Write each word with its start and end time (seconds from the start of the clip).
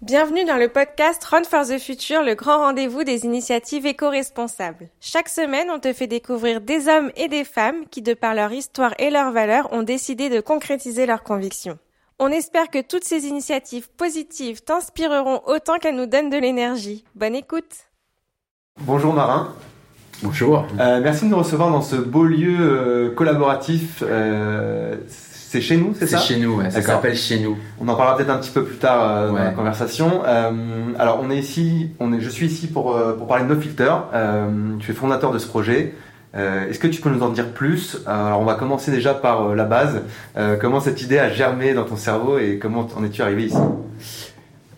Bienvenue 0.00 0.44
dans 0.44 0.58
le 0.58 0.68
podcast 0.68 1.24
Run 1.24 1.42
for 1.42 1.66
the 1.66 1.76
Future, 1.76 2.22
le 2.22 2.36
grand 2.36 2.58
rendez-vous 2.58 3.02
des 3.02 3.24
initiatives 3.24 3.84
éco-responsables. 3.84 4.90
Chaque 5.00 5.28
semaine, 5.28 5.70
on 5.72 5.80
te 5.80 5.92
fait 5.92 6.06
découvrir 6.06 6.60
des 6.60 6.86
hommes 6.86 7.10
et 7.16 7.26
des 7.26 7.42
femmes 7.42 7.84
qui, 7.90 8.00
de 8.00 8.14
par 8.14 8.36
leur 8.36 8.52
histoire 8.52 8.94
et 9.00 9.10
leurs 9.10 9.32
valeurs, 9.32 9.72
ont 9.72 9.82
décidé 9.82 10.28
de 10.28 10.40
concrétiser 10.40 11.04
leurs 11.04 11.24
convictions. 11.24 11.80
On 12.20 12.28
espère 12.28 12.70
que 12.70 12.80
toutes 12.80 13.02
ces 13.02 13.26
initiatives 13.26 13.90
positives 13.90 14.62
t'inspireront 14.62 15.42
autant 15.46 15.78
qu'elles 15.78 15.96
nous 15.96 16.06
donnent 16.06 16.30
de 16.30 16.38
l'énergie. 16.38 17.04
Bonne 17.16 17.34
écoute 17.34 17.88
Bonjour 18.82 19.12
Marin. 19.12 19.52
Bonjour. 20.22 20.64
Euh, 20.78 21.00
merci 21.02 21.24
de 21.24 21.30
nous 21.30 21.38
recevoir 21.38 21.72
dans 21.72 21.82
ce 21.82 21.96
beau 21.96 22.22
lieu 22.22 22.56
euh, 22.60 23.10
collaboratif. 23.10 24.04
Euh, 24.06 24.96
c'est 25.50 25.60
chez 25.60 25.76
nous, 25.76 25.94
c'est 25.98 26.06
ça 26.06 26.18
C'est 26.18 26.34
chez 26.34 26.40
nous, 26.40 26.56
ouais, 26.56 26.70
ça 26.70 26.82
s'appelle 26.82 27.16
chez 27.16 27.40
nous. 27.40 27.56
On 27.80 27.88
en 27.88 27.94
parlera 27.94 28.16
peut-être 28.16 28.30
un 28.30 28.38
petit 28.38 28.50
peu 28.50 28.64
plus 28.64 28.76
tard 28.76 29.00
euh, 29.02 29.28
dans 29.28 29.34
la 29.34 29.50
conversation. 29.50 30.22
Euh, 30.26 30.50
alors, 30.98 31.20
on 31.22 31.30
est 31.30 31.38
ici, 31.38 31.90
on 32.00 32.12
est, 32.12 32.20
je 32.20 32.28
suis 32.28 32.46
ici 32.46 32.66
pour, 32.66 32.94
euh, 32.94 33.14
pour 33.14 33.26
parler 33.26 33.44
de 33.44 33.54
No 33.54 33.60
Filter. 33.60 33.92
Tu 34.80 34.90
es 34.90 34.94
fondateur 34.94 35.32
de 35.32 35.38
ce 35.38 35.46
projet. 35.46 35.94
Est-ce 36.34 36.78
que 36.78 36.86
tu 36.86 37.00
peux 37.00 37.10
nous 37.10 37.22
en 37.22 37.30
dire 37.30 37.48
plus? 37.48 37.98
Alors, 38.06 38.40
on 38.40 38.44
va 38.44 38.54
commencer 38.54 38.90
déjà 38.90 39.14
par 39.14 39.54
la 39.54 39.64
base. 39.64 40.02
Comment 40.60 40.80
cette 40.80 41.02
idée 41.02 41.18
a 41.18 41.30
germé 41.30 41.74
dans 41.74 41.84
ton 41.84 41.96
cerveau 41.96 42.38
et 42.38 42.58
comment 42.58 42.86
en 42.96 43.02
es-tu 43.04 43.22
arrivé 43.22 43.46
ici? 43.46 43.56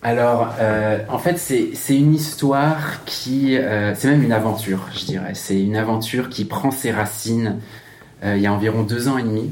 Alors, 0.03 0.55
euh, 0.61 0.99
en 1.11 1.19
fait, 1.19 1.37
c'est 1.39 1.71
c'est 1.75 1.97
une 1.97 2.15
histoire 2.15 3.05
qui... 3.05 3.59
euh, 3.59 3.95
c'est 3.95 4.09
même 4.09 4.23
une 4.23 4.33
aventure, 4.33 4.87
je 4.95 5.05
dirais. 5.05 5.33
C'est 5.35 5.61
une 5.61 5.77
aventure 5.77 6.31
qui 6.31 6.47
prend 6.47 6.71
ses 6.71 6.91
racines 6.91 7.59
euh, 8.25 8.37
il 8.37 8.43
y 8.43 8.47
a 8.47 8.53
environ 8.53 8.83
deux 8.83 9.09
ans 9.09 9.19
et 9.19 9.23
demi. 9.23 9.51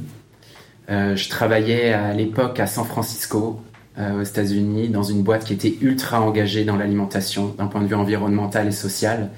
Euh, 0.91 1.17
je 1.17 1.29
travaillais 1.29 1.93
à 1.93 2.15
l'époque 2.15 2.61
à 2.61 2.67
San 2.67 2.85
Francisco, 2.85 3.61
euh, 3.99 4.21
aux 4.21 4.23
États-Unis, 4.23 4.89
dans 4.89 5.03
une 5.03 5.23
boîte 5.23 5.45
qui 5.45 5.53
était 5.53 5.77
ultra 5.83 6.21
engagée 6.21 6.65
dans 6.65 6.77
l'alimentation, 6.77 7.55
d'un 7.59 7.67
point 7.67 7.83
de 7.83 7.87
vue 7.87 7.95
environnemental 7.95 8.69
et 8.69 8.73
social. 8.73 9.31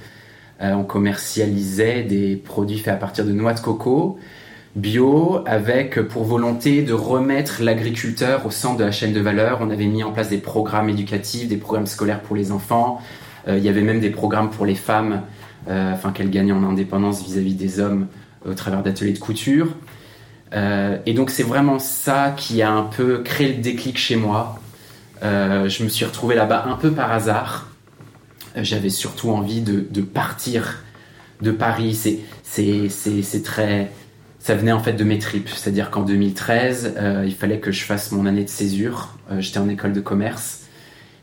Euh, 0.62 0.75
on 0.75 0.84
commercialisait 0.84 2.03
des 2.03 2.37
produits 2.37 2.79
faits 2.79 2.95
à 2.95 2.97
partir 2.97 3.25
de 3.25 3.33
noix 3.33 3.53
de 3.53 3.61
coco, 3.61 4.19
bio, 4.77 5.41
avec 5.47 6.01
pour 6.03 6.23
volonté 6.23 6.83
de 6.83 6.92
remettre 6.92 7.62
l'agriculteur 7.62 8.47
au 8.47 8.51
centre 8.51 8.77
de 8.77 8.85
la 8.85 8.92
chaîne 8.92 9.12
de 9.12 9.20
valeur. 9.20 9.59
On 9.61 9.70
avait 9.70 9.87
mis 9.87 10.05
en 10.05 10.12
place 10.12 10.29
des 10.29 10.39
programmes 10.39 10.89
éducatifs, 10.89 11.48
des 11.48 11.57
programmes 11.57 11.87
scolaires 11.87 12.20
pour 12.20 12.37
les 12.37 12.53
enfants. 12.53 13.01
Il 13.48 13.59
y 13.59 13.69
avait 13.69 13.83
même 13.83 13.98
des 13.98 14.11
programmes 14.11 14.51
pour 14.51 14.67
les 14.67 14.77
femmes, 14.77 15.23
afin 15.67 16.12
qu'elles 16.12 16.31
gagnent 16.31 16.53
en 16.53 16.62
indépendance 16.62 17.25
vis-à-vis 17.25 17.55
des 17.55 17.81
hommes 17.81 18.07
au 18.48 18.55
travers 18.55 18.83
d'ateliers 18.83 19.12
de 19.12 19.19
couture. 19.19 19.75
Euh, 20.53 20.98
et 21.06 21.15
donc 21.15 21.31
c'est 21.31 21.43
vraiment 21.45 21.79
ça 21.79 22.34
qui 22.37 22.62
a 22.62 22.70
un 22.70 22.83
peu 22.83 23.23
créé 23.23 23.53
le 23.55 23.62
déclic 23.62 23.98
chez 23.98 24.17
moi. 24.17 24.59
Euh, 25.23 25.69
je 25.69 25.84
me 25.84 25.89
suis 25.89 26.05
retrouvé 26.05 26.34
là-bas 26.34 26.65
un 26.67 26.77
peu 26.77 26.91
par 26.91 27.12
hasard. 27.12 27.69
Euh, 28.57 28.61
J'avais 28.65 28.89
surtout 28.89 29.31
envie 29.31 29.61
de, 29.61 29.87
de 29.91 30.01
partir 30.01 30.83
de 31.41 31.51
Paris. 31.53 31.95
C'est, 31.95 32.19
c'est, 32.42 32.89
c'est, 32.89 33.23
c'est 33.23 33.42
très, 33.42 33.91
ça 34.39 34.55
venait 34.55 34.73
en 34.73 34.81
fait 34.81 34.95
de 34.95 35.05
mes 35.05 35.19
tripes. 35.19 35.48
C'est-à-dire 35.48 35.91
qu'en 35.91 36.03
2013, 36.03 36.95
euh, 36.97 37.25
il 37.27 37.35
fallait 37.35 37.61
que 37.61 37.70
je 37.70 37.85
fasse 37.85 38.11
mon 38.12 38.27
année 38.27 38.45
de 38.45 38.48
césure. 38.48 39.17
J'étais 39.39 39.59
en 39.59 39.69
école 39.69 39.92
de 39.92 40.01
commerce 40.01 40.61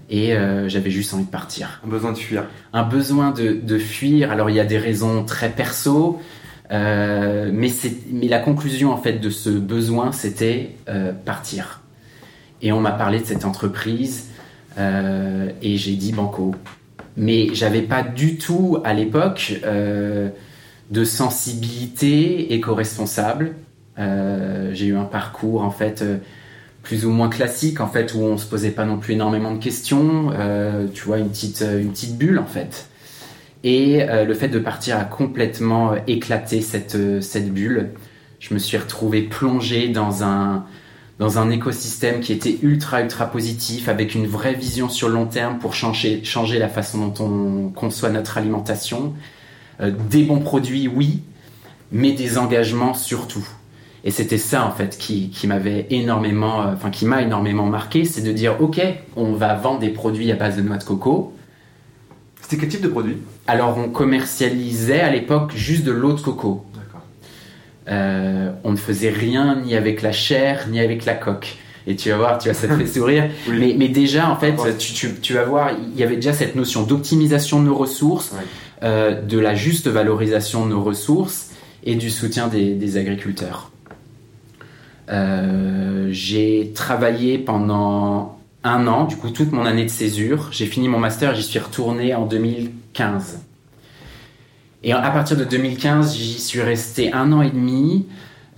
et 0.09 0.34
euh, 0.34 0.69
j'avais 0.69 0.91
juste 0.91 1.14
envie 1.14 1.25
de 1.25 1.30
partir 1.30 1.81
Un 1.86 1.89
besoin 1.89 2.14
de 2.14 2.17
fuir. 2.17 2.45
un 2.73 2.84
besoin 2.84 3.31
de, 3.31 3.52
de 3.62 3.78
fuir. 3.78 4.31
Alors 4.31 4.50
il 4.50 4.56
y 4.56 4.59
a 4.59 4.66
des 4.66 4.78
raisons 4.78 5.23
très 5.25 5.50
perso, 5.50 6.22
euh, 6.71 7.49
mais, 7.53 7.69
la 8.27 8.39
conclusion 8.39 8.91
en 8.91 8.97
fait 8.97 9.13
de 9.13 9.29
ce 9.29 9.49
besoin, 9.49 10.11
c'était 10.11 10.75
euh, 10.89 11.11
partir. 11.13 11.81
Et 12.61 12.71
on 12.71 12.79
m'a 12.79 12.91
parlé 12.91 13.19
de 13.19 13.25
cette 13.25 13.45
entreprise 13.45 14.29
euh, 14.77 15.49
et 15.61 15.77
j'ai 15.77 15.93
dit 15.93 16.11
banco. 16.11 16.55
Mais 17.15 17.53
j'avais 17.53 17.81
pas 17.81 18.03
du 18.03 18.38
tout 18.38 18.79
à 18.83 18.93
l'époque 18.93 19.59
de 19.63 21.03
sensibilité 21.03 22.53
éco-responsable. 22.53 23.56
J'ai 23.97 24.85
eu 24.85 24.95
un 24.95 25.06
parcours 25.06 25.63
en 25.63 25.72
fait 25.72 26.03
plus 26.83 27.07
ou 27.07 27.09
moins 27.09 27.29
classique 27.29 27.81
en 27.81 27.88
fait 27.88 28.13
où 28.13 28.19
on 28.19 28.38
se 28.38 28.45
posait 28.45 28.69
pas 28.69 28.85
non 28.85 28.97
plus 28.97 29.13
énormément 29.13 29.51
de 29.51 29.57
questions. 29.57 30.31
Tu 30.94 31.06
vois 31.06 31.17
une 31.17 31.29
petite 31.29 31.61
une 31.61 31.89
petite 31.89 32.19
bulle 32.19 32.38
en 32.38 32.45
fait. 32.45 32.88
Et 33.63 34.03
euh, 34.03 34.25
le 34.25 34.34
fait 34.34 34.50
de 34.50 34.59
partir 34.59 34.97
a 34.97 35.03
complètement 35.03 35.94
euh, 35.94 35.97
éclaté 36.07 36.62
cette 36.62 36.95
euh, 36.95 37.22
cette 37.22 37.51
bulle. 37.51 37.91
Je 38.40 38.53
me 38.53 38.59
suis 38.59 38.78
retrouvé 38.78 39.22
plongé 39.22 39.90
dans 39.90 40.23
un 40.23 40.66
dans 41.18 41.40
un 41.40 41.50
écosystème 41.50 42.19
qui 42.19 42.31
était 42.31 42.59
ultra 42.62 43.01
ultra 43.01 43.25
positif 43.31 43.90
avec 43.90 44.13
une 44.13 44.28
vraie 44.28 44.53
vision 44.53 44.90
sur 44.90 45.07
le 45.07 45.16
long 45.16 45.25
terme 45.25 45.57
pour 45.57 45.73
changer 45.73 46.23
changer 46.23 46.59
la 46.59 46.69
façon 46.69 47.07
dont 47.07 47.23
on 47.23 47.69
conçoit 47.69 48.09
notre 48.09 48.38
alimentation. 48.38 49.13
Des 50.09 50.24
bons 50.24 50.39
produits 50.39 50.88
oui, 50.88 51.22
mais 51.91 52.12
des 52.12 52.38
engagements 52.39 52.95
surtout. 52.95 53.47
Et 54.03 54.12
c'était 54.12 54.38
ça 54.38 54.66
en 54.66 54.72
fait 54.72 54.97
qui, 54.97 55.29
qui 55.29 55.47
m'avait 55.47 55.85
énormément, 55.91 56.59
enfin 56.59 56.89
qui 56.89 57.06
m'a 57.06 57.22
énormément 57.22 57.66
marqué, 57.66 58.06
c'est 58.06 58.22
de 58.22 58.31
dire 58.31 58.56
ok, 58.59 58.81
on 59.16 59.34
va 59.34 59.56
vendre 59.56 59.79
des 59.79 59.89
produits 59.89 60.31
à 60.31 60.35
base 60.35 60.57
de 60.57 60.62
noix 60.62 60.78
de 60.78 60.84
coco. 60.84 61.34
C'était 62.50 62.62
quel 62.62 62.69
type 62.69 62.81
de 62.81 62.88
produit? 62.88 63.18
Alors 63.46 63.78
on 63.78 63.90
commercialisait 63.90 65.02
à 65.02 65.12
l'époque 65.12 65.52
juste 65.56 65.84
de 65.84 65.91
l'eau 65.91 66.13
de 66.13 66.22
coco. 66.22 66.63
Euh, 67.90 68.52
on 68.63 68.72
ne 68.72 68.78
faisait 68.78 69.09
rien 69.09 69.59
ni 69.66 69.75
avec 69.75 70.02
la 70.02 70.12
chair 70.13 70.68
ni 70.69 70.80
avec 70.80 71.03
la 71.03 71.13
coque. 71.16 71.57
Et 71.88 71.96
tu 71.96 72.09
vas 72.09 72.18
voir, 72.18 72.38
tu 72.38 72.50
vois, 72.50 72.53
ça 72.53 72.68
te 72.68 72.74
fait 72.74 72.86
sourire. 73.00 73.30
Oui. 73.50 73.57
Mais, 73.59 73.75
mais 73.78 73.88
déjà, 73.90 74.30
en 74.30 74.36
fait, 74.38 74.56
tu, 74.78 74.94
tu- 74.94 75.13
tu 75.22 75.34
vas 75.34 75.44
voir, 75.44 75.72
il 75.94 75.97
y 76.00 76.03
avait 76.03 76.16
déjà 76.16 76.31
cette 76.34 76.56
notion 76.56 76.84
d'optimisation 76.84 77.62
de 77.62 77.66
nos 77.66 77.75
ressources, 77.75 78.34
euh, 78.84 79.22
de 79.22 79.40
la 79.40 79.53
juste 79.56 79.88
valorisation 79.88 80.66
de 80.66 80.72
nos 80.72 80.84
ressources 80.84 81.52
et 81.86 81.96
du 81.96 82.09
soutien 82.09 82.47
des, 82.50 82.74
des 82.75 82.97
agriculteurs. 82.97 83.72
Euh, 85.09 86.09
j'ai 86.12 86.72
travaillé 86.75 87.38
pendant 87.38 88.37
un 88.67 88.88
an, 88.88 89.05
du 89.05 89.17
coup 89.17 89.29
toute 89.29 89.51
mon 89.51 89.66
année 89.66 89.85
de 89.85 89.89
césure. 89.89 90.50
J'ai 90.51 90.66
fini 90.66 90.88
mon 90.88 91.00
master, 91.00 91.35
j'y 91.35 91.44
suis 91.44 91.59
retourné 91.59 92.13
en 92.13 92.25
2015. 92.25 93.39
Et 94.83 94.94
à 94.94 95.09
partir 95.09 95.38
de 95.38 95.44
2015, 95.44 96.16
j'y 96.16 96.39
suis 96.39 96.61
resté 96.61 97.11
un 97.11 97.31
an 97.31 97.41
et 97.41 97.50
demi. 97.50 98.07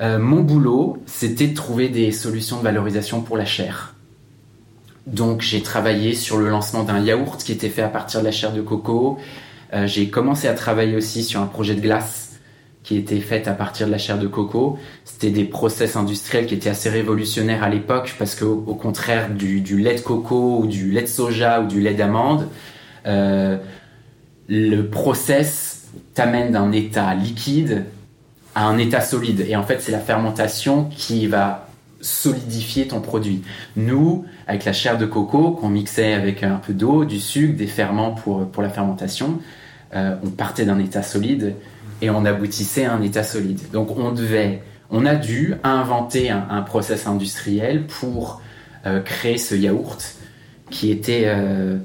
Euh, 0.02 0.20
mon 0.20 0.42
boulot, 0.42 1.02
c'était 1.06 1.48
de 1.48 1.56
trouver 1.56 1.90
des 1.90 2.12
solutions 2.12 2.58
de 2.58 2.64
valorisation 2.64 3.22
pour 3.22 3.38
la 3.38 3.46
chair. 3.46 3.96
Donc 5.08 5.42
j'ai 5.42 5.62
travaillé 5.62 6.14
sur 6.14 6.38
le 6.38 6.50
lancement 6.50 6.84
d'un 6.84 7.00
yaourt 7.00 7.42
qui 7.44 7.52
était 7.52 7.70
fait 7.70 7.82
à 7.82 7.90
partir 7.90 8.20
de 8.20 8.26
la 8.26 8.32
chair 8.32 8.54
de 8.54 8.62
coco. 8.62 9.18
Euh, 9.74 9.88
j'ai 9.88 10.10
commencé 10.10 10.48
à 10.48 10.54
travailler 10.54 10.96
aussi 10.96 11.24
sur 11.24 11.42
un 11.42 11.46
projet 11.46 11.76
de 11.76 11.82
glace 11.82 12.29
qui 12.90 12.98
était 12.98 13.20
fait 13.20 13.48
à 13.48 13.54
partir 13.54 13.86
de 13.86 13.92
la 13.92 14.00
chair 14.00 14.18
de 14.18 14.26
coco. 14.26 14.80
C'était 15.06 15.30
des 15.30 15.44
process 15.44 15.96
industriels 15.96 16.48
qui 16.48 16.56
étaient 16.56 16.72
assez 16.72 16.90
révolutionnaires 16.90 17.62
à 17.62 17.70
l'époque 17.70 18.16
parce 18.18 18.34
qu'au 18.34 18.64
au 18.66 18.74
contraire 18.74 19.30
du, 19.30 19.62
du 19.62 19.78
lait 19.78 19.94
de 19.94 20.00
coco 20.00 20.62
ou 20.62 20.66
du 20.66 20.90
lait 20.90 21.04
de 21.04 21.08
soja 21.08 21.62
ou 21.62 21.68
du 21.68 21.82
lait 21.82 21.94
d'amande, 21.94 22.48
euh, 23.06 23.58
le 24.48 24.82
process 24.88 25.88
t'amène 26.16 26.52
d'un 26.52 26.72
état 26.72 27.14
liquide 27.14 27.86
à 28.56 28.66
un 28.66 28.80
état 28.80 29.02
solide. 29.02 29.46
Et 29.48 29.56
en 29.56 29.62
fait, 29.62 29.82
c'est 29.82 29.92
la 29.92 30.00
fermentation 30.00 30.86
qui 30.86 31.28
va 31.28 31.68
solidifier 32.02 32.88
ton 32.88 33.02
produit. 33.02 33.44
Nous, 33.76 34.26
avec 34.48 34.66
la 34.66 34.74
chair 34.74 34.98
de 34.98 35.06
coco 35.06 35.52
qu'on 35.52 35.70
mixait 35.70 36.14
avec 36.14 36.42
un 36.42 36.56
peu 36.56 36.74
d'eau, 36.74 37.06
du 37.06 37.20
sucre, 37.20 37.56
des 37.56 37.68
ferments 37.68 38.16
pour, 38.16 38.48
pour 38.48 38.64
la 38.64 38.70
fermentation, 38.70 39.38
euh, 39.94 40.16
on 40.24 40.32
partait 40.32 40.66
d'un 40.66 40.80
état 40.80 41.04
solide 41.04 41.54
et 42.02 42.10
on 42.10 42.26
aboutissait 42.26 42.86
à 42.86 42.94
un 42.94 43.02
état 43.02 43.24
solide. 43.24 43.60
Donc 43.72 43.98
on 43.98 44.12
devait, 44.12 44.62
on 44.90 45.06
a 45.06 45.16
dû 45.16 45.56
inventer 45.64 46.30
un, 46.30 46.48
un 46.50 46.62
process 46.62 47.08
industriel 47.08 47.86
pour 47.88 48.42
euh, 48.86 49.02
créer 49.02 49.38
ce 49.38 49.56
yaourt 49.56 50.16
qui 50.70 50.92
était 50.92 51.24
euh, 51.26 51.78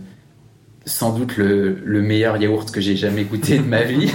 sans 0.87 1.17
doute 1.17 1.37
le, 1.37 1.81
le 1.85 2.03
meilleur 2.03 2.37
yaourt 2.37 2.71
que 2.71 2.81
j'ai 2.81 2.97
jamais 2.97 3.25
goûté 3.25 3.59
de 3.59 3.65
ma 3.65 3.83
vie. 3.83 4.11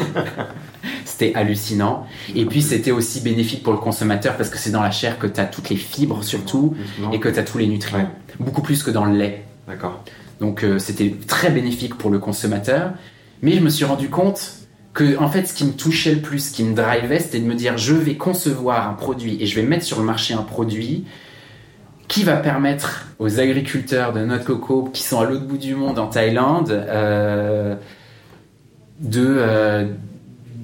C'était 1.06 1.36
hallucinant. 1.36 2.08
Et 2.36 2.46
puis 2.46 2.62
c'était 2.62 2.92
aussi 2.92 3.20
bénéfique 3.20 3.64
pour 3.64 3.74
le 3.74 3.80
consommateur 3.80 4.38
parce 4.38 4.50
que 4.50 4.58
c'est 4.58 4.70
dans 4.70 4.82
la 4.82 4.92
chair 4.92 5.20
que 5.20 5.28
tu 5.28 5.42
as 5.42 5.46
toutes 5.46 5.70
les 5.70 5.76
fibres 5.76 6.24
surtout 6.24 6.76
et 7.12 7.20
que 7.20 7.28
tu 7.28 7.38
as 7.38 7.44
tous 7.44 7.58
les 7.58 7.68
nutriments. 7.68 8.04
Ouais. 8.04 8.10
Beaucoup 8.40 8.62
plus 8.62 8.84
que 8.84 8.92
dans 8.92 9.04
le 9.04 9.18
lait. 9.18 9.44
D'accord. 9.68 10.02
Donc 10.40 10.64
euh, 10.64 10.80
c'était 10.80 11.14
très 11.28 11.50
bénéfique 11.50 11.96
pour 11.96 12.10
le 12.10 12.20
consommateur. 12.20 12.94
Mais 13.42 13.54
je 13.54 13.60
me 13.60 13.70
suis 13.70 13.84
rendu 13.84 14.10
compte 14.10 14.54
que 14.94 15.18
en 15.18 15.30
fait 15.30 15.46
ce 15.46 15.54
qui 15.54 15.66
me 15.66 15.74
touchait 15.74 16.16
le 16.16 16.22
plus, 16.22 16.50
ce 16.50 16.52
qui 16.52 16.64
me 16.64 16.76
drivait, 16.76 17.20
c'était 17.20 17.40
de 17.40 17.46
me 17.46 17.56
dire 17.56 17.78
je 17.78 17.94
vais 17.94 18.16
concevoir 18.16 18.90
un 18.90 18.94
produit 18.94 19.38
et 19.42 19.46
je 19.46 19.56
vais 19.56 19.66
mettre 19.66 19.86
sur 19.86 20.00
le 20.00 20.06
marché 20.06 20.34
un 20.34 20.44
produit 20.44 21.06
qui 22.08 22.24
va 22.24 22.38
permettre 22.38 23.08
aux 23.20 23.40
agriculteurs 23.40 24.14
de 24.14 24.26
noix 24.26 24.40
de 24.40 24.44
coco 24.44 24.90
qui 24.92 25.04
sont 25.04 25.20
à 25.20 25.26
l'autre 25.26 25.46
bout 25.46 25.58
du 25.60 25.76
monde 25.76 26.00
en 26.00 26.08
Thaïlande 26.08 26.72
euh, 26.72 27.76
de, 29.00 29.24
euh, 29.28 29.86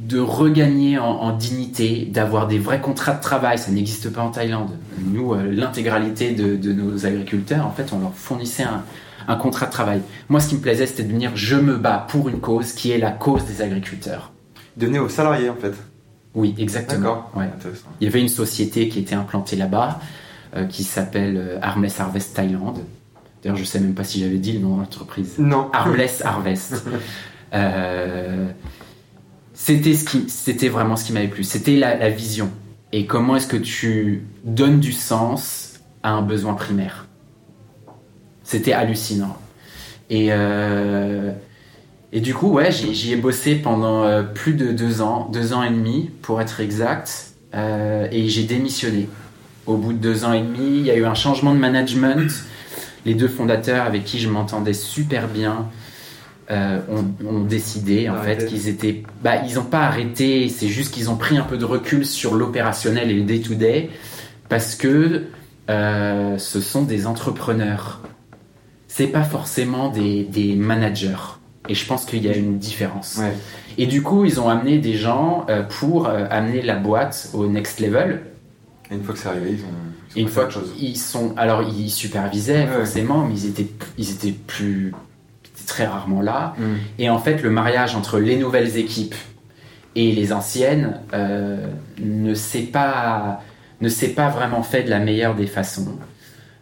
de 0.07 0.19
regagner 0.19 0.97
en, 0.97 1.05
en 1.05 1.31
dignité, 1.37 2.09
d'avoir 2.11 2.47
des 2.47 2.57
vrais 2.57 2.81
contrats 2.81 3.13
de 3.13 3.21
travail. 3.21 3.59
Ça 3.59 3.69
n'existe 3.69 4.11
pas 4.11 4.21
en 4.21 4.31
Thaïlande. 4.31 4.71
Nous, 5.05 5.33
euh, 5.33 5.51
l'intégralité 5.51 6.31
de, 6.31 6.55
de 6.55 6.73
nos 6.73 7.05
agriculteurs, 7.05 7.67
en 7.67 7.71
fait, 7.71 7.93
on 7.93 7.99
leur 7.99 8.15
fournissait 8.15 8.63
un, 8.63 8.83
un 9.27 9.35
contrat 9.35 9.65
de 9.67 9.71
travail. 9.71 10.01
Moi, 10.29 10.39
ce 10.39 10.49
qui 10.49 10.55
me 10.55 10.61
plaisait, 10.61 10.85
c'était 10.85 11.03
de 11.03 11.11
venir, 11.11 11.31
je 11.35 11.55
me 11.55 11.77
bats 11.77 12.05
pour 12.09 12.29
une 12.29 12.39
cause 12.39 12.73
qui 12.73 12.91
est 12.91 12.97
la 12.97 13.11
cause 13.11 13.45
des 13.45 13.61
agriculteurs. 13.61 14.31
Donner 14.77 14.99
aux 14.99 15.09
salariés, 15.09 15.49
en 15.49 15.55
fait. 15.55 15.73
Oui, 16.33 16.53
exactement. 16.57 17.29
Ouais. 17.35 17.49
Il 18.01 18.05
y 18.05 18.07
avait 18.07 18.21
une 18.21 18.29
société 18.29 18.89
qui 18.89 18.99
était 18.99 19.15
implantée 19.15 19.55
là-bas, 19.55 19.99
euh, 20.55 20.65
qui 20.65 20.83
s'appelle 20.83 21.37
euh, 21.37 21.59
Armless 21.61 21.99
Harvest 21.99 22.35
Thailand. 22.35 22.73
D'ailleurs, 23.41 23.57
je 23.57 23.63
sais 23.63 23.79
même 23.79 23.93
pas 23.93 24.03
si 24.03 24.19
j'avais 24.19 24.37
dit 24.37 24.51
le 24.51 24.59
nom 24.59 24.75
de 24.75 24.81
l'entreprise. 24.81 25.35
Non. 25.37 25.69
Armless 25.73 26.23
Harvest. 26.23 26.83
Euh, 27.53 28.47
c'était 29.53 29.93
ce 29.93 30.03
qui, 30.03 30.29
c'était 30.29 30.67
vraiment 30.67 30.97
ce 30.97 31.05
qui 31.05 31.13
m'avait 31.13 31.29
plu. 31.29 31.45
C'était 31.45 31.77
la, 31.77 31.95
la 31.95 32.09
vision. 32.09 32.49
Et 32.91 33.05
comment 33.05 33.37
est-ce 33.37 33.47
que 33.47 33.55
tu 33.55 34.25
donnes 34.43 34.81
du 34.81 34.91
sens 34.91 35.79
à 36.03 36.09
un 36.09 36.21
besoin 36.21 36.55
primaire? 36.55 37.04
C'était 38.55 38.71
hallucinant. 38.71 39.35
Et 40.09 40.27
euh, 40.29 41.33
et 42.13 42.21
du 42.21 42.33
coup, 42.33 42.47
ouais, 42.51 42.71
j'y 42.71 43.11
ai 43.11 43.17
bossé 43.17 43.55
pendant 43.55 44.03
euh, 44.03 44.23
plus 44.23 44.53
de 44.53 44.71
deux 44.71 45.01
ans, 45.01 45.29
deux 45.33 45.51
ans 45.51 45.61
et 45.61 45.69
demi 45.69 46.09
pour 46.21 46.39
être 46.39 46.61
exact. 46.61 47.33
Euh, 47.53 48.07
et 48.13 48.29
j'ai 48.29 48.43
démissionné. 48.43 49.09
Au 49.65 49.75
bout 49.75 49.91
de 49.91 49.97
deux 49.97 50.23
ans 50.23 50.31
et 50.31 50.39
demi, 50.39 50.77
il 50.77 50.85
y 50.85 50.91
a 50.91 50.95
eu 50.95 51.03
un 51.03 51.15
changement 51.15 51.53
de 51.53 51.59
management. 51.59 52.31
Les 53.05 53.13
deux 53.13 53.27
fondateurs 53.27 53.85
avec 53.85 54.05
qui 54.05 54.19
je 54.19 54.29
m'entendais 54.29 54.71
super 54.71 55.27
bien 55.27 55.67
euh, 56.49 56.79
ont, 56.89 57.27
ont 57.27 57.41
décidé 57.41 58.07
en 58.07 58.21
fait 58.21 58.45
qu'ils 58.45 58.69
étaient, 58.69 59.03
bah 59.21 59.43
ils 59.45 59.55
n'ont 59.55 59.65
pas 59.65 59.81
arrêté. 59.81 60.47
C'est 60.47 60.69
juste 60.69 60.93
qu'ils 60.93 61.09
ont 61.09 61.17
pris 61.17 61.37
un 61.37 61.43
peu 61.43 61.57
de 61.57 61.65
recul 61.65 62.05
sur 62.05 62.35
l'opérationnel 62.35 63.11
et 63.11 63.15
le 63.15 63.23
day 63.23 63.39
to 63.39 63.53
day 63.53 63.89
parce 64.47 64.75
que 64.75 65.23
euh, 65.69 66.37
ce 66.37 66.61
sont 66.61 66.83
des 66.83 67.07
entrepreneurs. 67.07 67.99
C'est 68.97 69.07
pas 69.07 69.23
forcément 69.23 69.89
des, 69.89 70.23
des 70.23 70.55
managers. 70.55 71.17
Et 71.67 71.75
je 71.75 71.85
pense 71.85 72.05
qu'il 72.05 72.23
y 72.23 72.29
a 72.29 72.33
une 72.35 72.57
différence. 72.59 73.17
Ouais. 73.19 73.33
Et 73.77 73.87
du 73.87 74.01
coup, 74.01 74.23
ils 74.23 74.39
ont 74.39 74.47
amené 74.47 74.77
des 74.77 74.93
gens 74.93 75.45
euh, 75.49 75.63
pour 75.63 76.07
euh, 76.07 76.25
amener 76.29 76.61
la 76.61 76.75
boîte 76.75 77.29
au 77.33 77.45
next 77.47 77.81
level. 77.81 78.21
Et 78.89 78.95
une 78.95 79.03
fois 79.03 79.13
que 79.13 79.19
c'est 79.19 79.27
arrivé, 79.27 79.49
ils 79.51 79.63
ont. 79.65 79.67
ils 80.15 80.19
ont 80.19 80.21
une 80.21 80.27
fois 80.29 80.43
autre 80.43 80.53
chose. 80.53 80.73
qu'ils 80.77 80.95
sont, 80.97 81.33
alors 81.35 81.61
ils 81.63 81.89
supervisaient 81.89 82.67
Ouais. 82.69 82.77
forcément, 82.77 83.25
mais 83.27 83.33
ils 83.33 83.47
étaient, 83.47 83.67
ils 83.97 84.11
étaient 84.11 84.31
plus, 84.31 84.93
très 85.67 85.87
rarement 85.87 86.21
là. 86.21 86.53
Mm. 86.57 86.63
Et 86.99 87.09
en 87.09 87.19
fait, 87.19 87.41
le 87.43 87.49
mariage 87.49 87.95
entre 87.97 88.19
les 88.19 88.37
nouvelles 88.37 88.77
équipes 88.77 89.15
et 89.95 90.13
les 90.13 90.31
anciennes 90.31 91.01
euh, 91.13 91.67
ne 92.01 92.33
s'est 92.33 92.61
pas, 92.61 93.41
ne 93.81 93.89
s'est 93.89 94.09
pas 94.13 94.29
vraiment 94.29 94.63
fait 94.63 94.83
de 94.83 94.89
la 94.89 94.99
meilleure 94.99 95.35
des 95.35 95.47
façons. 95.47 95.97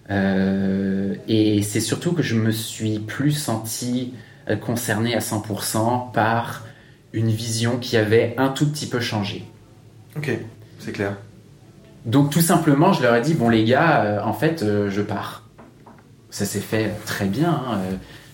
Euh, 0.10 1.16
et 1.28 1.62
c'est 1.62 1.80
surtout 1.80 2.12
que 2.14 2.22
je 2.24 2.36
me 2.36 2.52
suis 2.52 3.00
plus 3.00 3.32
senti 3.32 4.14
euh, 4.50 4.56
concerné 4.58 5.16
à 5.16 5.20
100% 5.20 6.12
par 6.12 6.66
une 7.14 7.30
vision 7.30 7.78
qui 7.78 7.96
avait 7.96 8.34
un 8.38 8.50
tout 8.50 8.68
petit 8.70 8.88
peu 8.88 9.00
changé. 9.00 9.46
Ok, 10.18 10.32
c'est 10.80 10.92
clair. 10.92 11.16
Donc 12.06 12.32
tout 12.32 12.42
simplement, 12.42 12.92
je 12.92 13.02
leur 13.02 13.16
ai 13.16 13.22
dit, 13.22 13.34
bon 13.34 13.48
les 13.50 13.64
gars, 13.64 14.04
euh, 14.04 14.22
en 14.24 14.34
fait, 14.34 14.62
euh, 14.64 14.90
je 14.90 15.02
pars. 15.02 15.44
Ça 16.30 16.46
s'est 16.46 16.60
fait 16.60 16.92
très 17.06 17.26
bien. 17.26 17.52
hein, 17.52 17.78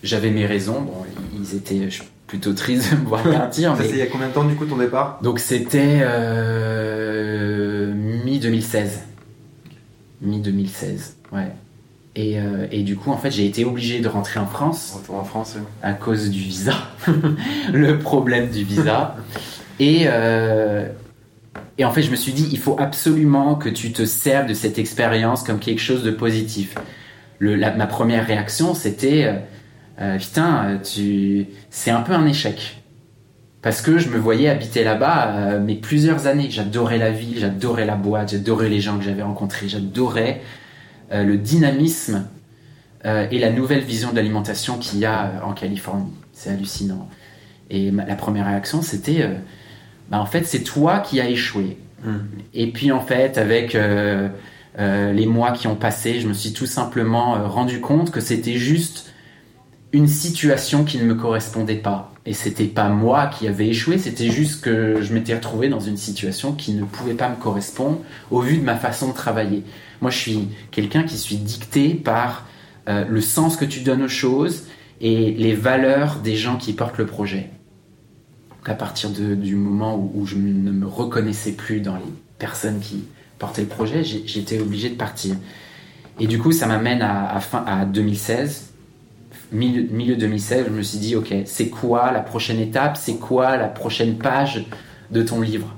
J'avais 0.02 0.30
mes 0.30 0.46
raisons. 0.46 0.80
Bon, 0.80 1.04
ils 1.38 1.54
étaient 1.54 1.88
plutôt 2.26 2.52
tristes 2.54 2.90
de 2.90 2.96
me 2.96 3.04
voir 3.06 3.22
partir. 3.30 3.76
Ça, 3.76 3.82
mais- 3.82 3.88
c'est 3.88 3.94
il 3.94 3.98
y 3.98 4.02
a 4.02 4.06
combien 4.06 4.28
de 4.28 4.32
temps 4.32 4.44
du 4.44 4.54
coup 4.56 4.64
ton 4.66 4.78
départ? 4.78 5.20
Donc 5.22 5.38
c'était 5.38 6.00
euh, 6.02 7.92
mi-2016. 7.94 8.88
Mi-2016, 10.22 11.12
ouais. 11.32 11.52
Et, 12.16 12.38
euh, 12.40 12.66
et 12.72 12.82
du 12.82 12.96
coup, 12.96 13.10
en 13.12 13.16
fait, 13.16 13.30
j'ai 13.30 13.46
été 13.46 13.64
obligé 13.64 14.00
de 14.00 14.08
rentrer 14.08 14.40
en 14.40 14.46
France 14.46 14.94
Retour 15.00 15.14
en 15.16 15.24
France. 15.24 15.54
ouais. 15.56 15.62
à 15.82 15.92
cause 15.92 16.28
du 16.30 16.40
visa, 16.40 16.74
le 17.72 17.98
problème 17.98 18.48
du 18.50 18.64
visa. 18.64 19.16
Et, 19.78 20.02
euh, 20.06 20.86
et 21.78 21.86
en 21.86 21.90
fait, 21.90 22.02
je 22.02 22.10
me 22.10 22.16
suis 22.16 22.32
dit, 22.34 22.46
il 22.52 22.58
faut 22.58 22.76
absolument 22.78 23.54
que 23.54 23.70
tu 23.70 23.92
te 23.92 24.04
serves 24.04 24.46
de 24.46 24.52
cette 24.52 24.78
expérience 24.78 25.42
comme 25.42 25.58
quelque 25.58 25.80
chose 25.80 26.02
de 26.02 26.10
positif. 26.10 26.74
Le, 27.38 27.54
la- 27.56 27.74
ma 27.74 27.86
première 27.86 28.26
réaction, 28.26 28.74
c'était, 28.74 29.40
euh, 29.98 30.18
putain, 30.18 30.78
tu, 30.84 31.46
c'est 31.70 31.90
un 31.90 32.02
peu 32.02 32.12
un 32.12 32.26
échec. 32.26 32.82
Parce 33.62 33.80
que 33.80 33.96
je 33.96 34.10
me 34.10 34.18
voyais 34.18 34.50
habiter 34.50 34.84
là-bas, 34.84 35.58
mais 35.58 35.76
plusieurs 35.76 36.26
années. 36.26 36.48
J'adorais 36.50 36.98
la 36.98 37.10
ville, 37.10 37.38
j'adorais 37.38 37.86
la 37.86 37.94
boîte, 37.96 38.32
j'adorais 38.32 38.68
les 38.68 38.80
gens 38.80 38.98
que 38.98 39.04
j'avais 39.04 39.22
rencontrés, 39.22 39.68
j'adorais 39.68 40.42
le 41.10 41.36
dynamisme 41.36 42.26
euh, 43.04 43.26
et 43.30 43.38
la 43.38 43.50
nouvelle 43.50 43.80
vision 43.82 44.10
de 44.10 44.16
l'alimentation 44.16 44.78
qu'il 44.78 44.98
y 44.98 45.04
a 45.04 45.24
euh, 45.24 45.40
en 45.42 45.52
Californie. 45.52 46.12
C'est 46.32 46.50
hallucinant. 46.50 47.08
Et 47.70 47.90
ma- 47.90 48.04
la 48.04 48.14
première 48.14 48.46
réaction, 48.46 48.82
c'était, 48.82 49.22
euh, 49.22 49.34
bah, 50.10 50.20
en 50.20 50.26
fait, 50.26 50.44
c'est 50.44 50.62
toi 50.62 51.00
qui 51.00 51.20
as 51.20 51.28
échoué. 51.28 51.78
Mm. 52.04 52.16
Et 52.54 52.70
puis, 52.72 52.92
en 52.92 53.00
fait, 53.00 53.38
avec 53.38 53.74
euh, 53.74 54.28
euh, 54.78 55.12
les 55.12 55.26
mois 55.26 55.52
qui 55.52 55.66
ont 55.66 55.76
passé, 55.76 56.20
je 56.20 56.28
me 56.28 56.32
suis 56.32 56.52
tout 56.52 56.66
simplement 56.66 57.36
euh, 57.36 57.46
rendu 57.48 57.80
compte 57.80 58.10
que 58.10 58.20
c'était 58.20 58.54
juste 58.56 59.12
une 59.92 60.06
situation 60.06 60.84
qui 60.84 60.98
ne 60.98 61.04
me 61.04 61.14
correspondait 61.14 61.76
pas. 61.76 62.09
Et 62.26 62.34
c'était 62.34 62.66
pas 62.66 62.88
moi 62.90 63.28
qui 63.28 63.48
avais 63.48 63.68
échoué, 63.68 63.96
c'était 63.96 64.30
juste 64.30 64.62
que 64.62 65.00
je 65.00 65.14
m'étais 65.14 65.34
retrouvé 65.34 65.68
dans 65.70 65.80
une 65.80 65.96
situation 65.96 66.52
qui 66.52 66.72
ne 66.74 66.84
pouvait 66.84 67.14
pas 67.14 67.30
me 67.30 67.36
correspondre 67.36 67.98
au 68.30 68.40
vu 68.40 68.58
de 68.58 68.62
ma 68.62 68.76
façon 68.76 69.08
de 69.08 69.14
travailler. 69.14 69.62
Moi, 70.02 70.10
je 70.10 70.18
suis 70.18 70.48
quelqu'un 70.70 71.02
qui 71.04 71.16
suis 71.16 71.36
dicté 71.36 71.94
par 71.94 72.46
euh, 72.88 73.04
le 73.08 73.20
sens 73.22 73.56
que 73.56 73.64
tu 73.64 73.80
donnes 73.80 74.02
aux 74.02 74.08
choses 74.08 74.64
et 75.00 75.30
les 75.32 75.54
valeurs 75.54 76.16
des 76.16 76.36
gens 76.36 76.56
qui 76.56 76.74
portent 76.74 76.98
le 76.98 77.06
projet. 77.06 77.50
Donc, 78.58 78.68
à 78.68 78.74
partir 78.74 79.10
de- 79.10 79.34
du 79.34 79.54
moment 79.56 79.96
où, 80.14 80.26
je 80.26 80.36
ne 80.36 80.70
me 80.72 80.86
reconnaissais 80.86 81.52
plus 81.52 81.80
dans 81.80 81.96
les 81.96 82.02
personnes 82.38 82.80
qui 82.80 83.04
portaient 83.38 83.62
le 83.62 83.68
projet, 83.68 84.04
j'étais 84.04 84.60
obligé 84.60 84.90
de 84.90 84.94
partir. 84.96 85.36
Et 86.18 86.26
du 86.26 86.38
coup, 86.38 86.52
ça 86.52 86.66
m'amène 86.66 87.00
à, 87.00 87.38
à 87.38 87.80
à 87.80 87.84
2016. 87.86 88.69
Milieu, 89.52 89.86
milieu 89.90 90.16
2016, 90.16 90.66
je 90.68 90.72
me 90.72 90.82
suis 90.82 90.98
dit, 90.98 91.16
ok, 91.16 91.34
c'est 91.44 91.68
quoi 91.68 92.12
la 92.12 92.20
prochaine 92.20 92.60
étape? 92.60 92.96
C'est 92.96 93.16
quoi 93.16 93.56
la 93.56 93.66
prochaine 93.66 94.16
page 94.16 94.64
de 95.10 95.22
ton 95.22 95.40
livre? 95.40 95.74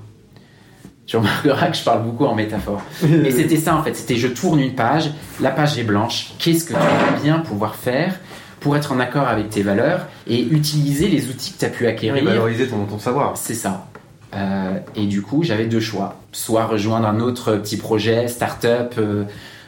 Tu 1.06 1.16
remarqueras 1.16 1.68
que 1.68 1.76
je 1.76 1.82
parle 1.82 2.04
beaucoup 2.04 2.26
en 2.26 2.34
métaphore. 2.34 2.82
Mais 3.02 3.30
c'était 3.30 3.56
ça 3.56 3.76
en 3.76 3.82
fait, 3.82 3.94
c'était 3.94 4.16
je 4.16 4.28
tourne 4.28 4.60
une 4.60 4.74
page, 4.74 5.10
la 5.40 5.50
page 5.50 5.78
est 5.78 5.84
blanche, 5.84 6.32
qu'est-ce 6.38 6.64
que 6.64 6.74
tu 6.74 6.78
vas 6.78 7.20
bien 7.22 7.38
pouvoir 7.40 7.74
faire 7.74 8.18
pour 8.60 8.76
être 8.76 8.92
en 8.92 9.00
accord 9.00 9.26
avec 9.26 9.50
tes 9.50 9.62
valeurs 9.62 10.06
et 10.26 10.40
utiliser 10.40 11.08
les 11.08 11.28
outils 11.28 11.52
que 11.52 11.58
tu 11.58 11.64
as 11.64 11.70
pu 11.70 11.84
Et 11.84 11.88
acquérir 11.88 12.24
valoriser 12.24 12.68
ton, 12.68 12.84
ton 12.84 12.98
savoir. 12.98 13.36
c'est 13.36 13.54
ça. 13.54 13.86
Euh, 14.34 14.78
et 14.96 15.06
du 15.06 15.22
coup, 15.22 15.42
j'avais 15.42 15.66
deux 15.66 15.80
choix. 15.80 16.16
Soit 16.32 16.64
rejoindre 16.66 17.06
un 17.06 17.20
autre 17.20 17.56
petit 17.56 17.76
projet, 17.76 18.28
start-up, 18.28 18.94
euh, 18.98 19.24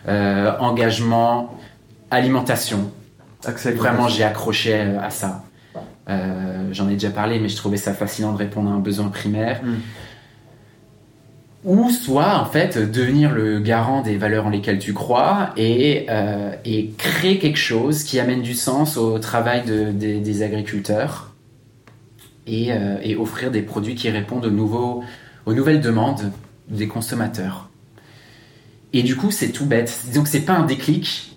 euh, 0.08 0.52
engagement, 0.58 1.58
alimentation. 2.10 2.90
Vraiment, 3.78 4.08
j'ai 4.08 4.24
accroché 4.24 4.74
euh, 4.74 5.00
à 5.00 5.10
ça. 5.10 5.44
Euh, 6.08 6.68
J'en 6.72 6.88
ai 6.88 6.92
déjà 6.94 7.10
parlé, 7.10 7.38
mais 7.38 7.48
je 7.48 7.56
trouvais 7.56 7.76
ça 7.76 7.94
fascinant 7.94 8.32
de 8.32 8.38
répondre 8.38 8.70
à 8.70 8.72
un 8.74 8.78
besoin 8.80 9.08
primaire. 9.08 9.60
Mm. 9.62 9.74
Ou 11.64 11.88
soit, 11.90 12.38
en 12.38 12.44
fait, 12.44 12.76
devenir 12.92 13.32
le 13.32 13.58
garant 13.58 14.02
des 14.02 14.18
valeurs 14.18 14.46
en 14.46 14.50
lesquelles 14.50 14.78
tu 14.78 14.92
crois 14.92 15.50
et, 15.56 16.04
euh, 16.10 16.52
et 16.66 16.90
créer 16.98 17.38
quelque 17.38 17.56
chose 17.58 18.02
qui 18.02 18.20
amène 18.20 18.42
du 18.42 18.52
sens 18.52 18.98
au 18.98 19.18
travail 19.18 19.62
de- 19.64 19.90
des- 19.90 20.20
des 20.20 20.42
agriculteurs 20.42 21.32
et, 22.46 22.70
euh, 22.72 22.98
et 23.02 23.16
offrir 23.16 23.50
des 23.50 23.62
produits 23.62 23.94
qui 23.94 24.10
répondent 24.10 24.44
aux, 24.44 24.50
nouveaux, 24.50 25.02
aux 25.46 25.54
nouvelles 25.54 25.80
demandes 25.80 26.30
des 26.68 26.86
consommateurs. 26.86 27.70
Et 28.92 29.02
du 29.02 29.16
coup, 29.16 29.30
c'est 29.30 29.48
tout 29.48 29.64
bête. 29.64 29.98
Donc, 30.14 30.28
c'est 30.28 30.40
pas 30.42 30.52
un 30.54 30.64
déclic 30.66 31.33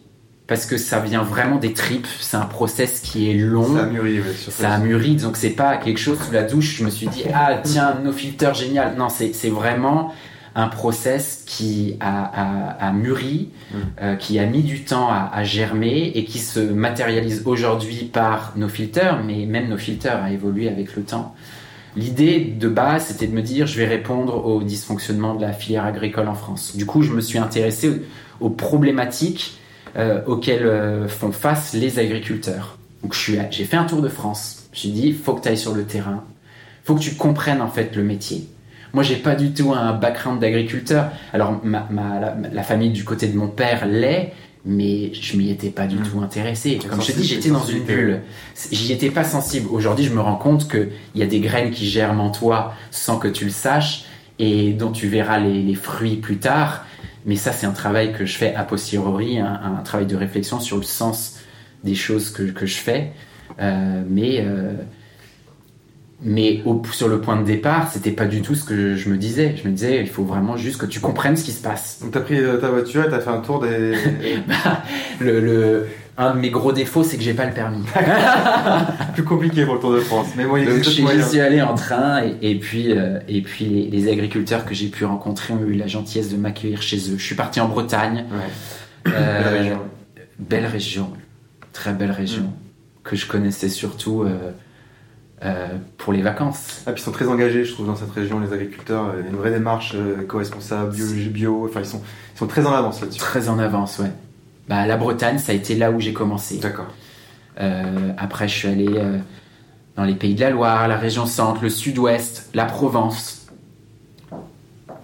parce 0.47 0.65
que 0.65 0.77
ça 0.77 0.99
vient 0.99 1.23
vraiment 1.23 1.57
des 1.57 1.73
tripes. 1.73 2.07
C'est 2.19 2.37
un 2.37 2.45
process 2.45 3.01
qui 3.01 3.29
est 3.29 3.33
long. 3.33 3.75
Ça 3.75 3.83
a 3.83 3.85
mûri, 3.87 4.19
ouais, 4.19 4.33
sur 4.33 4.51
Ça 4.51 4.71
a 4.71 4.77
mûri, 4.79 5.15
donc 5.15 5.35
c'est 5.37 5.49
pas 5.51 5.77
quelque 5.77 5.99
chose 5.99 6.17
sous 6.25 6.31
la 6.31 6.43
douche. 6.43 6.77
Je 6.77 6.83
me 6.85 6.89
suis 6.89 7.07
dit, 7.07 7.23
ah 7.33 7.57
tiens, 7.63 7.97
nos 8.03 8.11
filters, 8.13 8.53
génial. 8.53 8.95
Non, 8.97 9.09
c'est 9.09 9.33
c'est 9.33 9.49
vraiment 9.49 10.13
un 10.55 10.69
process 10.69 11.43
qui 11.45 11.97
a, 11.99 12.23
a- 12.23 12.87
a 12.87 12.91
mûri, 12.91 13.49
Mm. 13.71 13.75
euh, 14.01 14.15
qui 14.15 14.39
a 14.39 14.45
mis 14.45 14.63
du 14.63 14.83
temps 14.85 15.09
à, 15.09 15.29
à 15.33 15.43
germer 15.43 16.11
et 16.15 16.23
qui 16.23 16.39
se 16.39 16.59
matérialise 16.59 17.43
aujourd'hui 17.45 18.05
par 18.11 18.53
nos 18.55 18.69
filters, 18.69 19.21
mais 19.25 19.45
même 19.45 19.67
nos 19.69 19.77
filters 19.77 20.23
a 20.23 20.31
évolué 20.31 20.67
avec 20.69 20.95
le 20.95 21.03
temps. 21.03 21.35
L'idée 21.95 22.39
de 22.39 22.67
base, 22.69 23.05
c'était 23.07 23.27
de 23.27 23.33
me 23.33 23.41
dire, 23.41 23.67
je 23.67 23.77
vais 23.77 23.85
répondre 23.87 24.45
aux 24.45 24.61
dysfonctionnements 24.63 25.35
de 25.35 25.41
la 25.41 25.51
filière 25.51 25.83
agricole 25.85 26.27
en 26.27 26.33
France. 26.35 26.75
Du 26.77 26.85
coup, 26.85 27.01
je 27.03 27.11
me 27.11 27.21
suis 27.21 27.37
intéressé 27.39 27.89
aux, 28.39 28.45
aux 28.45 28.49
problématiques 28.49 29.56
euh, 29.97 30.21
auxquelles 30.25 30.65
euh, 30.65 31.07
font 31.07 31.31
face 31.31 31.73
les 31.73 31.99
agriculteurs. 31.99 32.77
Donc, 33.03 33.13
j'ai 33.15 33.65
fait 33.65 33.77
un 33.77 33.85
tour 33.85 34.01
de 34.01 34.09
France. 34.09 34.63
Je 34.73 34.87
me 34.87 34.93
suis 34.93 35.01
dit, 35.01 35.13
faut 35.13 35.33
que 35.33 35.41
tu 35.41 35.47
ailles 35.49 35.57
sur 35.57 35.73
le 35.73 35.83
terrain. 35.83 36.23
Faut 36.83 36.95
que 36.95 36.99
tu 37.01 37.15
comprennes 37.15 37.61
en 37.61 37.67
fait 37.69 37.95
le 37.95 38.03
métier. 38.03 38.47
Moi, 38.93 39.03
j'ai 39.03 39.15
pas 39.17 39.35
du 39.35 39.51
tout 39.51 39.73
un 39.73 39.93
background 39.93 40.39
d'agriculteur. 40.39 41.09
Alors, 41.33 41.59
ma, 41.63 41.85
ma- 41.91 42.19
la, 42.19 42.35
la 42.51 42.63
famille 42.63 42.89
du 42.91 43.03
côté 43.03 43.27
de 43.27 43.37
mon 43.37 43.47
père 43.49 43.85
l'est, 43.85 44.33
mais 44.65 45.13
je 45.13 45.37
m'y 45.37 45.49
étais 45.51 45.69
pas 45.69 45.85
du 45.87 45.97
Mm. 45.97 46.03
tout 46.03 46.19
intéressé. 46.21 46.79
Comme 46.89 47.01
je 47.01 47.11
te 47.11 47.17
dis, 47.19 47.27
j'étais 47.27 47.49
dans 47.49 47.63
une 47.65 47.83
bulle. 47.83 48.21
J'y 48.71 48.91
étais 48.93 49.09
pas 49.11 49.23
sensible. 49.23 49.67
Aujourd'hui, 49.71 50.05
je 50.05 50.13
me 50.13 50.21
rends 50.21 50.35
compte 50.35 50.69
qu'il 50.69 50.89
y 51.15 51.21
a 51.23 51.27
des 51.27 51.39
graines 51.39 51.71
qui 51.71 51.85
germent 51.87 52.21
en 52.21 52.31
toi 52.31 52.73
sans 52.91 53.17
que 53.19 53.27
tu 53.27 53.45
le 53.45 53.51
saches 53.51 54.05
et 54.39 54.73
dont 54.73 54.91
tu 54.91 55.07
verras 55.07 55.39
les, 55.39 55.61
les 55.61 55.75
fruits 55.75 56.15
plus 56.17 56.37
tard. 56.37 56.85
Mais 57.27 57.35
ça, 57.35 57.51
c'est 57.51 57.67
un 57.67 57.71
travail 57.73 58.13
que 58.13 58.25
je 58.25 58.37
fais 58.37 58.55
a 58.55 58.63
posteriori, 58.63 59.37
un, 59.39 59.45
un 59.79 59.83
travail 59.83 60.07
de 60.07 60.15
réflexion 60.15 60.59
sur 60.59 60.77
le 60.77 60.83
sens 60.83 61.39
des 61.83 61.93
choses 61.95 62.31
que, 62.31 62.43
que 62.43 62.65
je 62.65 62.77
fais. 62.77 63.11
Euh, 63.59 64.01
mais 64.09 64.43
euh, 64.45 64.73
mais 66.21 66.63
au- 66.65 66.81
sur 66.91 67.07
le 67.07 67.21
point 67.21 67.35
de 67.39 67.45
départ, 67.45 67.91
c'était 67.91 68.11
pas 68.11 68.25
du 68.25 68.41
tout 68.41 68.55
ce 68.55 68.63
que 68.63 68.95
je 68.95 69.09
me 69.09 69.17
disais. 69.17 69.55
Je 69.61 69.67
me 69.67 69.73
disais, 69.73 69.99
il 70.01 70.09
faut 70.09 70.23
vraiment 70.23 70.57
juste 70.57 70.79
que 70.81 70.87
tu 70.87 70.99
comprennes 70.99 71.37
ce 71.37 71.43
qui 71.43 71.51
se 71.51 71.61
passe. 71.61 71.99
Donc 72.01 72.11
t'as 72.11 72.21
pris 72.21 72.39
euh, 72.39 72.57
ta 72.57 72.69
voiture 72.71 73.03
et 73.05 73.09
t'as 73.09 73.19
fait 73.19 73.29
un 73.29 73.39
tour 73.41 73.59
des. 73.61 73.93
Le, 75.19 75.39
le- 75.39 75.87
un 76.17 76.33
de 76.33 76.39
mes 76.39 76.49
gros 76.49 76.71
défauts, 76.71 77.03
c'est 77.03 77.17
que 77.17 77.23
j'ai 77.23 77.33
pas 77.33 77.45
le 77.45 77.53
permis. 77.53 77.83
plus 79.13 79.23
compliqué 79.23 79.65
pour 79.65 79.75
le 79.75 79.79
Tour 79.79 79.93
de 79.93 79.99
France. 79.99 80.27
Mais 80.35 80.45
moi, 80.45 80.59
Donc 80.59 80.83
moyens. 80.99 81.29
suis 81.29 81.39
allé 81.39 81.61
en 81.61 81.75
train 81.75 82.23
et, 82.23 82.35
et 82.51 82.55
puis, 82.59 82.91
euh, 82.91 83.19
et 83.27 83.41
puis 83.41 83.65
les, 83.65 83.89
les 83.89 84.11
agriculteurs 84.11 84.65
que 84.65 84.73
j'ai 84.73 84.87
pu 84.87 85.05
rencontrer 85.05 85.53
ont 85.53 85.61
eu 85.65 85.73
la 85.73 85.87
gentillesse 85.87 86.29
de 86.29 86.37
m'accueillir 86.37 86.81
chez 86.81 86.97
eux. 87.11 87.17
Je 87.17 87.23
suis 87.23 87.35
parti 87.35 87.59
en 87.59 87.67
Bretagne. 87.67 88.25
Ouais. 88.31 89.11
Euh, 89.13 89.43
Belle 89.43 89.53
région. 89.59 89.79
Belle 90.39 90.65
région, 90.65 91.13
très 91.73 91.93
belle 91.93 92.11
région, 92.11 92.43
Mm. 92.43 92.51
que 93.03 93.15
je 93.15 93.25
connaissais 93.27 93.69
surtout 93.69 94.23
euh, 94.23 94.51
euh, 95.45 95.67
pour 95.97 96.13
les 96.13 96.21
vacances. 96.21 96.81
Ah, 96.87 96.91
puis 96.93 97.01
ils 97.01 97.05
sont 97.05 97.11
très 97.11 97.27
engagés, 97.27 97.63
je 97.63 97.73
trouve, 97.73 97.85
dans 97.87 97.95
cette 97.95 98.11
région, 98.11 98.39
les 98.39 98.53
agriculteurs. 98.53 99.13
Il 99.19 99.23
y 99.23 99.27
a 99.27 99.29
une 99.31 99.35
vraie 99.37 99.51
démarche 99.51 99.93
euh, 99.95 100.21
éco-responsable, 100.23 100.93
biologie, 100.95 101.29
bio. 101.29 101.65
Enfin, 101.69 101.79
ils 101.81 101.85
sont, 101.85 102.01
ils 102.35 102.39
sont 102.39 102.47
très 102.47 102.65
en 102.65 102.73
avance 102.73 103.01
là-dessus. 103.01 103.19
Très 103.19 103.49
en 103.49 103.57
avance, 103.59 103.99
ouais. 103.99 104.11
Bah, 104.67 104.85
la 104.85 104.97
Bretagne, 104.97 105.37
ça 105.37 105.53
a 105.53 105.55
été 105.55 105.75
là 105.75 105.91
où 105.91 105.99
j'ai 105.99 106.13
commencé. 106.13 106.57
D'accord. 106.57 106.93
Euh, 107.59 108.11
après, 108.17 108.47
je 108.47 108.53
suis 108.53 108.67
allé 108.67 108.87
euh, 108.89 109.17
dans 109.95 110.03
les 110.03 110.15
pays 110.15 110.35
de 110.35 110.41
la 110.41 110.49
Loire, 110.49 110.87
la 110.87 110.97
région 110.97 111.25
centre, 111.25 111.63
le 111.63 111.69
sud-ouest, 111.69 112.49
la 112.53 112.65
Provence. 112.65 113.47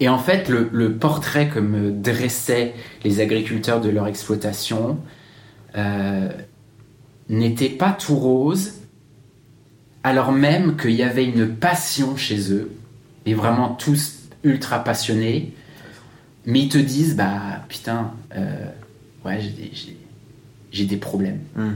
Et 0.00 0.08
en 0.08 0.18
fait, 0.18 0.48
le, 0.48 0.68
le 0.72 0.96
portrait 0.96 1.48
que 1.48 1.60
me 1.60 1.90
dressaient 1.90 2.74
les 3.04 3.20
agriculteurs 3.20 3.80
de 3.80 3.88
leur 3.88 4.06
exploitation 4.06 4.98
euh, 5.76 6.28
n'était 7.28 7.70
pas 7.70 7.92
tout 7.92 8.16
rose, 8.16 8.74
alors 10.02 10.30
même 10.32 10.76
qu'il 10.76 10.92
y 10.92 11.02
avait 11.02 11.24
une 11.24 11.48
passion 11.48 12.16
chez 12.16 12.52
eux, 12.52 12.70
et 13.24 13.34
vraiment 13.34 13.70
tous 13.70 14.28
ultra 14.42 14.84
passionnés. 14.84 15.54
Mais 16.44 16.60
ils 16.60 16.68
te 16.68 16.76
disent, 16.76 17.16
bah 17.16 17.62
putain, 17.68 18.12
ouais, 19.24 19.40
j'ai 19.40 19.50
des- 19.50 20.84
des 20.86 20.96
problèmes. 20.96 21.40
Hmm. 21.56 21.72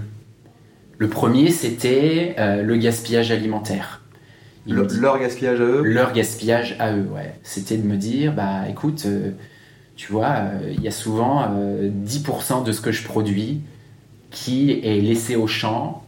Le 0.98 1.08
premier, 1.08 1.50
c'était 1.50 2.34
euh, 2.38 2.62
le 2.62 2.76
gaspillage 2.76 3.30
alimentaire. 3.30 4.02
Le- 4.66 4.86
leur 5.00 5.18
gaspillage 5.18 5.60
à 5.60 5.64
eux? 5.64 5.82
leur 5.82 6.12
gaspillage 6.12 6.76
à 6.78 6.92
eux, 6.92 7.06
ouais. 7.14 7.34
C'était 7.42 7.76
de 7.76 7.86
me 7.86 7.96
dire, 7.96 8.34
bah 8.34 8.68
écoute, 8.68 9.04
euh, 9.06 9.30
tu 9.96 10.12
vois, 10.12 10.34
euh, 10.36 10.72
il 10.76 10.82
y 10.82 10.88
a 10.88 10.90
souvent 10.90 11.46
euh, 11.52 11.88
10% 11.90 12.62
de 12.64 12.72
ce 12.72 12.80
que 12.80 12.92
je 12.92 13.04
produis 13.04 13.60
qui 14.30 14.72
est 14.82 15.00
laissé 15.00 15.36
au 15.36 15.46
champ 15.46 16.04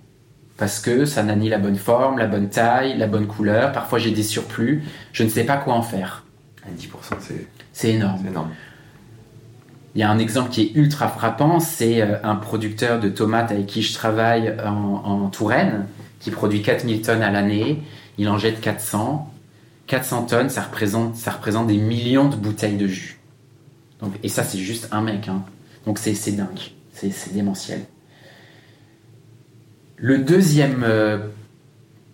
parce 0.59 0.79
que 0.79 1.07
ça 1.07 1.23
n'a 1.23 1.35
ni 1.37 1.49
la 1.49 1.57
bonne 1.59 1.77
forme, 1.77 2.19
la 2.19 2.27
bonne 2.27 2.51
taille, 2.51 2.99
la 2.99 3.07
bonne 3.07 3.27
couleur. 3.27 3.73
Parfois 3.73 3.99
j'ai 3.99 4.11
des 4.11 4.23
surplus, 4.23 4.83
je 5.13 5.23
ne 5.23 5.29
sais 5.31 5.45
pas 5.45 5.57
quoi 5.57 5.73
en 5.75 5.83
faire. 5.83 6.25
Ah, 6.65 6.69
10%, 6.77 7.17
c'est 7.21 7.47
C'est 7.73 7.93
énorme. 7.93 8.19
c'est 8.23 8.29
énorme. 8.29 8.51
Il 9.95 10.01
y 10.01 10.05
a 10.05 10.11
un 10.11 10.19
exemple 10.19 10.51
qui 10.51 10.63
est 10.63 10.71
ultra 10.75 11.09
frappant, 11.09 11.59
c'est 11.59 12.01
euh, 12.01 12.17
un 12.23 12.37
producteur 12.37 13.01
de 13.01 13.09
tomates 13.09 13.51
avec 13.51 13.67
qui 13.67 13.83
je 13.83 13.93
travaille 13.93 14.55
en, 14.65 15.29
Touraine, 15.29 15.87
qui 16.21 16.31
produit 16.31 16.63
4000 16.63 17.03
tonnes 17.03 17.23
à 17.23 17.31
l'année. 17.31 17.83
Il 18.19 18.29
en 18.29 18.39
jette 18.39 18.61
400. 18.61 19.33
400 19.87 20.23
tonnes, 20.27 20.49
ça 20.49 20.63
représente, 20.63 21.17
ça 21.17 21.33
représente 21.33 21.67
des 21.67 21.77
millions 21.77 22.29
de 22.29 22.37
bouteilles 22.37 22.77
de 22.77 22.87
jus. 22.87 23.19
Donc, 24.01 24.13
et 24.23 24.29
ça, 24.29 24.45
c'est 24.45 24.59
juste 24.59 24.89
un 24.93 25.03
mec. 25.03 25.29
hein. 25.29 25.43
Donc 25.87 25.99
c'est 25.99 26.13
dingue. 26.33 26.73
C'est 26.93 27.11
c'est 27.11 27.33
démentiel. 27.33 27.81
Le 29.97 30.19
deuxième 30.19 30.83
euh, 30.85 31.19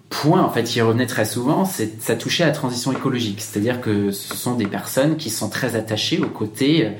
point, 0.08 0.42
en 0.42 0.50
fait, 0.50 0.64
qui 0.64 0.80
revenait 0.80 1.06
très 1.06 1.24
souvent, 1.24 1.64
c'est 1.64 2.00
ça 2.02 2.16
touchait 2.16 2.44
à 2.44 2.46
la 2.46 2.52
transition 2.52 2.92
écologique. 2.92 3.40
C'est-à-dire 3.40 3.80
que 3.80 4.10
ce 4.10 4.34
sont 4.36 4.54
des 4.54 4.66
personnes 4.66 5.16
qui 5.16 5.30
sont 5.30 5.48
très 5.48 5.76
attachées 5.76 6.20
au 6.20 6.28
côté 6.28 6.86
euh, 6.86 6.90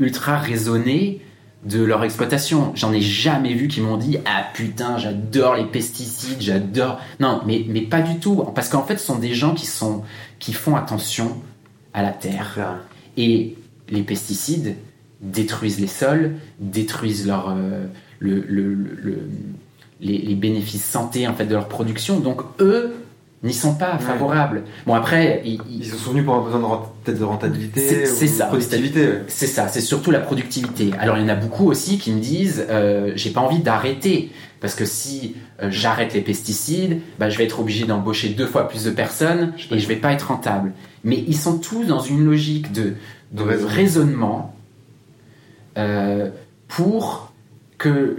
ultra 0.00 0.36
raisonné 0.38 1.20
de 1.64 1.82
leur 1.84 2.02
exploitation. 2.04 2.72
J'en 2.74 2.92
ai 2.92 3.00
jamais 3.02 3.52
vu 3.52 3.68
qui 3.68 3.80
m'ont 3.82 3.98
dit 3.98 4.16
ah 4.24 4.44
putain 4.54 4.96
j'adore 4.98 5.54
les 5.56 5.64
pesticides, 5.66 6.40
j'adore. 6.40 6.98
Non 7.20 7.42
mais 7.46 7.64
mais 7.68 7.82
pas 7.82 8.00
du 8.00 8.18
tout 8.18 8.36
parce 8.54 8.68
qu'en 8.68 8.82
fait 8.82 8.96
ce 8.96 9.04
sont 9.06 9.18
des 9.18 9.34
gens 9.34 9.54
qui 9.54 9.66
sont 9.66 10.02
qui 10.38 10.52
font 10.54 10.74
attention 10.76 11.36
à 11.92 12.02
la 12.02 12.12
terre 12.12 12.78
et 13.16 13.56
les 13.90 14.02
pesticides 14.02 14.76
détruisent 15.20 15.80
les 15.80 15.86
sols, 15.86 16.36
détruisent 16.60 17.26
leur 17.26 17.50
euh, 17.50 17.84
le, 18.20 18.36
le- 18.48 18.74
le- 18.74 18.94
le- 19.02 19.28
les, 20.00 20.16
les 20.16 20.34
bénéfices 20.34 20.84
santé 20.84 21.28
en 21.28 21.34
fait 21.34 21.44
de 21.44 21.52
leur 21.54 21.68
production. 21.68 22.20
Donc 22.20 22.40
eux 22.60 22.94
n'y 23.42 23.54
sont 23.54 23.74
pas 23.74 23.98
favorables. 23.98 24.64
Bon 24.86 24.94
après 24.94 25.42
ils- 25.44 25.60
ils- 25.70 25.78
Ils 25.78 25.86
sont 25.86 26.10
venus 26.10 26.24
pour 26.26 26.34
un 26.34 26.42
besoin 26.42 26.60
de 27.06 27.12
de 27.12 27.24
rentabilité, 27.24 27.80
C'est- 28.06 28.26
ça. 28.26 28.44
de 28.44 28.48
productivité. 28.50 29.08
C'est 29.28 29.46
ça, 29.46 29.68
c'est 29.68 29.80
surtout 29.80 30.10
la 30.10 30.20
productivité. 30.20 30.90
Alors 30.98 31.16
il 31.16 31.22
y 31.22 31.24
en 31.24 31.28
a 31.30 31.34
beaucoup 31.34 31.66
aussi 31.70 31.98
qui 31.98 32.12
me 32.12 32.20
disent 32.20 32.66
euh, 32.68 33.12
j'ai 33.16 33.30
pas 33.30 33.40
envie 33.40 33.60
d'arrêter 33.60 34.30
parce 34.60 34.74
que 34.74 34.84
si 34.84 35.34
euh, 35.62 35.68
j'arrête 35.70 36.12
les 36.12 36.20
pesticides, 36.20 37.00
bah, 37.18 37.30
je 37.30 37.38
vais 37.38 37.44
être 37.44 37.60
obligé 37.60 37.86
d'embaucher 37.86 38.28
deux 38.28 38.46
fois 38.46 38.68
plus 38.68 38.84
de 38.84 38.90
personnes 38.90 39.52
et 39.70 39.78
je 39.78 39.88
vais 39.88 39.96
pas 39.96 40.12
être 40.12 40.28
rentable. 40.28 40.72
Mais 41.02 41.24
ils 41.26 41.36
sont 41.36 41.58
tous 41.58 41.84
dans 41.84 42.00
une 42.00 42.24
logique 42.24 42.72
de, 42.72 42.94
de 43.32 43.42
raisonnement 43.42 44.54
euh, 45.78 46.28
pour 46.68 47.32
que 47.78 48.16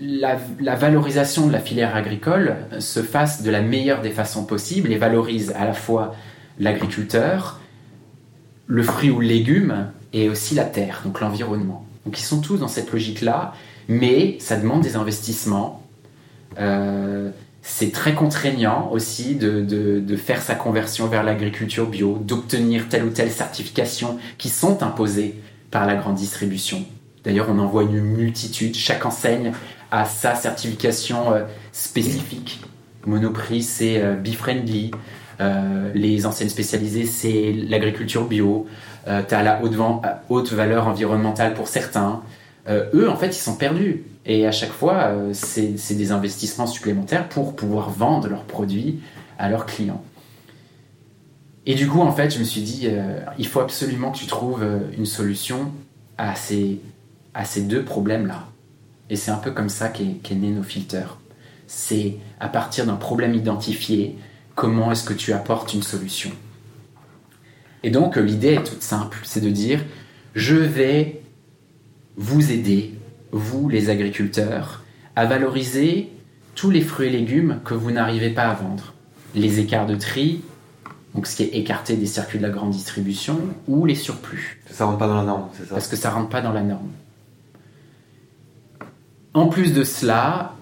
la, 0.00 0.74
valorisation 0.76 1.46
de 1.46 1.52
la 1.52 1.60
filière 1.60 1.94
agricole 1.94 2.56
se 2.78 3.02
fasse 3.02 3.42
de 3.42 3.50
la 3.50 3.60
meilleure 3.60 4.00
des 4.00 4.10
façons 4.10 4.44
possibles 4.44 4.92
et 4.92 4.98
valorise 4.98 5.52
à 5.56 5.64
la 5.64 5.74
fois 5.74 6.14
l'agriculteur, 6.58 7.60
le 8.66 8.82
fruit 8.82 9.10
ou 9.10 9.20
le 9.20 9.26
légume 9.26 9.90
et 10.12 10.28
aussi 10.28 10.54
la 10.54 10.64
terre, 10.64 11.02
donc 11.04 11.20
l'environnement. 11.20 11.86
Donc 12.06 12.18
ils 12.18 12.24
sont 12.24 12.40
tous 12.40 12.56
dans 12.56 12.68
cette 12.68 12.92
logique-là, 12.92 13.54
mais 13.88 14.36
ça 14.40 14.56
demande 14.56 14.82
des 14.82 14.96
investissements. 14.96 15.82
Euh, 16.58 17.30
c'est 17.62 17.92
très 17.92 18.14
contraignant 18.14 18.90
aussi 18.90 19.34
de 19.34 20.16
faire 20.16 20.40
sa 20.40 20.54
conversion 20.54 21.06
vers 21.08 21.22
l'agriculture 21.22 21.86
bio, 21.86 22.18
d'obtenir 22.18 22.88
telle 22.88 23.04
ou 23.04 23.10
telle 23.10 23.30
certification 23.30 24.18
qui 24.38 24.48
sont 24.48 24.82
imposées 24.82 25.34
par 25.70 25.86
la 25.86 25.94
grande 25.94 26.16
distribution. 26.16 26.84
D'ailleurs, 27.24 27.48
on 27.50 27.58
en 27.58 27.66
voit 27.66 27.82
une 27.82 28.00
multitude. 28.00 28.74
Chaque 28.74 29.04
enseigne 29.04 29.52
a 29.90 30.04
sa 30.04 30.34
certification 30.34 31.32
euh, 31.32 31.44
spécifique. 31.72 32.60
Monoprix, 33.06 33.62
c'est 33.62 34.00
euh. 34.00 34.16
Euh, 35.40 35.90
les 35.94 36.26
enseignes 36.26 36.50
spécialisées, 36.50 37.06
c'est 37.06 37.52
l'agriculture 37.52 38.26
bio. 38.26 38.66
Euh, 39.08 39.22
tu 39.26 39.34
as 39.34 39.42
la 39.42 39.60
haute, 39.62 40.52
valeur 40.52 40.86
environnementale 40.86 41.54
pour 41.54 41.68
certains. 41.68 42.22
Eux, 42.68 43.08
en 43.10 43.16
fait, 43.16 43.28
ils 43.28 43.40
sont 43.40 43.56
perdus. 43.56 44.04
Et 44.26 44.46
à 44.46 44.52
chaque 44.52 44.70
fois, 44.70 45.12
c'est 45.32 45.94
des 45.94 46.12
investissements 46.12 46.68
supplémentaires 46.68 47.28
pour 47.28 47.56
pouvoir 47.56 47.90
vendre 47.90 48.28
leurs 48.28 48.44
produits 48.44 49.00
à 49.38 49.48
leurs 49.48 49.66
clients. 49.66 50.04
Et 51.66 51.74
du 51.74 51.88
coup, 51.88 52.00
en 52.00 52.12
fait, 52.12 52.32
je 52.32 52.38
me 52.38 52.44
suis 52.44 52.60
dit, 52.60 52.86
il 53.38 53.46
faut 53.48 53.58
absolument 53.58 54.12
que 54.12 54.18
tu 54.18 54.26
trouves 54.26 54.64
une 54.96 55.06
solution 55.06 55.72
à 56.16 56.34
à 57.34 57.44
ces 57.44 57.62
deux 57.62 57.82
problèmes-là. 57.82 58.49
Et 59.10 59.16
c'est 59.16 59.32
un 59.32 59.36
peu 59.36 59.50
comme 59.50 59.68
ça 59.68 59.88
qu'est 59.88 60.34
né 60.34 60.50
nos 60.50 60.62
filters. 60.62 61.18
C'est 61.66 62.16
à 62.38 62.48
partir 62.48 62.86
d'un 62.86 62.96
problème 62.96 63.34
identifié, 63.34 64.16
comment 64.54 64.92
est-ce 64.92 65.04
que 65.04 65.12
tu 65.12 65.32
apportes 65.32 65.74
une 65.74 65.82
solution. 65.82 66.30
Et 67.82 67.90
donc, 67.90 68.16
l'idée 68.16 68.54
est 68.54 68.62
toute 68.62 68.82
simple, 68.82 69.18
c'est 69.24 69.40
de 69.40 69.50
dire, 69.50 69.80
je 70.34 70.56
vais 70.56 71.22
vous 72.16 72.52
aider, 72.52 72.94
vous 73.32 73.68
les 73.68 73.90
agriculteurs, 73.90 74.84
à 75.16 75.26
valoriser 75.26 76.10
tous 76.54 76.70
les 76.70 76.82
fruits 76.82 77.08
et 77.08 77.10
légumes 77.10 77.60
que 77.64 77.74
vous 77.74 77.90
n'arrivez 77.90 78.30
pas 78.30 78.44
à 78.44 78.54
vendre. 78.54 78.94
Les 79.34 79.60
écarts 79.60 79.86
de 79.86 79.94
tri, 79.94 80.42
donc 81.14 81.26
ce 81.26 81.36
qui 81.36 81.44
est 81.44 81.56
écarté 81.56 81.96
des 81.96 82.06
circuits 82.06 82.38
de 82.38 82.42
la 82.44 82.50
grande 82.50 82.70
distribution, 82.70 83.40
ou 83.66 83.86
les 83.86 83.94
surplus 83.94 84.60
Ça 84.70 84.84
rentre 84.84 84.98
pas 84.98 85.08
dans 85.08 85.16
la 85.16 85.24
norme, 85.24 85.48
c'est 85.54 85.64
ça? 85.64 85.74
Parce 85.74 85.88
que 85.88 85.96
ça 85.96 86.10
rentre 86.10 86.28
pas 86.28 86.42
dans 86.42 86.52
la 86.52 86.62
norme. 86.62 86.90
En 89.34 89.46
plus 89.46 89.72
de 89.72 89.84
cela, 89.84 90.54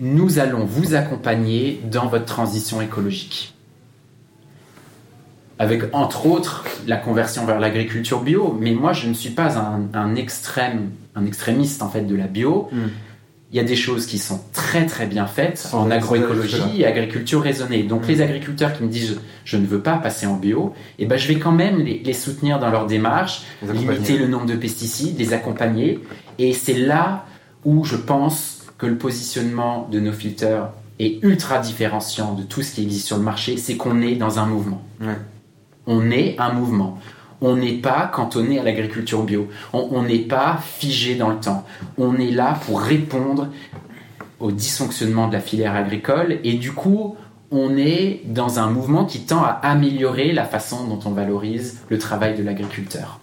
nous 0.00 0.38
allons 0.38 0.64
vous 0.64 0.94
accompagner 0.94 1.80
dans 1.90 2.06
votre 2.06 2.26
transition 2.26 2.80
écologique. 2.80 3.54
avec 5.60 5.82
entre 5.92 6.26
autres 6.26 6.64
la 6.86 6.96
conversion 6.96 7.44
vers 7.44 7.58
l'agriculture 7.58 8.20
bio. 8.20 8.56
Mais 8.60 8.70
moi, 8.72 8.92
je 8.92 9.08
ne 9.08 9.14
suis 9.14 9.30
pas 9.30 9.58
un, 9.58 9.88
un 9.92 10.14
extrême, 10.14 10.90
un 11.16 11.26
extrémiste 11.26 11.82
en 11.82 11.88
fait 11.88 12.02
de 12.02 12.14
la 12.14 12.28
bio. 12.28 12.68
Mm. 12.70 12.76
Il 13.50 13.56
y 13.56 13.60
a 13.60 13.64
des 13.64 13.74
choses 13.74 14.06
qui 14.06 14.18
sont 14.18 14.40
très 14.52 14.86
très 14.86 15.06
bien 15.06 15.26
faites 15.26 15.58
Sans- 15.58 15.80
en 15.80 15.90
agroécologie 15.90 16.62
et 16.82 16.86
agriculture 16.86 17.42
raisonnée. 17.42 17.82
Donc 17.82 18.04
Mm. 18.04 18.08
les 18.08 18.20
agriculteurs 18.20 18.72
qui 18.76 18.84
me 18.84 18.88
disent 18.88 19.18
je 19.44 19.56
ne 19.56 19.66
veux 19.66 19.80
pas 19.80 19.96
passer 19.96 20.26
en 20.26 20.34
bio, 20.36 20.74
et 21.00 21.06
ben 21.06 21.18
je 21.18 21.26
vais 21.26 21.40
quand 21.40 21.50
même 21.50 21.78
les, 21.80 21.98
les 22.04 22.12
soutenir 22.12 22.60
dans 22.60 22.70
leur 22.70 22.86
démarche, 22.86 23.42
limiter 23.62 24.16
le 24.16 24.28
nombre 24.28 24.46
de 24.46 24.54
pesticides, 24.54 25.18
les 25.18 25.32
accompagner. 25.32 25.98
Et 26.38 26.52
c'est 26.52 26.74
là 26.78 27.24
où 27.64 27.84
je 27.84 27.96
pense 27.96 28.66
que 28.78 28.86
le 28.86 28.96
positionnement 28.96 29.88
de 29.90 30.00
nos 30.00 30.12
filters 30.12 30.68
est 30.98 31.22
ultra 31.22 31.58
différenciant 31.58 32.34
de 32.34 32.42
tout 32.42 32.62
ce 32.62 32.72
qui 32.72 32.82
existe 32.82 33.06
sur 33.06 33.16
le 33.16 33.22
marché, 33.22 33.56
c'est 33.56 33.76
qu'on 33.76 34.00
est 34.02 34.14
dans 34.14 34.38
un 34.38 34.46
mouvement. 34.46 34.82
Ouais. 35.00 35.16
On 35.86 36.10
est 36.10 36.38
un 36.38 36.52
mouvement. 36.52 36.98
On 37.40 37.56
n'est 37.56 37.74
pas 37.74 38.10
cantonné 38.12 38.58
à 38.58 38.64
l'agriculture 38.64 39.22
bio. 39.22 39.48
On 39.72 39.88
on 39.92 40.02
n'est 40.02 40.18
pas 40.18 40.58
figé 40.62 41.14
dans 41.14 41.30
le 41.30 41.38
temps. 41.38 41.64
On 41.96 42.16
est 42.16 42.30
là 42.30 42.58
pour 42.66 42.80
répondre 42.80 43.48
au 44.40 44.52
dysfonctionnement 44.52 45.28
de 45.28 45.34
la 45.34 45.40
filière 45.40 45.74
agricole 45.74 46.38
et 46.44 46.54
du 46.54 46.72
coup, 46.72 47.16
on 47.50 47.76
est 47.76 48.22
dans 48.26 48.58
un 48.58 48.70
mouvement 48.70 49.04
qui 49.04 49.20
tend 49.20 49.42
à 49.42 49.60
améliorer 49.62 50.32
la 50.32 50.44
façon 50.44 50.84
dont 50.84 51.00
on 51.04 51.12
valorise 51.12 51.80
le 51.88 51.98
travail 51.98 52.36
de 52.36 52.42
l'agriculteur. 52.42 53.20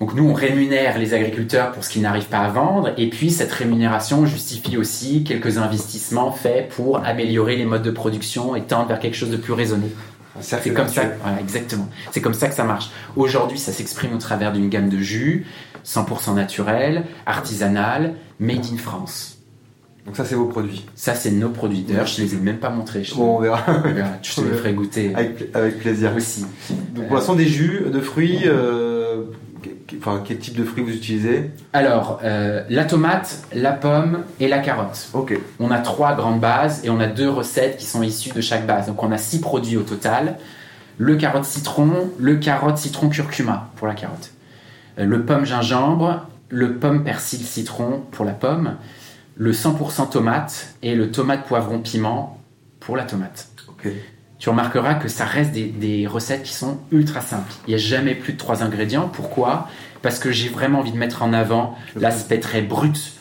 Donc 0.00 0.14
nous, 0.14 0.28
on 0.28 0.34
rémunère 0.34 0.98
les 0.98 1.14
agriculteurs 1.14 1.72
pour 1.72 1.82
ce 1.82 1.88
qu'ils 1.90 2.02
n'arrivent 2.02 2.26
pas 2.28 2.40
à 2.40 2.48
vendre, 2.50 2.92
et 2.98 3.08
puis 3.08 3.30
cette 3.30 3.50
rémunération 3.52 4.26
justifie 4.26 4.76
aussi 4.76 5.24
quelques 5.24 5.56
investissements 5.56 6.32
faits 6.32 6.68
pour 6.68 7.02
améliorer 7.04 7.56
les 7.56 7.64
modes 7.64 7.82
de 7.82 7.90
production 7.90 8.54
et 8.56 8.62
tendre 8.62 8.88
vers 8.88 8.98
quelque 8.98 9.16
chose 9.16 9.30
de 9.30 9.38
plus 9.38 9.54
raisonné. 9.54 9.86
Cercle 10.40 10.68
C'est 10.68 10.74
comme 10.74 10.88
ça, 10.88 11.02
voilà, 11.22 11.40
exactement. 11.40 11.88
C'est 12.10 12.20
comme 12.20 12.34
ça 12.34 12.48
que 12.48 12.54
ça 12.54 12.64
marche. 12.64 12.90
Aujourd'hui, 13.16 13.58
ça 13.58 13.72
s'exprime 13.72 14.14
au 14.14 14.18
travers 14.18 14.52
d'une 14.52 14.68
gamme 14.68 14.90
de 14.90 14.98
jus 14.98 15.46
100% 15.86 16.34
naturel, 16.34 17.04
artisanal, 17.24 18.12
made 18.38 18.66
in 18.70 18.76
France. 18.76 19.38
Donc 20.04 20.14
ça, 20.14 20.26
c'est 20.26 20.34
vos 20.34 20.44
produits. 20.44 20.84
Ça, 20.94 21.14
c'est 21.14 21.30
nos 21.30 21.48
produits. 21.48 21.80
D'ailleurs, 21.88 22.06
je 22.06 22.20
les 22.20 22.34
ai 22.34 22.36
même 22.36 22.58
pas 22.58 22.68
montrés. 22.70 23.02
Je, 23.02 23.14
Bon, 23.14 23.36
on 23.38 23.40
verra 23.40 23.60
je 24.22 24.34
te 24.34 24.40
les 24.42 24.56
ferai 24.56 24.72
goûter 24.74 25.12
avec, 25.14 25.50
pla- 25.50 25.60
avec 25.60 25.78
plaisir. 25.78 26.14
aussi. 26.14 26.44
Donc 26.94 27.06
pour 27.08 27.16
l'instant, 27.16 27.34
des 27.34 27.46
jus 27.48 27.84
de 27.90 28.00
fruits. 28.00 28.42
euh, 28.44 28.92
Enfin, 29.98 30.22
quel 30.24 30.38
type 30.38 30.56
de 30.56 30.64
fruits 30.64 30.82
vous 30.82 30.92
utilisez 30.92 31.50
Alors, 31.72 32.20
euh, 32.24 32.64
la 32.68 32.84
tomate, 32.84 33.42
la 33.54 33.72
pomme 33.72 34.24
et 34.40 34.48
la 34.48 34.58
carotte. 34.58 35.08
Ok. 35.12 35.38
On 35.60 35.70
a 35.70 35.78
trois 35.78 36.14
grandes 36.14 36.40
bases 36.40 36.84
et 36.84 36.90
on 36.90 36.98
a 37.00 37.06
deux 37.06 37.28
recettes 37.30 37.76
qui 37.76 37.86
sont 37.86 38.02
issues 38.02 38.32
de 38.32 38.40
chaque 38.40 38.66
base. 38.66 38.86
Donc 38.86 39.02
on 39.02 39.12
a 39.12 39.18
six 39.18 39.40
produits 39.40 39.76
au 39.76 39.82
total. 39.82 40.36
Le 40.98 41.16
carotte 41.16 41.44
citron, 41.44 42.10
le 42.18 42.36
carotte 42.36 42.78
citron 42.78 43.08
curcuma 43.08 43.70
pour 43.76 43.86
la 43.86 43.94
carotte. 43.94 44.30
Euh, 44.98 45.04
Le 45.04 45.24
pomme 45.24 45.44
gingembre, 45.44 46.26
le 46.48 46.74
pomme 46.74 47.04
persil 47.04 47.40
citron 47.44 48.02
pour 48.10 48.24
la 48.24 48.32
pomme, 48.32 48.76
le 49.36 49.52
100% 49.52 50.08
tomate 50.10 50.74
et 50.82 50.94
le 50.94 51.10
tomate 51.10 51.44
poivron 51.46 51.80
piment 51.80 52.40
pour 52.80 52.96
la 52.96 53.04
tomate. 53.04 53.48
Ok. 53.68 53.88
Tu 54.38 54.48
remarqueras 54.50 54.94
que 54.94 55.08
ça 55.08 55.24
reste 55.24 55.52
des, 55.52 55.66
des 55.66 56.06
recettes 56.06 56.42
qui 56.42 56.52
sont 56.52 56.78
ultra 56.92 57.20
simples. 57.20 57.52
Il 57.66 57.70
n'y 57.70 57.74
a 57.74 57.78
jamais 57.78 58.14
plus 58.14 58.34
de 58.34 58.38
trois 58.38 58.62
ingrédients. 58.62 59.08
Pourquoi? 59.08 59.68
Parce 60.02 60.18
que 60.18 60.30
j'ai 60.30 60.48
vraiment 60.48 60.80
envie 60.80 60.92
de 60.92 60.98
mettre 60.98 61.22
en 61.22 61.32
avant 61.32 61.76
l'aspect 61.94 62.38
très 62.38 62.62
brut 62.62 63.12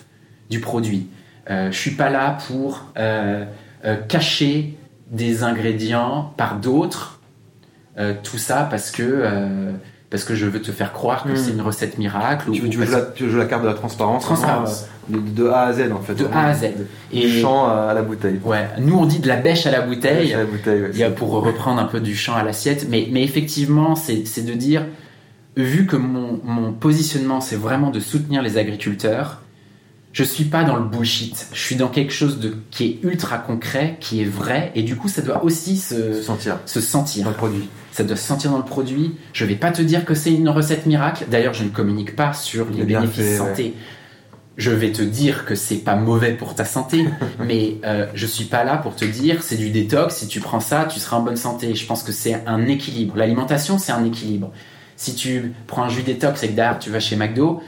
du 0.50 0.60
produit. 0.60 1.08
Euh, 1.50 1.72
je 1.72 1.78
suis 1.78 1.92
pas 1.92 2.10
là 2.10 2.38
pour 2.48 2.92
euh, 2.98 3.46
euh, 3.86 3.96
cacher 3.96 4.78
des 5.10 5.44
ingrédients 5.44 6.34
par 6.38 6.60
d'autres. 6.60 7.20
Euh, 7.98 8.14
tout 8.22 8.38
ça 8.38 8.68
parce 8.70 8.92
que 8.92 9.04
parce 10.10 10.24
que 10.24 10.36
je 10.36 10.46
veux 10.46 10.62
te 10.62 10.72
faire 10.72 10.94
croire 10.94 11.24
que 11.24 11.30
Mm. 11.32 11.36
c'est 11.38 11.52
une 11.52 11.62
recette 11.62 11.98
miracle. 11.98 12.52
Tu 12.52 12.62
ou- 12.64 12.68
tu 12.70 12.78
parce- 12.78 12.92
la, 12.92 13.02
tu 13.02 13.28
la 13.30 13.46
carte 13.46 13.64
de 13.64 13.68
la 13.68 13.74
transparence, 13.74 14.24
Transparence. 14.24 14.86
vraiment, 15.10 15.26
euh, 15.28 15.32
de, 15.32 15.44
de 15.44 15.50
A 15.50 15.62
à 15.64 15.74
Z 15.74 15.92
en 15.92 16.00
fait. 16.02 16.16
de 16.16 16.26
A 16.32 16.48
à 16.48 16.54
Z. 16.54 16.62
Du 17.12 17.18
Et 17.20 17.42
champ 17.42 17.68
à 17.70 17.94
la 17.94 18.02
bouteille. 18.02 18.40
ouais, 18.44 18.68
nous 18.80 18.98
on 18.98 19.06
dit 19.06 19.20
de 19.20 19.28
la 19.28 19.36
bêche 19.38 19.66
à 19.68 19.72
la 19.72 19.82
bouteille. 19.82 20.34
À 20.34 20.40
la 20.40 20.46
bouteille, 20.46 20.82
ouais, 20.84 20.90
Il 20.94 21.00
y 21.00 21.04
a 21.04 21.10
c'est- 21.10 21.16
pour 21.16 21.30
reprendre 21.32 21.82
un 21.82 21.86
peu 21.86 22.00
du 22.00 22.16
champ 22.16 22.36
à 22.36 22.44
l'assiette, 22.44 22.88
mais, 22.90 23.08
mais 23.12 23.24
effectivement, 23.24 23.96
c'est 23.96 24.26
c'est 24.26 24.46
de 24.46 24.54
dire, 24.54 24.86
vu 25.58 25.86
que 25.86 25.96
mon, 25.96 26.40
mon 26.44 26.72
positionnement, 26.74 27.42
c'est 27.42 27.56
vraiment 27.56 27.90
de 27.90 28.00
soutenir 28.00 28.42
les 28.42 28.58
agriculteurs, 28.58 29.42
je 30.16 30.24
suis 30.24 30.46
pas 30.46 30.64
dans 30.64 30.78
le 30.78 30.86
bullshit. 30.86 31.48
Je 31.52 31.60
suis 31.60 31.76
dans 31.76 31.90
quelque 31.90 32.14
chose 32.14 32.40
de, 32.40 32.56
qui 32.72 32.86
est 32.86 33.00
ultra 33.04 33.38
concret, 33.38 33.98
qui 34.00 34.22
est 34.22 34.26
vrai, 34.26 34.72
et 34.74 34.82
du 34.82 34.96
coup, 34.96 35.10
ça 35.10 35.22
doit 35.22 35.44
aussi 35.44 35.76
se 35.76 36.14
se, 36.14 36.22
sentir 36.22 36.58
se 36.66 36.80
dans 36.80 36.86
sentir. 36.86 37.28
le 37.28 37.34
produit. 37.34 37.68
Ça 37.92 38.06
doit 38.06 38.16
se 38.16 38.26
sentir 38.26 38.52
dans 38.52 38.58
le 38.60 38.64
produit. 38.64 39.16
Je 39.34 39.44
vais 39.44 39.56
pas 39.56 39.72
te 39.72 39.82
dire 39.82 40.06
que 40.06 40.14
c'est 40.14 40.32
une 40.32 40.48
recette 40.48 40.86
miracle. 40.86 41.26
D'ailleurs, 41.30 41.54
je 41.54 41.66
ne 41.66 41.70
communique 41.70 42.16
pas 42.16 42.32
sur 42.32 42.66
les 42.70 42.86
bénéfices 42.86 43.38
santé. 43.38 43.74
Je 44.56 44.72
vais 44.72 44.94
te 44.94 45.02
dire 45.02 45.44
que 45.44 45.54
c'est 45.54 45.80
pas 45.80 45.98
mauvais 45.98 46.32
pour 46.32 46.56
ta 46.56 46.64
santé, 46.64 47.06
mais 47.46 47.76
euh, 47.84 48.08
je 48.14 48.26
suis 48.26 48.46
pas 48.46 48.64
là 48.64 48.78
pour 48.78 48.96
te 48.96 49.04
dire 49.04 49.44
c'est 49.44 49.58
du 49.58 49.70
détox. 49.70 50.16
Si 50.16 50.30
tu 50.30 50.40
prends 50.40 50.62
ça, 50.62 50.88
tu 50.90 51.02
seras 51.02 51.18
en 51.18 51.24
bonne 51.24 51.36
santé. 51.36 51.76
Je 51.76 51.86
pense 51.86 52.04
que 52.04 52.14
c'est 52.14 52.42
un 52.48 52.66
équilibre. 52.68 53.18
L'alimentation, 53.18 53.78
c'est 53.78 53.92
un 53.92 54.06
équilibre. 54.06 54.54
Si 54.96 55.14
tu 55.14 55.52
prends 55.68 55.84
un 55.84 55.90
jus 55.90 56.04
détox 56.04 56.42
et 56.42 56.48
que 56.48 56.54
derrière 56.54 56.80
tu 56.80 56.90
vas 56.90 57.02
chez 57.02 57.18
McDo, 57.18 57.62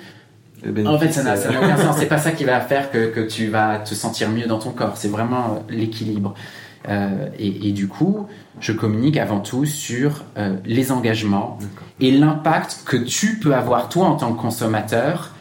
en 0.63 0.97
fait, 0.99 1.11
ça 1.11 1.23
n'a 1.23 1.31
bénéfices, 1.35 1.43
ça 1.43 1.51
n'a 1.51 1.59
aucun 1.59 1.77
sens. 1.77 1.95
C'est 1.99 2.05
pas 2.07 2.17
ça 2.17 2.31
qui 2.31 2.43
va 2.43 2.59
faire 2.61 2.91
que, 2.91 3.07
que 3.07 3.21
tu 3.21 3.47
vas 3.47 3.79
te 3.79 3.93
sentir 3.93 4.29
mieux 4.29 4.47
dans 4.47 4.59
ton 4.59 4.71
corps. 4.71 4.93
C'est 4.95 5.07
vraiment 5.07 5.37
euh, 5.69 5.73
l'équilibre. 5.73 6.33
Euh, 6.89 7.27
et, 7.37 7.67
et 7.69 7.71
du 7.73 7.87
coup, 7.87 8.27
je 8.59 8.71
communique 8.71 9.17
avant 9.17 9.39
tout 9.39 9.65
sur 9.65 10.23
euh, 10.37 10.55
les 10.65 10.91
engagements 10.91 11.59
et 11.99 12.11
l'impact 12.11 12.83
que 12.85 12.95
tu 12.97 13.39
peux 13.39 13.53
avoir 13.53 13.89
toi 13.89 14.05
en 14.05 14.15
tant 14.15 14.31
que 14.33 14.39
consommateur. 14.41 15.31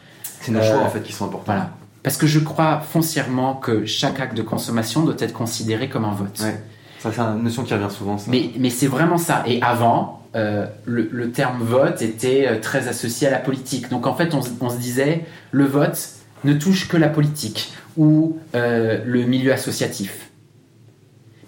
C'est 0.40 0.52
nos 0.52 0.58
Euh, 0.60 0.62
choix 0.62 0.82
en 0.82 0.88
fait 0.88 1.02
qui 1.02 1.12
sont 1.12 1.26
importants. 1.26 1.44
Voilà. 1.46 1.70
Parce 2.02 2.16
que 2.16 2.26
je 2.26 2.38
crois 2.40 2.80
foncièrement 2.80 3.54
que 3.54 3.84
chaque 3.84 4.20
acte 4.20 4.36
de 4.36 4.42
consommation 4.42 5.02
doit 5.02 5.16
être 5.18 5.32
considéré 5.32 5.88
comme 5.88 6.04
un 6.04 6.12
vote. 6.12 6.40
Ouais. 6.40 6.60
Ça, 6.98 7.10
c'est 7.12 7.20
une 7.20 7.42
notion 7.42 7.62
qui 7.62 7.74
revient 7.74 7.90
souvent. 7.90 8.18
Ça. 8.18 8.30
Mais, 8.30 8.50
mais 8.58 8.70
c'est 8.70 8.86
vraiment 8.86 9.18
ça. 9.18 9.42
Et 9.46 9.60
avant, 9.62 10.22
euh, 10.36 10.66
le, 10.84 11.30
terme 11.30 11.62
vote 11.62 12.02
était 12.02 12.46
euh, 12.46 12.60
très 12.60 12.88
associé 12.88 13.26
à 13.26 13.30
la 13.30 13.38
politique. 13.38 13.88
Donc 13.88 14.06
en 14.06 14.14
fait, 14.14 14.34
on, 14.34 14.42
se- 14.42 14.76
disait, 14.76 15.24
le 15.50 15.64
vote 15.64 15.98
ne 16.44 16.52
touche 16.52 16.88
que 16.88 16.98
la 16.98 17.08
politique 17.08 17.72
ou 17.96 18.38
euh, 18.54 19.02
le 19.06 19.22
milieu 19.22 19.50
associatif. 19.52 20.30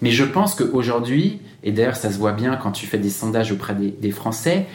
Mais 0.01 0.09
je 0.09 0.23
pense 0.23 0.55
qu'aujourd'hui, 0.55 1.39
et 1.61 1.71
d'ailleurs 1.71 1.97
ça 1.97 2.11
se 2.11 2.17
voit 2.17 2.31
bien 2.31 2.55
quand 2.55 2.71
tu 2.71 2.87
fais 2.87 2.97
des 2.97 3.11
sondages 3.11 3.51
auprès 3.51 3.75
des, 3.75 4.11
Français 4.11 4.65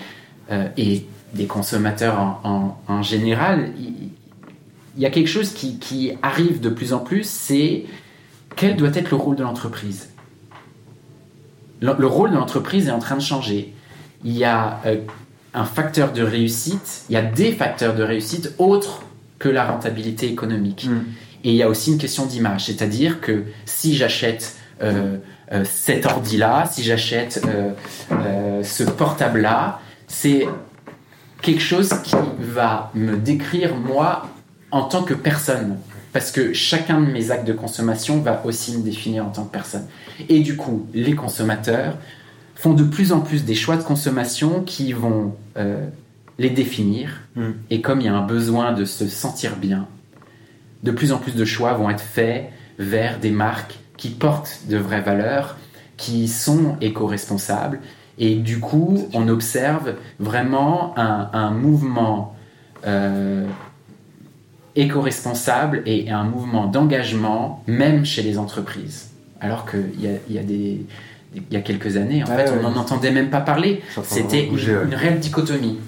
et 0.76 1.06
des 1.32 1.46
consommateurs 1.46 2.40
en, 2.44 3.02
général, 3.02 3.72
il, 3.78 4.10
y 5.02 5.06
a 5.06 5.10
quelque 5.10 5.28
chose 5.28 5.54
qui, 5.54 6.12
arrive 6.20 6.60
de 6.60 6.68
plus 6.68 6.92
en 6.92 6.98
plus, 6.98 7.26
c'est 7.26 7.84
quel 8.54 8.76
doit 8.76 8.90
être 8.94 9.10
le 9.10 9.16
rôle 9.16 9.36
de 9.36 9.42
l'entreprise 9.42 10.10
le, 11.80 11.94
le 11.98 12.06
rôle 12.06 12.30
de 12.30 12.36
l'entreprise 12.36 12.88
est 12.88 12.92
en 12.92 12.98
train 12.98 13.16
de 13.16 13.22
changer. 13.22 13.73
Il 14.24 14.36
y 14.36 14.44
a 14.44 14.80
euh, 14.86 14.96
un 15.52 15.64
facteur 15.64 16.12
de 16.12 16.22
réussite, 16.22 17.04
il 17.08 17.14
y 17.14 17.16
a 17.16 17.22
des 17.22 17.52
facteurs 17.52 17.94
de 17.94 18.02
réussite 18.02 18.52
autres 18.58 19.02
que 19.38 19.48
la 19.48 19.64
rentabilité 19.64 20.28
économique. 20.28 20.86
Mm. 20.86 21.04
Et 21.44 21.50
il 21.50 21.56
y 21.56 21.62
a 21.62 21.68
aussi 21.68 21.92
une 21.92 21.98
question 21.98 22.24
d'image, 22.24 22.66
c'est-à-dire 22.66 23.20
que 23.20 23.44
si 23.66 23.94
j'achète 23.94 24.56
euh, 24.82 25.18
euh, 25.52 25.64
cet 25.64 26.06
ordi-là, 26.06 26.66
si 26.72 26.82
j'achète 26.82 27.46
ce 28.10 28.82
portable-là, 28.84 29.80
c'est 30.08 30.48
quelque 31.42 31.60
chose 31.60 31.90
qui 32.02 32.16
va 32.38 32.90
me 32.94 33.16
décrire 33.16 33.76
moi 33.76 34.30
en 34.70 34.84
tant 34.84 35.02
que 35.02 35.12
personne. 35.12 35.76
Parce 36.14 36.30
que 36.30 36.52
chacun 36.52 37.00
de 37.00 37.10
mes 37.10 37.30
actes 37.30 37.46
de 37.46 37.52
consommation 37.52 38.20
va 38.20 38.40
aussi 38.46 38.76
me 38.76 38.82
définir 38.82 39.26
en 39.26 39.30
tant 39.30 39.44
que 39.44 39.52
personne. 39.52 39.86
Et 40.28 40.40
du 40.40 40.56
coup, 40.56 40.86
les 40.94 41.14
consommateurs 41.14 41.98
font 42.54 42.74
de 42.74 42.84
plus 42.84 43.12
en 43.12 43.20
plus 43.20 43.44
des 43.44 43.54
choix 43.54 43.76
de 43.76 43.82
consommation 43.82 44.62
qui 44.62 44.92
vont 44.92 45.34
euh, 45.56 45.86
les 46.38 46.50
définir. 46.50 47.20
Mm. 47.34 47.50
Et 47.70 47.80
comme 47.80 48.00
il 48.00 48.06
y 48.06 48.08
a 48.08 48.14
un 48.14 48.26
besoin 48.26 48.72
de 48.72 48.84
se 48.84 49.06
sentir 49.08 49.56
bien, 49.56 49.86
de 50.82 50.90
plus 50.90 51.12
en 51.12 51.18
plus 51.18 51.34
de 51.34 51.44
choix 51.44 51.72
vont 51.74 51.90
être 51.90 52.02
faits 52.02 52.50
vers 52.78 53.18
des 53.18 53.30
marques 53.30 53.78
qui 53.96 54.10
portent 54.10 54.60
de 54.68 54.76
vraies 54.76 55.00
valeurs, 55.00 55.56
qui 55.96 56.28
sont 56.28 56.76
éco-responsables. 56.80 57.80
Et 58.18 58.36
du 58.36 58.60
coup, 58.60 59.08
on 59.12 59.28
observe 59.28 59.94
vraiment 60.18 60.96
un, 60.98 61.30
un 61.32 61.50
mouvement 61.50 62.36
euh, 62.86 63.46
éco-responsable 64.76 65.82
et 65.86 66.10
un 66.10 66.24
mouvement 66.24 66.66
d'engagement, 66.66 67.62
même 67.66 68.04
chez 68.04 68.22
les 68.22 68.38
entreprises. 68.38 69.10
Alors 69.40 69.66
qu'il 69.68 70.10
y 70.28 70.38
a 70.38 70.42
des... 70.42 70.84
Il 71.34 71.42
y 71.54 71.56
a 71.56 71.60
quelques 71.60 71.96
années, 71.96 72.22
en 72.22 72.26
Ouais, 72.28 72.36
fait, 72.44 72.50
ouais. 72.50 72.56
on 72.60 72.70
n'en 72.70 72.76
entendait 72.76 73.10
même 73.10 73.30
pas 73.30 73.40
parler. 73.40 73.82
C'était 74.04 74.44
une, 74.44 74.50
bouger, 74.50 74.76
ouais. 74.76 74.84
une 74.84 74.94
réelle 74.94 75.18
dichotomie. 75.18 75.78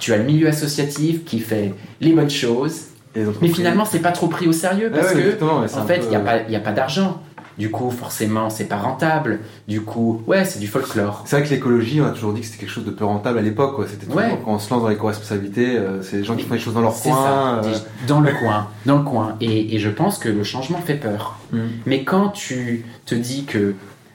Tu 0.00 0.12
as 0.12 0.16
le 0.16 0.24
milieu 0.24 0.48
associatif 0.48 1.24
qui 1.24 1.40
fait 1.40 1.74
les 2.00 2.12
bonnes 2.12 2.30
choses, 2.30 2.82
les 3.14 3.24
mais 3.40 3.48
finalement, 3.48 3.84
c'est 3.84 3.98
pas 4.00 4.12
trop 4.12 4.28
pris 4.28 4.46
au 4.46 4.52
sérieux 4.52 4.90
Ouais, 4.92 5.00
parce 5.00 5.12
que, 5.12 5.78
en 5.78 5.86
fait, 5.86 6.02
il 6.04 6.08
n'y 6.10 6.16
a 6.56 6.60
pas, 6.60 6.70
a 6.70 6.72
d'argent. 6.72 7.20
Du 7.58 7.72
coup, 7.72 7.90
forcément, 7.90 8.50
c'est 8.50 8.66
pas 8.66 8.76
rentable. 8.76 9.40
Du 9.66 9.80
coup, 9.80 10.22
ouais, 10.28 10.44
c'est 10.44 10.60
du 10.60 10.68
folklore. 10.68 11.22
C'est 11.26 11.36
vrai 11.36 11.44
que 11.44 11.52
l'écologie, 11.52 12.00
on 12.00 12.06
a 12.06 12.10
toujours 12.10 12.32
dit 12.32 12.40
que 12.42 12.46
c'était 12.46 12.58
quelque 12.58 12.70
chose 12.70 12.84
de 12.84 12.92
peu 12.92 13.04
rentable 13.04 13.38
à 13.38 13.42
l'époque. 13.42 13.74
C'était 13.88 14.06
toujours 14.06 14.22
quand 14.44 14.52
on 14.52 14.58
se 14.60 14.70
lance 14.72 14.82
dans 14.82 14.88
l'éco-responsabilité, 14.88 15.76
euh, 15.76 16.00
c'est 16.02 16.18
les 16.18 16.24
gens 16.24 16.36
qui 16.36 16.44
font 16.44 16.54
les 16.54 16.60
choses 16.60 16.74
dans 16.74 16.80
leur 16.82 16.94
coin. 16.94 17.16
ça, 17.16 17.68
euh, 17.68 17.74
dans 18.06 18.20
le 18.20 18.30
coin, 18.32 18.68
dans 18.86 18.98
le 18.98 19.02
coin. 19.02 19.36
Et, 19.40 19.74
et 19.74 19.80
je 19.80 19.88
pense 19.90 20.18
que 20.18 20.28
le 20.28 20.44
changement 20.44 20.78
fait 20.78 20.94
peur. 20.94 21.36
Mm. 21.50 21.58
Mais 21.86 22.04
quand 22.04 22.28
tu 22.28 22.84
te 23.06 23.16
dis 23.16 23.44
que 23.44 23.74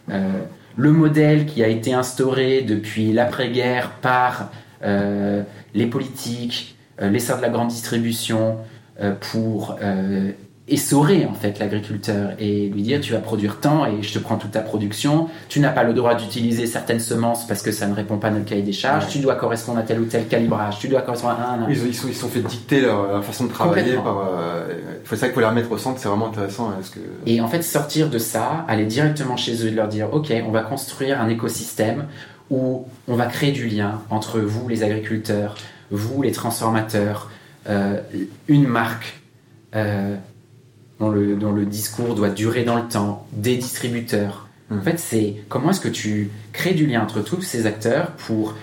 euh, 0.09 0.29
le 0.75 0.91
modèle 0.91 1.45
qui 1.45 1.63
a 1.63 1.67
été 1.67 1.93
instauré 1.93 2.61
depuis 2.61 3.13
l'après-guerre 3.13 3.91
par 4.01 4.51
euh, 4.83 5.43
les 5.73 5.85
politiques, 5.85 6.75
euh, 7.01 7.09
l'essor 7.09 7.37
de 7.37 7.41
la 7.41 7.49
grande 7.49 7.69
distribution, 7.69 8.57
euh, 9.01 9.13
pour 9.31 9.77
euh, 9.81 10.31
essorer 10.67 11.25
en 11.25 11.33
fait 11.33 11.59
l'agriculteur 11.59 12.31
et 12.39 12.69
lui 12.69 12.83
dire 12.83 13.01
tu 13.01 13.11
vas 13.11 13.19
produire 13.19 13.59
tant 13.59 13.85
et 13.85 14.01
je 14.01 14.13
te 14.13 14.19
prends 14.19 14.37
toute 14.37 14.51
ta 14.51 14.61
production, 14.61 15.27
tu 15.49 15.59
n'as 15.59 15.71
pas 15.71 15.83
le 15.83 15.93
droit 15.93 16.15
d'utiliser 16.15 16.67
certaines 16.67 17.01
semences 17.01 17.45
parce 17.47 17.61
que 17.61 17.71
ça 17.71 17.85
ne 17.87 17.93
répond 17.93 18.17
pas 18.17 18.27
à 18.27 18.31
notre 18.31 18.45
cahier 18.45 18.61
des 18.61 18.71
charges, 18.71 19.03
Ouais. 19.05 19.09
tu 19.11 19.19
dois 19.19 19.35
correspondre 19.35 19.79
à 19.79 19.81
tel 19.83 19.99
ou 19.99 20.05
tel 20.05 20.25
calibrage, 20.27 20.79
tu 20.79 20.87
dois 20.87 21.01
correspondre 21.01 21.33
à 21.39 21.53
un... 21.53 21.63
un- 21.63 21.69
Ils, 21.69 21.87
ils 21.87 21.93
sont, 21.95 22.07
ils 22.07 22.15
sont 22.15 22.29
fait 22.29 22.39
dicter 22.41 22.79
leur, 22.81 23.07
leur 23.07 23.25
façon 23.25 23.45
de 23.45 23.51
travailler. 23.51 23.95
Par, 23.95 24.05
c'est 25.05 25.15
ça 25.15 25.27
qu'il 25.27 25.33
faut 25.33 25.39
les 25.41 25.45
remettre 25.45 25.71
au 25.71 25.77
centre, 25.77 25.99
c'est 25.99 26.07
vraiment 26.07 26.27
intéressant. 26.27 26.69
hein, 26.69 26.73
parce 26.75 26.89
que... 26.89 26.99
Et 27.25 27.41
en 27.41 27.47
fait, 27.47 27.61
sortir 27.61 28.09
de 28.09 28.17
ça, 28.17 28.65
aller 28.67 28.85
directement 28.85 29.37
chez 29.37 29.63
eux 29.63 29.67
et 29.67 29.71
leur 29.71 29.87
dire 29.87 30.13
Ok, 30.13 30.33
on 30.47 30.51
va 30.51 30.61
construire 30.61 31.21
un 31.21 31.29
écosystème 31.29 32.05
où 32.49 32.85
on 33.07 33.15
va 33.15 33.25
créer 33.25 33.51
du 33.51 33.67
lien 33.67 34.01
entre 34.09 34.39
vous, 34.39 34.67
les 34.67 34.83
agriculteurs, 34.83 35.55
vous, 35.91 36.21
les 36.21 36.31
transformateurs, 36.31 37.29
euh, 37.69 37.99
une 38.47 38.67
marque 38.67 39.21
euh, 39.75 40.15
dont, 40.99 41.09
le, 41.09 41.35
dont 41.35 41.51
le 41.51 41.65
discours 41.65 42.15
doit 42.15 42.29
durer 42.29 42.63
dans 42.63 42.75
le 42.75 42.87
temps, 42.87 43.25
des 43.31 43.55
distributeurs. 43.57 44.47
Mm. 44.69 44.79
En 44.79 44.81
fait, 44.81 44.99
c'est 44.99 45.35
comment 45.49 45.71
est-ce 45.71 45.81
que 45.81 45.89
tu 45.89 46.29
crées 46.51 46.73
du 46.73 46.85
lien 46.85 47.01
entre 47.01 47.21
tous 47.21 47.41
ces 47.41 47.65
acteurs 47.65 48.11
pour 48.11 48.55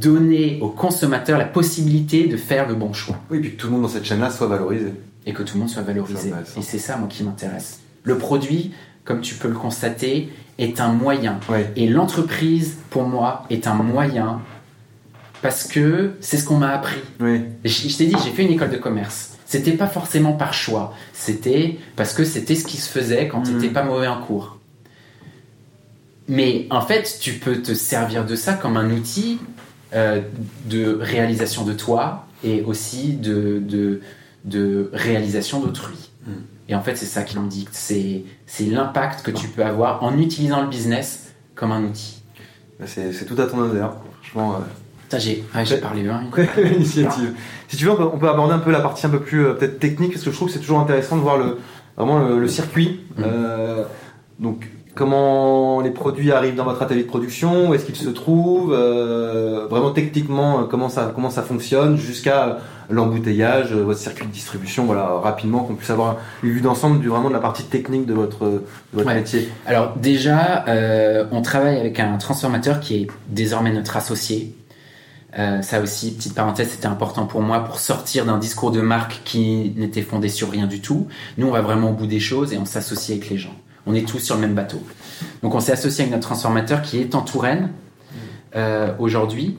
donner 0.00 0.58
aux 0.60 0.68
consommateurs 0.68 1.38
la 1.38 1.44
possibilité 1.44 2.26
de 2.26 2.36
faire 2.36 2.68
le 2.68 2.74
bon 2.74 2.92
choix? 2.92 3.16
Oui, 3.30 3.40
puis 3.40 3.52
que 3.52 3.56
tout 3.56 3.68
le 3.68 3.74
monde 3.74 3.82
dans 3.82 3.88
cette 3.88 4.04
chaîne-là 4.04 4.30
soit 4.30 4.46
valorisé. 4.46 4.92
Et 5.26 5.32
que 5.32 5.42
tout 5.42 5.54
le 5.54 5.60
monde 5.60 5.68
soit 5.70 5.82
valorisé. 5.82 6.32
Et 6.56 6.62
c'est 6.62 6.78
ça, 6.78 6.96
moi, 6.96 7.08
qui 7.08 7.22
m'intéresse. 7.24 7.80
Le 8.04 8.16
produit, 8.16 8.72
comme 9.04 9.20
tu 9.20 9.34
peux 9.34 9.48
le 9.48 9.54
constater, 9.56 10.30
est 10.58 10.80
un 10.80 10.92
moyen. 10.92 11.38
Ouais. 11.50 11.70
Et 11.76 11.88
l'entreprise, 11.88 12.76
pour 12.90 13.02
moi, 13.04 13.44
est 13.50 13.66
un 13.66 13.74
moyen 13.74 14.40
parce 15.42 15.64
que 15.64 16.12
c'est 16.20 16.38
ce 16.38 16.44
qu'on 16.44 16.56
m'a 16.56 16.70
appris. 16.70 17.00
Oui. 17.20 17.42
Je, 17.64 17.88
je 17.88 17.96
t'ai 17.96 18.06
dit, 18.06 18.14
j'ai 18.24 18.30
fait 18.30 18.44
une 18.44 18.52
école 18.52 18.70
de 18.70 18.78
commerce. 18.78 19.32
C'était 19.44 19.72
pas 19.72 19.86
forcément 19.86 20.32
par 20.32 20.54
choix. 20.54 20.94
C'était 21.12 21.78
parce 21.94 22.14
que 22.14 22.24
c'était 22.24 22.54
ce 22.54 22.64
qui 22.64 22.78
se 22.78 22.88
faisait 22.88 23.28
quand 23.28 23.46
Mhm. 23.46 23.58
t'étais 23.60 23.72
pas 23.72 23.82
mauvais 23.84 24.06
en 24.08 24.20
cours. 24.20 24.58
Mais 26.28 26.66
en 26.70 26.80
fait, 26.80 27.18
tu 27.20 27.34
peux 27.34 27.62
te 27.62 27.72
servir 27.74 28.24
de 28.26 28.34
ça 28.34 28.54
comme 28.54 28.76
un 28.76 28.90
outil 28.90 29.38
euh, 29.94 30.20
de 30.64 30.98
réalisation 31.00 31.64
de 31.64 31.72
toi 31.72 32.26
et 32.42 32.62
aussi 32.62 33.12
de, 33.12 33.60
de, 33.64 34.00
de 34.46 34.90
réalisation 34.92 35.60
d'autrui. 35.60 36.10
Mhm. 36.26 36.34
Et 36.68 36.74
en 36.74 36.82
fait, 36.82 36.96
c'est 36.96 37.06
ça 37.06 37.22
qui 37.22 37.38
me 37.38 37.48
dicte. 37.48 37.74
C'est 37.74 38.24
c'est 38.46 38.64
l'impact 38.64 39.22
que 39.22 39.30
tu 39.30 39.48
peux 39.48 39.64
avoir 39.64 40.02
en 40.02 40.16
utilisant 40.18 40.62
le 40.62 40.68
business 40.68 41.34
comme 41.54 41.72
un 41.72 41.84
outil. 41.84 42.22
C'est, 42.84 43.12
c'est 43.12 43.24
tout 43.24 43.40
à 43.40 43.46
ton 43.46 43.58
honneur. 43.58 43.96
Franchement, 44.22 44.60
Putain, 45.02 45.18
j'ai 45.18 45.44
j'ai 45.64 45.76
parlé 45.76 46.08
hein. 46.08 46.24
euh, 46.36 46.44
très 46.44 46.62
belle 46.62 46.74
initiative. 46.74 47.34
Si 47.68 47.76
tu 47.76 47.84
veux, 47.84 47.92
on 47.92 47.96
peut, 47.96 48.10
on 48.14 48.18
peut 48.18 48.28
aborder 48.28 48.54
un 48.54 48.58
peu 48.58 48.72
la 48.72 48.80
partie 48.80 49.06
un 49.06 49.10
peu 49.10 49.20
plus 49.20 49.46
euh, 49.46 49.54
peut-être 49.54 49.78
technique, 49.78 50.12
parce 50.12 50.24
que 50.24 50.30
je 50.30 50.36
trouve 50.36 50.48
que 50.48 50.54
c'est 50.54 50.60
toujours 50.60 50.80
intéressant 50.80 51.16
de 51.16 51.22
voir 51.22 51.38
le, 51.38 51.58
vraiment 51.96 52.18
le, 52.18 52.40
le 52.40 52.48
circuit. 52.48 53.00
Mhm. 53.16 53.24
Euh, 53.24 53.84
donc, 54.40 54.68
comment 54.96 55.80
les 55.80 55.90
produits 55.90 56.32
arrivent 56.32 56.56
dans 56.56 56.64
votre 56.64 56.82
atelier 56.82 57.04
de 57.04 57.08
production, 57.08 57.68
où 57.70 57.74
est-ce 57.74 57.84
qu'ils 57.84 57.96
se 57.96 58.08
trouvent, 58.08 58.72
euh, 58.72 59.66
vraiment 59.70 59.90
techniquement, 59.92 60.60
euh, 60.60 60.64
comment 60.64 60.88
ça, 60.88 61.12
comment 61.14 61.30
ça 61.30 61.42
fonctionne, 61.42 61.96
jusqu'à 61.96 62.58
l'embouteillage, 62.90 63.72
euh, 63.72 63.82
votre 63.82 63.98
circuit 64.00 64.26
de 64.26 64.32
distribution, 64.32 64.84
voilà, 64.84 65.06
rapidement, 65.06 65.64
qu'on 65.64 65.74
puisse 65.74 65.90
avoir 65.90 66.16
une 66.42 66.50
vue 66.50 66.60
d'ensemble 66.60 67.00
du, 67.00 67.08
vraiment 67.08 67.28
de 67.28 67.34
la 67.34 67.40
partie 67.40 67.64
technique 67.64 68.06
de 68.06 68.14
votre, 68.14 68.44
de 68.44 68.62
votre 68.92 69.08
Ouais. 69.08 69.14
métier. 69.14 69.48
Alors 69.66 69.94
déjà, 69.96 70.64
euh, 70.68 71.24
on 71.32 71.42
travaille 71.42 71.78
avec 71.78 71.98
un 72.00 72.16
transformateur 72.18 72.80
qui 72.80 72.96
est 73.02 73.06
désormais 73.28 73.72
notre 73.72 73.96
associé. 73.96 74.54
Euh, 75.38 75.60
ça 75.60 75.80
aussi, 75.82 76.12
petite 76.14 76.34
parenthèse, 76.34 76.70
c'était 76.70 76.86
important 76.86 77.26
pour 77.26 77.42
moi 77.42 77.60
pour 77.64 77.78
sortir 77.78 78.24
d'un 78.24 78.38
discours 78.38 78.70
de 78.70 78.80
marque 78.80 79.20
qui 79.24 79.74
n'était 79.76 80.00
fondé 80.02 80.28
sur 80.30 80.50
rien 80.50 80.66
du 80.66 80.80
tout. 80.80 81.08
Nous, 81.36 81.46
on 81.46 81.50
va 81.50 81.60
vraiment 81.60 81.90
au 81.90 81.92
bout 81.92 82.06
des 82.06 82.20
choses 82.20 82.54
et 82.54 82.58
on 82.58 82.64
s'associe 82.64 83.18
avec 83.18 83.28
les 83.28 83.36
gens. 83.36 83.54
On 83.86 83.94
est 83.94 84.08
tous 84.08 84.18
sur 84.18 84.34
le 84.36 84.40
même 84.40 84.54
bateau. 84.54 84.82
Donc 85.42 85.54
on 85.54 85.60
s'est 85.60 85.72
associé 85.72 86.02
avec 86.04 86.12
notre 86.14 86.26
transformateur 86.26 86.80
qui 86.82 86.98
est 87.00 87.14
en 87.14 87.20
Touraine 87.20 87.68
euh, 88.56 88.92
aujourd'hui. 88.98 89.58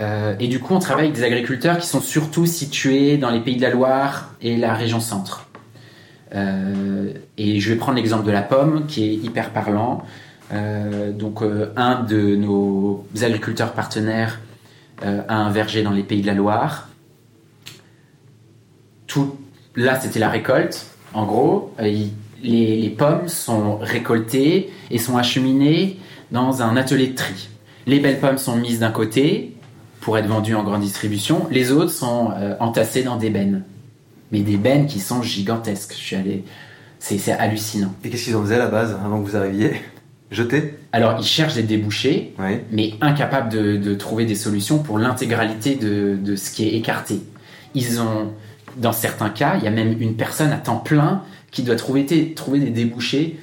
Euh, 0.00 0.36
et 0.38 0.48
du 0.48 0.60
coup, 0.60 0.74
on 0.74 0.78
travaille 0.78 1.06
avec 1.06 1.16
des 1.16 1.24
agriculteurs 1.24 1.78
qui 1.78 1.86
sont 1.86 2.00
surtout 2.00 2.46
situés 2.46 3.16
dans 3.16 3.30
les 3.30 3.40
pays 3.40 3.56
de 3.56 3.62
la 3.62 3.70
Loire 3.70 4.34
et 4.40 4.56
la 4.56 4.74
région 4.74 5.00
centre. 5.00 5.46
Euh, 6.34 7.12
et 7.36 7.58
je 7.58 7.72
vais 7.72 7.76
prendre 7.76 7.96
l'exemple 7.96 8.24
de 8.24 8.30
la 8.30 8.42
pomme 8.42 8.86
qui 8.86 9.04
est 9.04 9.14
hyper 9.14 9.50
parlant. 9.50 10.02
Euh, 10.52 11.12
donc, 11.12 11.40
un 11.76 12.02
de 12.02 12.36
nos 12.36 13.04
agriculteurs 13.20 13.72
partenaires 13.72 14.40
a 15.02 15.36
un 15.36 15.50
verger 15.50 15.84
dans 15.84 15.92
les 15.92 16.02
pays 16.02 16.22
de 16.22 16.26
la 16.26 16.34
Loire. 16.34 16.88
Tout, 19.06 19.36
là, 19.76 19.98
c'était 20.00 20.18
la 20.18 20.28
récolte. 20.28 20.86
En 21.14 21.24
gros, 21.24 21.72
les, 21.78 22.10
les 22.42 22.90
pommes 22.90 23.28
sont 23.28 23.78
récoltées 23.78 24.70
et 24.90 24.98
sont 24.98 25.16
acheminées 25.16 25.98
dans 26.32 26.62
un 26.62 26.76
atelier 26.76 27.08
de 27.08 27.14
tri. 27.14 27.48
Les 27.86 28.00
belles 28.00 28.18
pommes 28.18 28.38
sont 28.38 28.56
mises 28.56 28.80
d'un 28.80 28.90
côté 28.90 29.56
pour 30.00 30.18
être 30.18 30.26
vendues 30.26 30.54
en 30.54 30.64
grande 30.64 30.82
distribution. 30.82 31.46
Les 31.50 31.72
autres 31.72 31.90
sont 31.92 32.30
euh, 32.36 32.54
entassées 32.60 33.02
dans 33.02 33.16
des 33.16 33.30
bennes. 33.30 33.62
Mais 34.32 34.40
des 34.40 34.56
bennes 34.56 34.86
qui 34.86 35.00
sont 35.00 35.22
gigantesques. 35.22 35.92
Je 35.92 35.98
suis 36.02 36.16
allé... 36.16 36.44
C'est 37.00 37.30
hallucinant. 37.30 37.94
Et 38.04 38.10
qu'est-ce 38.10 38.24
qu'ils 38.24 38.36
en 38.36 38.42
faisaient 38.42 38.56
à 38.56 38.58
la 38.58 38.66
base, 38.66 38.96
avant 39.04 39.22
que 39.22 39.28
vous 39.28 39.36
arriviez? 39.36 39.80
Jeter? 40.32 40.74
Alors, 40.92 41.16
ils 41.20 41.24
cherchent 41.24 41.54
des 41.54 41.62
débouchés, 41.62 42.34
Oui. 42.40 42.58
mais 42.72 42.94
incapables 43.00 43.48
de, 43.50 43.76
de 43.76 43.94
trouver 43.94 44.26
des 44.26 44.34
solutions 44.34 44.78
pour 44.80 44.98
l'intégralité 44.98 45.76
de, 45.76 46.18
de 46.20 46.36
ce 46.36 46.50
qui 46.50 46.66
est 46.66 46.74
écarté. 46.74 47.20
Ils 47.74 48.00
ont, 48.00 48.32
dans 48.76 48.92
certains 48.92 49.30
cas, 49.30 49.56
il 49.58 49.64
y 49.64 49.68
a 49.68 49.70
même 49.70 49.96
une 50.02 50.16
personne 50.16 50.50
à 50.50 50.56
temps 50.56 50.76
plein 50.76 51.22
qui 51.52 51.62
doit 51.62 51.76
trouver, 51.76 52.02
des- 52.02 52.34
trouver 52.34 52.58
des 52.58 52.70
débouchés 52.70 53.38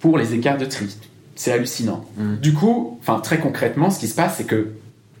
pour 0.00 0.16
les 0.18 0.32
écarts 0.34 0.56
de 0.58 0.64
tri. 0.64 0.86
C'est 1.34 1.52
hallucinant. 1.52 2.04
Mm. 2.16 2.36
Du 2.36 2.54
coup, 2.54 2.98
enfin 3.02 3.20
très 3.20 3.38
concrètement, 3.38 3.90
ce 3.90 4.00
qui 4.00 4.08
se 4.08 4.14
passe, 4.14 4.36
c'est 4.38 4.44
que 4.46 4.70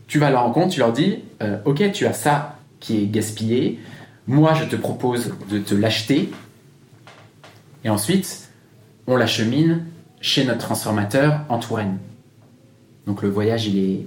tu 0.06 0.18
vas 0.18 0.28
à 0.28 0.30
la 0.30 0.40
rencontre, 0.40 0.72
tu 0.74 0.80
leur 0.80 0.92
dis, 0.92 1.18
euh, 1.42 1.58
ok, 1.64 1.90
tu 1.92 2.06
as 2.06 2.12
ça 2.12 2.58
qui 2.80 3.02
est 3.02 3.06
gaspillé, 3.06 3.80
moi 4.26 4.54
je 4.54 4.64
te 4.64 4.76
propose 4.76 5.34
de 5.50 5.58
te 5.58 5.74
l'acheter, 5.74 6.30
et 7.84 7.88
ensuite 7.90 8.48
on 9.06 9.16
l'achemine 9.16 9.84
chez 10.20 10.44
notre 10.44 10.58
transformateur 10.60 11.40
en 11.48 11.58
Touraine. 11.58 11.98
Donc 13.06 13.22
le 13.22 13.28
voyage, 13.28 13.66
il 13.66 13.78
est, 13.78 14.00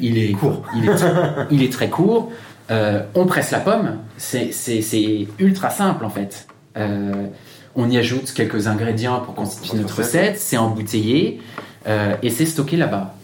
il 0.00 0.16
est 0.18 0.32
court. 0.32 0.62
Il 0.76 0.88
est, 0.88 0.94
tr- 0.94 1.46
il 1.50 1.62
est 1.62 1.72
très 1.72 1.90
court. 1.90 2.32
Euh, 2.70 3.02
on 3.14 3.26
presse 3.26 3.50
la 3.50 3.60
pomme. 3.60 3.98
C'est- 4.16 5.26
ultra 5.38 5.68
simple 5.70 6.04
en 6.04 6.08
fait. 6.10 6.46
Euh, 6.78 7.26
on 7.74 7.90
y 7.90 7.98
ajoute 7.98 8.32
quelques 8.32 8.68
ingrédients 8.68 9.20
pour 9.20 9.34
constituer 9.34 9.76
notre 9.78 9.98
recette. 9.98 10.38
C'est 10.38 10.56
embouteillé 10.56 11.42
euh, 11.86 12.16
et 12.22 12.30
c'est 12.30 12.46
stocké 12.46 12.76
là-bas. 12.78 13.14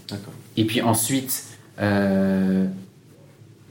Et 0.59 0.67
puis 0.67 0.83
ensuite, 0.83 1.45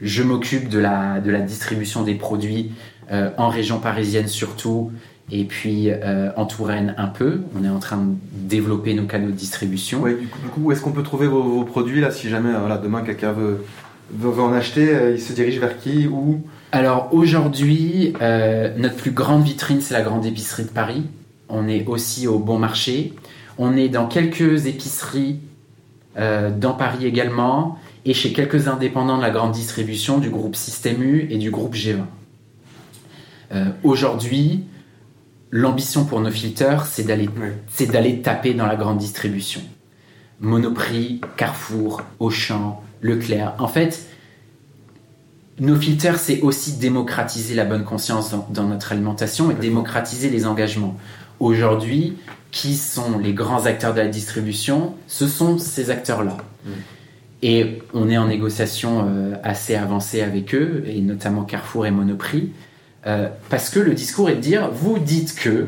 je 0.02 0.22
m'occupe 0.22 0.68
de 0.68 0.78
la, 0.78 1.20
de 1.20 1.30
la 1.30 1.40
distribution 1.40 2.02
des 2.02 2.14
produits 2.14 2.72
euh, 3.10 3.30
en 3.36 3.48
région 3.48 3.78
parisienne 3.78 4.28
surtout, 4.28 4.92
et 5.30 5.44
puis 5.44 5.90
euh, 5.90 6.30
en 6.36 6.46
Touraine 6.46 6.94
un 6.98 7.08
peu. 7.08 7.40
On 7.58 7.64
est 7.64 7.68
en 7.68 7.78
train 7.78 7.98
de 7.98 8.14
développer 8.32 8.94
nos 8.94 9.04
canaux 9.04 9.28
de 9.28 9.32
distribution. 9.32 10.00
Ouais, 10.02 10.14
du 10.14 10.26
coup, 10.26 10.38
coup, 10.50 10.60
où 10.64 10.72
est-ce 10.72 10.80
qu'on 10.80 10.92
peut 10.92 11.02
trouver 11.02 11.26
vos, 11.26 11.42
vos 11.42 11.64
produits 11.64 12.00
là 12.00 12.10
Si 12.10 12.28
jamais 12.28 12.50
euh, 12.50 12.58
voilà, 12.58 12.78
demain 12.78 13.02
quelqu'un 13.02 13.32
veut, 13.32 13.64
veut, 14.12 14.30
veut 14.30 14.42
en 14.42 14.52
acheter, 14.52 14.88
euh, 14.88 15.12
il 15.12 15.20
se 15.20 15.32
dirige 15.32 15.58
vers 15.58 15.78
qui 15.78 16.06
Où 16.06 16.40
Alors 16.72 17.08
aujourd'hui, 17.12 18.12
euh, 18.20 18.72
notre 18.76 18.96
plus 18.96 19.12
grande 19.12 19.44
vitrine, 19.44 19.80
c'est 19.80 19.94
la 19.94 20.02
grande 20.02 20.26
épicerie 20.26 20.64
de 20.64 20.70
Paris. 20.70 21.04
On 21.48 21.68
est 21.68 21.86
aussi 21.86 22.26
au 22.26 22.38
bon 22.38 22.58
marché. 22.58 23.12
On 23.58 23.76
est 23.76 23.88
dans 23.88 24.06
quelques 24.06 24.66
épiceries 24.66 25.40
euh, 26.18 26.50
dans 26.50 26.72
Paris 26.72 27.06
également 27.06 27.78
et 28.04 28.14
chez 28.14 28.32
quelques 28.32 28.68
indépendants 28.68 29.16
de 29.16 29.22
la 29.22 29.30
grande 29.30 29.52
distribution 29.52 30.18
du 30.18 30.30
groupe 30.30 30.56
Système 30.56 31.02
U 31.02 31.26
et 31.30 31.38
du 31.38 31.50
groupe 31.50 31.74
G20. 31.74 32.00
Euh, 33.52 33.66
aujourd'hui, 33.82 34.64
l'ambition 35.50 36.04
pour 36.04 36.20
nos 36.20 36.30
filters, 36.30 36.86
c'est 36.86 37.04
d'aller 37.04 37.28
d'aller 37.80 38.22
taper 38.22 38.54
dans 38.54 38.66
la 38.66 38.76
grande 38.76 38.98
distribution. 38.98 39.60
Monoprix, 40.40 41.20
Carrefour, 41.36 42.02
Auchan, 42.18 42.82
Leclerc. 43.02 43.54
En 43.58 43.68
fait, 43.68 44.06
nos 45.60 45.76
filters, 45.76 46.18
c'est 46.18 46.40
aussi 46.40 46.78
démocratiser 46.78 47.54
la 47.54 47.64
bonne 47.64 47.84
conscience 47.84 48.30
dans, 48.30 48.48
dans 48.50 48.64
notre 48.64 48.92
alimentation 48.92 49.50
et 49.50 49.54
démocratiser 49.54 50.30
les 50.30 50.46
engagements. 50.46 50.96
aujourd'hui, 51.38 52.16
qui 52.50 52.76
sont 52.76 53.18
les 53.18 53.32
grands 53.32 53.66
acteurs 53.66 53.94
de 53.94 54.00
la 54.00 54.08
distribution? 54.08 54.94
Ce 55.06 55.26
sont 55.26 55.58
ces 55.58 55.90
acteurs-là. 55.90 56.36
Mm. 56.64 56.70
Et 57.42 57.82
on 57.92 58.08
est 58.08 58.16
en 58.18 58.28
négociation 58.28 59.06
euh, 59.08 59.34
assez 59.42 59.74
avancée 59.74 60.22
avec 60.22 60.54
eux, 60.54 60.84
et 60.86 61.00
notamment 61.00 61.42
Carrefour 61.42 61.86
et 61.86 61.90
Monoprix, 61.90 62.52
euh, 63.06 63.28
parce 63.50 63.68
que 63.68 63.80
le 63.80 63.94
discours 63.94 64.30
est 64.30 64.36
de 64.36 64.40
dire, 64.40 64.70
vous 64.70 64.98
dites 64.98 65.34
que 65.34 65.66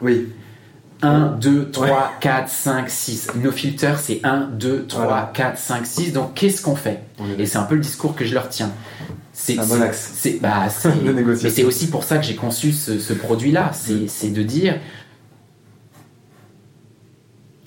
Oui. 0.00 0.26
1, 1.02 1.36
2, 1.40 1.70
3, 1.70 1.86
Ouais. 1.86 1.92
4, 2.20 2.48
5, 2.50 2.90
6. 2.90 3.28
Nos 3.36 3.52
filters, 3.52 3.98
c'est 4.00 4.20
1, 4.24 4.50
2, 4.52 4.84
3, 4.86 5.04
Voilà. 5.04 5.30
4, 5.32 5.56
5, 5.58 5.86
6. 5.86 6.12
Donc, 6.12 6.34
qu'est-ce 6.34 6.60
qu'on 6.60 6.76
fait 6.76 7.00
Et 7.38 7.46
c'est 7.46 7.56
un 7.56 7.62
peu 7.62 7.74
le 7.76 7.80
discours 7.80 8.14
que 8.14 8.24
je 8.26 8.34
leur 8.34 8.48
tiens. 8.50 8.70
C'est 9.32 9.58
un 9.58 9.64
bon 9.64 9.80
axe. 9.80 10.10
c'est- 10.14 10.40
bah, 10.42 10.66
mais 11.14 11.36
c'est 11.50 11.64
aussi 11.64 11.86
pour 11.88 12.04
ça 12.04 12.18
que 12.18 12.24
j'ai 12.26 12.34
conçu 12.34 12.72
ce, 12.72 12.98
ce 12.98 13.14
produit-là. 13.14 13.70
C'est 13.72 14.08
c'est 14.08 14.28
de 14.28 14.42
dire, 14.42 14.78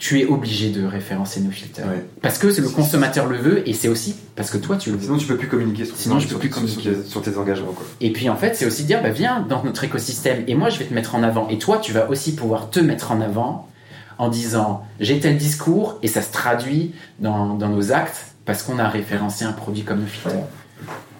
tu 0.04 0.20
es 0.20 0.26
obligé 0.26 0.70
de 0.70 0.86
référencer 0.86 1.40
nos 1.40 1.50
filters. 1.50 1.86
Ouais. 1.88 2.04
Parce 2.22 2.38
que 2.38 2.48
le 2.48 2.68
consommateur 2.68 3.26
le 3.26 3.38
veut 3.38 3.70
et 3.70 3.74
c'est 3.74 3.88
aussi 3.88 4.16
parce 4.36 4.50
que 4.52 4.58
toi 4.58 4.76
tu 4.76 4.90
le 4.92 4.98
veux. 4.98 5.04
Sinon, 5.04 5.18
tu 5.18 5.28
peux 5.28 5.38
plus 5.38 5.48
communiquer 5.48 5.86
sur, 5.86 5.96
Sinon, 5.96 6.20
je 6.20 6.26
peux 6.26 6.32
sur- 6.32 6.40
plus 6.40 6.50
communiquer. 6.50 6.92
sur 7.08 7.22
tes 7.22 7.38
engagements. 7.38 7.72
Quoi. 7.72 7.86
Et 8.02 8.12
puis 8.12 8.28
en 8.28 8.36
fait, 8.36 8.54
c'est 8.54 8.66
aussi 8.66 8.84
dire, 8.84 9.02
bah, 9.02 9.12
viens 9.12 9.46
dans 9.48 9.64
notre 9.64 9.82
écosystème 9.86 10.44
et 10.46 10.56
moi 10.56 10.70
je 10.70 10.78
vais 10.80 10.84
te 10.84 10.94
mettre 10.94 11.16
en 11.16 11.24
avant. 11.24 11.48
Et 11.48 11.58
toi, 11.58 11.78
tu 11.78 11.94
vas 11.94 12.10
aussi 12.10 12.36
pouvoir 12.36 12.70
te 12.70 12.82
mettre 12.82 13.14
en 13.14 13.22
avant 13.22 13.70
en 14.18 14.28
disant, 14.28 14.84
j'ai 15.00 15.22
tel 15.22 15.38
discours 15.38 16.00
et 16.04 16.10
ça 16.10 16.22
se 16.22 16.34
traduit 16.34 16.92
dans, 17.20 17.54
dans 17.54 17.70
nos 17.70 17.94
actes 17.94 18.26
parce 18.44 18.62
qu'on 18.62 18.80
a 18.80 18.90
référencé 18.90 19.46
un 19.46 19.54
produit 19.54 19.84
comme 19.84 20.02
le 20.02 20.06
filter. 20.06 20.36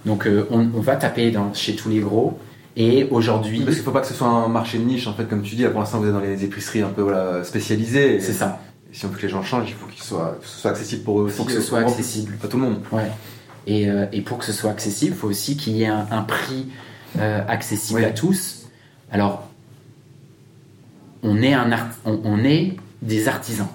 Donc 0.06 0.28
euh, 0.28 0.46
on, 0.52 0.60
on 0.76 0.82
va 0.82 0.98
taper 0.98 1.32
dans, 1.32 1.54
chez 1.54 1.78
tous 1.78 1.88
les 1.88 2.00
gros. 2.02 2.38
Et 2.76 3.08
aujourd'hui, 3.12 3.62
Parce 3.62 3.76
qu'il 3.76 3.86
faut 3.86 3.92
pas 3.92 4.02
que 4.02 4.08
ce 4.08 4.16
soit 4.16 4.28
un 4.28 4.48
marché 4.48 4.80
de 4.80 4.84
niche, 4.84 5.06
en 5.06 5.14
fait, 5.14 5.26
comme 5.30 5.44
tu 5.44 5.54
dis. 5.56 5.62
Là, 5.62 5.70
pour 5.70 5.80
l'instant, 5.80 6.00
vous 6.00 6.08
êtes 6.08 6.12
dans 6.14 6.20
les 6.20 6.44
épiceries 6.44 6.82
un 6.82 6.88
peu 6.90 7.04
voilà, 7.04 7.44
spécialisées. 7.44 8.20
C'est 8.20 8.34
ça. 8.34 8.60
Si 8.94 9.06
on 9.06 9.10
veut 9.10 9.18
que 9.18 9.24
les 9.24 9.30
gens 9.30 9.44
changent, 9.44 9.68
il 9.70 9.74
faut 9.76 9.88
qu'ils 9.88 10.04
soient, 10.04 10.38
que 10.42 10.48
ce 10.48 10.60
soit 10.62 10.72
accessible 10.72 11.04
pour 11.04 11.20
eux 11.20 11.24
aussi. 11.24 11.38
Faut 11.38 11.44
que 11.44 11.52
ce 11.52 11.62
soit 11.62 11.80
accessible. 11.80 12.38
Pas 12.38 12.48
tout 12.48 12.58
le 12.58 12.64
monde. 12.64 12.80
Ouais. 12.92 13.12
Et, 13.68 13.90
euh, 13.90 14.06
et 14.14 14.22
pour 14.22 14.38
que 14.38 14.46
ce 14.46 14.54
soit 14.54 14.72
accessible, 14.72 15.14
il 15.16 15.18
faut 15.20 15.28
aussi 15.30 15.58
qu'il 15.58 15.74
y 15.74 15.84
ait 15.84 15.88
un, 15.88 16.06
un 16.12 16.22
prix 16.22 16.68
euh, 17.20 17.42
accessible 17.48 18.04
à 18.06 18.12
tous. 18.12 18.68
Alors, 19.12 19.48
on 21.24 21.42
est, 21.42 21.54
un 21.54 21.72
art- 21.72 21.88
on, 22.06 22.20
on 22.24 22.44
est 22.44 22.76
des 23.02 23.28
artisans. 23.28 23.68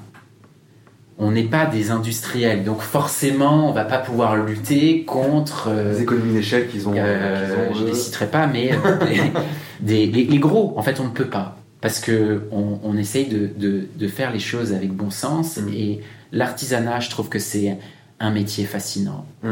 On 1.20 1.33
n'est 1.33 1.44
pas 1.44 1.66
des 1.66 1.90
industriels. 1.90 2.62
Donc 2.64 2.81
forcément, 2.81 3.68
on 3.68 3.72
va 3.72 3.85
pas 3.85 3.98
pouvoir 3.98 4.37
lutter 4.37 5.04
contre... 5.04 5.68
euh, 5.68 5.94
Les 5.94 6.02
économies 6.02 6.35
d'échelle 6.35 6.68
qu'ils 6.68 6.88
ont. 6.88 6.94
je 6.94 7.83
eux. 7.83 7.87
les 7.87 7.94
citerai 7.94 8.26
pas, 8.28 8.46
mais 8.46 8.70
des- 8.70 9.33
des- 9.81 10.07
les, 10.07 10.24
les 10.26 10.38
gros, 10.38 10.74
en 10.76 10.83
fait, 10.83 11.00
on 11.00 11.04
ne 11.04 11.11
peut 11.11 11.26
pas. 11.28 11.58
Parce 11.81 12.01
que 12.01 12.43
on, 12.51 12.79
on 12.83 12.97
essaye 12.97 13.27
de, 13.29 13.49
de- 13.57 13.87
de 13.97 14.09
faire 14.09 14.33
les 14.33 14.41
choses 14.41 14.73
avec 14.73 14.93
bon 14.93 15.11
sens. 15.11 15.59
Mm. 15.59 15.69
Et 15.75 16.01
l'artisanat, 16.33 17.01
je 17.01 17.11
trouve 17.11 17.29
que 17.29 17.38
c'est 17.38 17.79
un 18.21 18.31
métier 18.31 18.64
fascinant. 18.64 19.25
Mm. 19.43 19.49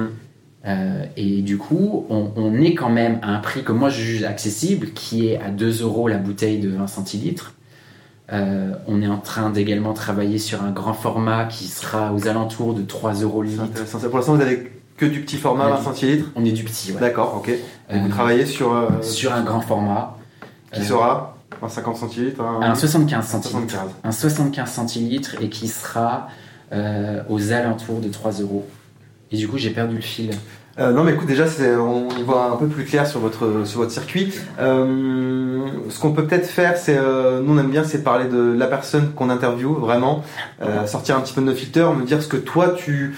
Euh, 0.67 1.05
et 1.17 1.43
du 1.43 1.57
coup, 1.59 2.07
on, 2.11 2.33
on 2.35 2.55
est 2.61 2.75
quand 2.75 2.91
même 2.91 3.21
à 3.23 3.29
un 3.31 3.39
prix 3.39 3.63
que 3.63 3.71
moi 3.71 3.89
je 3.89 4.01
juge 4.03 4.25
accessible, 4.25 4.89
qui 4.93 5.29
est 5.29 5.39
à 5.41 5.51
2 5.51 5.83
euros 5.83 6.09
la 6.09 6.19
bouteille 6.19 6.59
de 6.59 6.71
20 6.71 6.89
centilitres. 6.89 7.53
Euh, 8.33 8.73
on 8.89 9.01
est 9.03 9.07
en 9.07 9.19
train 9.19 9.51
d'également 9.51 9.93
travailler 9.93 10.39
sur 10.39 10.65
un 10.65 10.73
grand 10.73 10.95
format 10.95 11.45
qui 11.45 11.69
sera 11.69 12.13
aux 12.13 12.27
alentours 12.27 12.75
de 12.75 12.83
3 12.83 13.15
euros 13.23 13.43
le 13.43 13.51
litre. 13.51 13.85
Pour 14.09 14.17
l'instant, 14.19 14.35
vous 14.35 14.41
avez 14.43 14.73
que 14.97 15.07
du 15.07 15.21
petit 15.21 15.37
format, 15.37 15.67
Oui. 15.67 15.73
20 15.77 15.83
centilitres? 15.85 16.27
On 16.35 16.45
est 16.45 16.51
du 16.51 16.65
petit, 16.65 16.91
ouais. 16.91 16.99
D'accord, 17.01 17.37
ok. 17.37 17.51
Et 17.51 17.61
vous 18.01 18.07
Euh, 18.07 18.09
travaillez 18.09 18.47
sur. 18.47 18.73
euh, 18.73 18.89
sur 19.03 19.33
un 19.33 19.45
grand 19.45 19.61
format. 19.61 20.19
Qui 20.73 20.81
Euh, 20.81 20.85
sera 20.85 21.36
un 21.63 21.69
50 21.69 21.97
centilitres 21.97 22.41
un... 22.43 22.61
Un 22.63 22.75
75 22.75 23.27
centilitres. 23.27 23.59
75. 23.71 23.91
Un 24.05 24.13
75 24.13 24.71
centilitres 24.71 25.37
et 25.41 25.49
qui 25.49 25.69
sera 25.69 26.29
euh, 26.73 27.23
aux 27.29 27.53
alentours 27.53 28.01
de 28.01 28.09
3 28.09 28.33
euros. 28.41 28.67
Et 29.33 29.37
du 29.37 29.49
coup, 29.49 29.59
j'ai 29.59 29.71
perdu 29.71 29.97
le 29.97 30.01
fil. 30.03 30.31
Euh, 30.79 30.93
non, 30.93 31.05
mais 31.05 31.13
écoute, 31.15 31.27
déjà, 31.27 31.47
c'est- 31.47 31.75
on 31.75 32.09
y 32.11 32.23
voit 32.23 32.51
un 32.53 32.57
peu 32.57 32.67
plus 32.67 32.85
clair 32.85 33.07
sur 33.07 33.19
votre, 33.21 33.63
sur 33.65 33.81
votre 33.81 33.91
circuit. 33.93 34.33
Euh, 34.61 35.67
ce 35.89 35.99
qu'on 36.01 36.13
peut 36.13 36.27
peut-être 36.27 36.47
faire, 36.47 36.77
c'est, 36.77 36.97
euh, 36.99 37.41
nous, 37.43 37.55
on 37.55 37.59
aime 37.59 37.71
bien, 37.71 37.85
c'est 37.85 38.03
parler 38.03 38.27
de 38.27 38.55
la 38.57 38.67
personne 38.67 39.13
qu'on 39.13 39.31
interviewe, 39.31 39.75
vraiment, 39.81 40.23
euh, 40.63 40.87
sortir 40.87 41.17
un 41.17 41.21
petit 41.21 41.33
peu 41.33 41.41
de 41.41 41.47
nos 41.47 41.55
filters, 41.55 41.93
me 41.95 42.05
dire 42.05 42.23
ce 42.23 42.29
que 42.29 42.37
toi, 42.37 42.75
tu, 42.77 43.17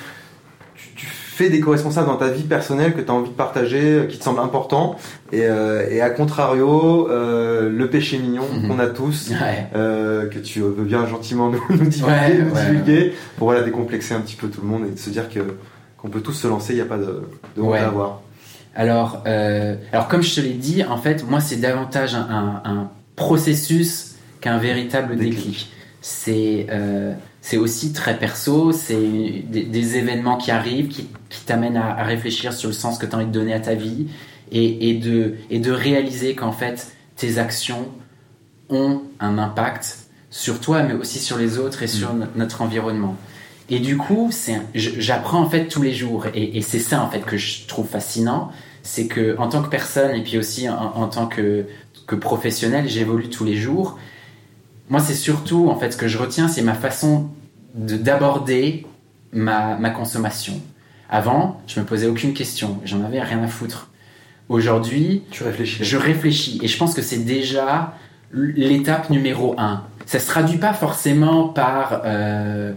fais 1.44 1.51
d'éco-responsable 1.51 2.07
dans 2.09 2.16
ta 2.16 2.29
vie 2.29 2.42
personnelle, 2.42 2.94
que 2.94 3.01
tu 3.01 3.11
as 3.11 3.14
envie 3.14 3.31
de 3.31 3.35
partager, 3.35 3.81
euh, 3.81 4.05
qui 4.07 4.18
te 4.18 4.24
semble 4.24 4.40
important, 4.40 4.96
et, 5.33 5.42
euh, 5.44 5.87
et 5.90 6.01
à 6.01 6.11
contrario, 6.11 7.09
euh, 7.11 7.70
le 7.70 7.88
péché 7.90 8.18
mignon 8.18 8.42
Mhm. 8.53 8.68
qu'on 8.68 8.79
a 8.79 8.87
tous. 8.88 9.31
Ouais. 9.31 9.66
euh, 9.77 10.29
que 10.29 10.38
tu 10.38 10.61
veux 10.61 10.85
bien 10.85 11.07
gentiment 11.07 11.51
nous, 11.51 11.62
nous 11.70 11.87
divulguer, 11.87 12.05
Ouais, 12.12 12.38
nous 12.38 12.55
ouais, 12.55 12.64
divulguer, 12.66 13.12
pour 13.37 13.46
voilà, 13.48 13.62
décomplexer 13.62 14.14
un 14.14 14.20
petit 14.20 14.37
peu 14.37 14.48
tout 14.48 14.61
le 14.62 14.66
monde 14.66 14.85
et 14.87 14.90
de 14.90 14.98
se 14.98 15.11
dire 15.11 15.29
que 15.31 15.40
qu'on 15.96 16.09
peut 16.09 16.20
tous 16.20 16.33
se 16.33 16.46
lancer, 16.46 16.72
il 16.74 16.77
n'y 16.77 16.83
a 16.83 16.85
pas 16.87 16.96
de, 16.98 17.22
de 17.57 17.61
honte 17.62 17.74
à 17.74 17.87
avoir. 17.88 18.20
Alors, 18.77 19.22
alors, 19.92 20.07
comme 20.09 20.22
je 20.22 20.35
te 20.37 20.40
l'ai 20.40 20.53
dit, 20.55 20.85
en 20.85 20.96
fait, 20.98 21.24
moi, 21.29 21.40
c'est 21.40 21.57
davantage 21.57 22.14
un, 22.14 22.20
un- 22.31 22.62
un 22.70 22.90
processus 23.16 24.14
qu'un 24.40 24.59
véritable 24.59 25.16
Déclic. 25.16 25.35
déclic. 25.37 25.72
C'est 26.01 26.66
c'est 27.40 27.57
aussi 27.57 27.92
très 27.92 28.18
perso, 28.18 28.72
c'est 28.72 28.96
des, 28.96 29.62
des 29.62 29.96
événements 29.96 30.37
qui 30.37 30.51
arrivent, 30.51 30.88
qui, 30.88 31.09
qui 31.29 31.44
t'amènent 31.44 31.77
à, 31.77 31.96
à 31.96 32.05
réfléchir 32.05 32.53
sur 32.53 32.68
le 32.68 32.74
sens 32.74 32.98
que 32.98 33.07
tu 33.07 33.12
as 33.14 33.16
envie 33.16 33.27
de 33.27 33.33
donner 33.33 33.55
à 33.55 33.61
ta 33.61 33.74
vie 33.74 34.09
et, 34.51 34.90
et, 34.90 34.94
de, 34.94 35.35
et 35.51 35.59
de 35.59 35.70
réaliser 35.70 36.35
qu'en 36.35 36.53
fait, 36.53 36.92
tes 37.16 37.38
actions 37.38 37.87
ont 38.70 39.03
un 39.20 39.38
impact 39.38 39.98
sur 40.31 40.61
toi, 40.61 40.83
mais 40.83 40.92
aussi 40.94 41.18
sur 41.18 41.38
les 41.38 41.59
autres 41.59 41.83
et 41.83 41.87
sur 41.87 42.12
no- 42.12 42.27
notre 42.37 42.61
environnement. 42.61 43.16
Et 43.70 43.79
du 43.81 43.96
coup, 43.96 44.31
j'apprends 44.74 45.40
en 45.40 45.48
fait 45.48 45.68
tous 45.68 45.83
les 45.83 45.94
jours, 45.94 46.27
et, 46.35 46.59
et 46.59 46.62
c'est 46.62 46.79
ça 46.79 47.03
en 47.03 47.09
fait 47.11 47.20
que 47.20 47.37
je 47.37 47.66
trouve 47.66 47.87
fascinant, 47.87 48.51
c'est 48.83 49.07
que 49.07 49.37
en 49.38 49.48
tant 49.48 49.62
que 49.62 49.68
personne 49.68 50.14
et 50.14 50.22
puis 50.22 50.38
aussi 50.38 50.68
en, 50.68 50.77
en 50.77 51.09
tant 51.09 51.27
que, 51.27 51.66
que 52.07 52.14
professionnel, 52.14 52.88
j'évolue 52.88 53.29
tous 53.29 53.44
les 53.44 53.57
jours. 53.57 53.98
Moi, 54.90 55.01
c'est 55.01 55.14
surtout 55.14 55.68
en 55.68 55.77
fait 55.77 55.92
ce 55.92 55.96
que 55.96 56.09
je 56.09 56.18
retiens, 56.18 56.48
c'est 56.48 56.62
ma 56.62 56.74
façon 56.74 57.29
de 57.74 57.96
d'aborder 57.96 58.87
ma, 59.33 59.77
ma 59.77 59.90
consommation. 59.90 60.55
Avant, 61.11 61.61
je 61.66 61.81
me 61.81 61.85
posais 61.87 62.07
aucune 62.07 62.35
question, 62.35 62.79
j'en 62.85 63.03
avais 63.05 63.20
rien 63.20 63.42
à 63.42 63.46
foutre. 63.48 63.88
Aujourd'hui, 64.48 65.22
je 65.33 65.96
réfléchis 65.96 66.59
et 66.62 66.68
je 66.68 66.79
pense 66.79 66.94
que 66.94 67.03
c'est 67.03 67.18
déjà 67.24 67.94
l'étape 68.33 69.11
numéro 69.11 69.55
un. 69.59 69.85
Ça 70.07 70.18
se 70.18 70.27
traduit 70.27 70.59
pas 70.59 70.72
forcément 70.72 71.48
par 71.48 72.03
euh, 72.05 72.72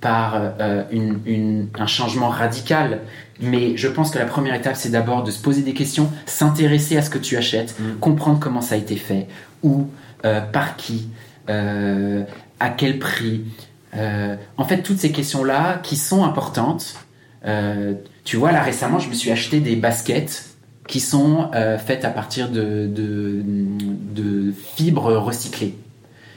par 0.00 0.34
euh, 0.60 0.84
une- 0.92 1.20
une- 1.26 1.68
un 1.78 1.86
changement 1.86 2.28
radical, 2.28 3.00
mais 3.40 3.76
je 3.76 3.88
pense 3.88 4.10
que 4.10 4.18
la 4.18 4.26
première 4.26 4.54
étape 4.54 4.76
c'est 4.76 4.90
d'abord 4.90 5.24
de 5.24 5.30
se 5.32 5.40
poser 5.42 5.62
des 5.62 5.74
questions, 5.74 6.10
s'intéresser 6.26 6.96
à 6.96 7.02
ce 7.02 7.10
que 7.10 7.18
tu 7.18 7.36
achètes, 7.36 7.74
Mm. 7.80 7.98
comprendre 7.98 8.38
comment 8.38 8.60
ça 8.60 8.74
a 8.76 8.78
été 8.78 8.94
fait, 8.96 9.26
où, 9.64 9.86
euh, 10.24 10.40
par 10.40 10.76
qui, 10.76 11.08
euh, 11.48 12.22
à 12.60 12.68
quel 12.70 12.98
prix. 12.98 13.44
Euh, 13.94 14.36
en 14.56 14.64
fait, 14.64 14.82
toutes 14.82 14.98
ces 14.98 15.12
questions-là 15.12 15.78
qui 15.82 15.96
sont 15.96 16.24
importantes. 16.24 16.96
Euh, 17.46 17.94
tu 18.24 18.36
vois, 18.36 18.52
là 18.52 18.62
récemment, 18.62 18.98
je 18.98 19.08
me 19.08 19.14
suis 19.14 19.30
acheté 19.30 19.60
des 19.60 19.76
baskets 19.76 20.46
qui 20.88 21.00
sont 21.00 21.50
faites 21.84 22.04
à 22.04 22.10
partir 22.10 22.48
de, 22.48 22.86
de, 22.86 23.42
de 24.14 24.52
fibres 24.76 25.14
recyclées. 25.16 25.74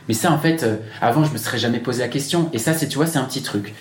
Mais 0.08 0.16
ça, 0.16 0.32
en 0.32 0.40
fait, 0.40 0.66
avant, 1.02 1.24
je 1.24 1.32
me 1.32 1.38
serais 1.38 1.60
jamais 1.60 1.78
posé 1.80 2.02
la 2.02 2.08
question. 2.08 2.50
Et 2.52 2.58
ça, 2.58 2.74
c'est, 2.74 2.88
tu 2.88 2.96
vois, 2.98 3.06
c'est 3.06 3.20
un 3.20 3.26
petit 3.26 3.44
truc. 3.44 3.76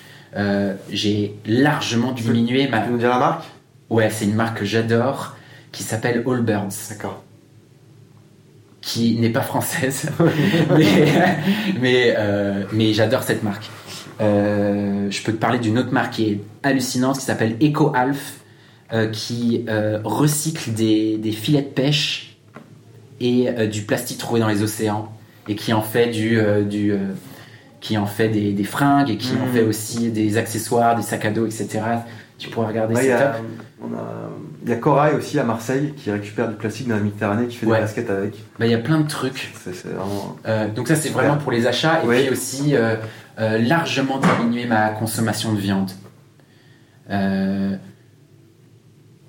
J'ai 0.91 1.35
largement 1.47 2.13
Tu 2.13 2.21
diminué 2.23 2.65
Tu 2.65 2.71
ma. 2.71 2.81
peux 2.81 2.91
nous 2.91 2.99
dire 2.99 3.09
la 3.09 3.17
marque? 3.17 3.45
Ouais, 3.89 4.11
c'est 4.11 4.25
une 4.25 4.35
marque 4.35 4.59
que 4.59 4.65
j'adore 4.65 5.35
qui 5.71 5.81
s'appelle 5.81 6.23
Allbirds, 6.27 6.69
D'accord. 6.89 7.23
Qui 8.81 9.15
n'est 9.19 9.29
pas 9.29 9.41
française, 9.41 10.09
mais, 10.77 11.37
mais, 11.81 12.13
euh, 12.17 12.63
mais 12.71 12.93
j'adore 12.93 13.23
cette 13.23 13.43
marque. 13.43 13.69
Euh, 14.21 15.07
je 15.09 15.21
peux 15.23 15.31
te 15.31 15.37
parler 15.37 15.59
d'une 15.59 15.77
autre 15.77 15.91
marque 15.91 16.13
qui 16.13 16.25
est 16.25 16.41
hallucinante 16.63 17.17
qui 17.19 17.25
s'appelle 17.25 17.55
EcoAlf, 17.61 18.37
euh, 18.93 19.07
qui 19.09 19.65
recycle 20.03 20.71
des, 20.73 21.17
des 21.17 21.31
filets 21.31 21.61
de 21.61 21.67
pêche 21.67 22.37
et 23.21 23.49
du 23.67 23.81
plastique 23.83 24.17
trouvé 24.17 24.39
dans 24.39 24.47
les 24.47 24.63
océans 24.63 25.11
et 25.47 25.55
qui 25.55 25.73
en 25.73 25.81
fait 25.81 26.07
du, 26.07 26.39
du 26.69 26.93
qui 27.81 27.97
en 27.97 28.05
fait 28.05 28.29
des, 28.29 28.53
des 28.53 28.63
fringues 28.63 29.09
et 29.09 29.17
qui 29.17 29.33
en 29.35 29.45
Mhm. 29.45 29.53
fait 29.53 29.63
aussi 29.63 30.09
des 30.09 30.37
accessoires, 30.37 30.95
des 30.95 31.01
sacs 31.01 31.25
à 31.25 31.31
dos, 31.31 31.45
etc. 31.45 31.79
Tu 32.37 32.49
pourrais 32.49 32.67
regarder, 32.67 32.95
Ouais, 32.95 33.01
Il 33.03 33.07
y, 33.07 33.09
c'est 33.09 33.13
a, 33.13 33.27
top. 33.33 33.41
on 33.81 33.93
a- 33.93 34.29
il 34.63 34.69
y 34.69 34.73
a 34.73 34.75
Corail 34.75 35.15
aussi 35.15 35.39
à 35.39 35.43
Marseille 35.43 35.93
qui 35.95 36.11
récupère 36.11 36.49
du 36.49 36.55
plastique 36.55 36.87
dans 36.87 36.95
la 36.95 37.01
Méditerranée, 37.01 37.47
qui 37.47 37.55
fait 37.55 37.65
Ouais. 37.65 37.77
des 37.77 37.83
baskets 37.83 38.09
avec. 38.09 38.33
Bah, 38.59 38.65
Il 38.65 38.71
y 38.71 38.75
a 38.75 38.79
plein 38.79 38.99
de 38.99 39.07
trucs. 39.07 39.53
Vraiment. 39.85 40.35
Euh, 40.45 40.67
donc 40.69 40.87
ça 40.87 40.95
c'est 40.95 41.09
vraiment 41.09 41.37
pour 41.37 41.51
les 41.51 41.65
achats 41.67 42.01
et 42.03 42.07
puis 42.07 42.29
aussi 42.29 42.75
euh, 42.75 42.95
euh, 43.39 43.57
largement 43.59 44.19
diminuer 44.19 44.65
ma 44.65 44.89
consommation 44.89 45.53
de 45.53 45.59
viande. 45.59 45.91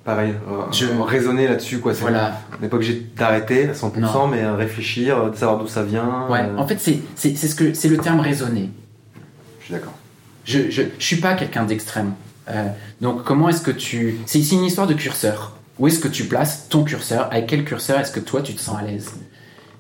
Pareil, 0.03 0.35
je... 0.73 0.87
raisonner 1.03 1.47
là-dessus 1.47 1.79
quoi. 1.79 1.93
Voilà. 1.93 2.41
On 2.59 2.63
n'est 2.63 2.69
pas 2.69 2.77
obligé 2.77 3.07
d'arrêter 3.17 3.69
à 3.69 3.73
100%, 3.73 4.31
mais 4.31 4.47
réfléchir, 4.51 5.31
de 5.31 5.37
savoir 5.37 5.59
d'où 5.59 5.69
ça 5.69 5.83
vient. 5.83 6.27
Ouais. 6.31 6.45
En 6.57 6.67
fait, 6.67 6.79
c'est 6.81 7.01
c'est 7.15 7.35
ce 7.37 7.55
que 7.55 7.75
c'est 7.75 7.89
le 7.89 7.99
terme 7.99 8.21
raisonner. 8.21 8.71
Je 9.61 9.65
suis 9.67 9.75
d'accord. 9.75 9.93
Je, 10.45 10.71
je, 10.71 10.83
je 10.99 11.05
suis 11.05 11.17
pas 11.17 11.35
quelqu'un 11.35 11.65
d'extrême. 11.65 12.15
Donc 13.01 13.25
comment 13.25 13.49
est-ce 13.49 13.63
que 13.63 13.71
tu 13.71 14.19
c'est 14.27 14.39
ici 14.39 14.55
une 14.55 14.65
histoire 14.65 14.87
de 14.87 14.95
curseur. 14.95 15.57
Où 15.79 15.89
est-ce 15.89 15.99
que 15.99 16.09
tu 16.09 16.25
places 16.25 16.69
ton 16.69 16.85
curseur? 16.85 17.29
Avec 17.31 17.47
quel 17.47 17.65
curseur 17.65 17.99
est-ce 18.01 18.13
que 18.13 18.21
toi 18.21 18.43
tu 18.43 18.55
te 18.55 18.61
sens 18.61 18.79
à 18.79 18.83
l'aise? 18.83 19.13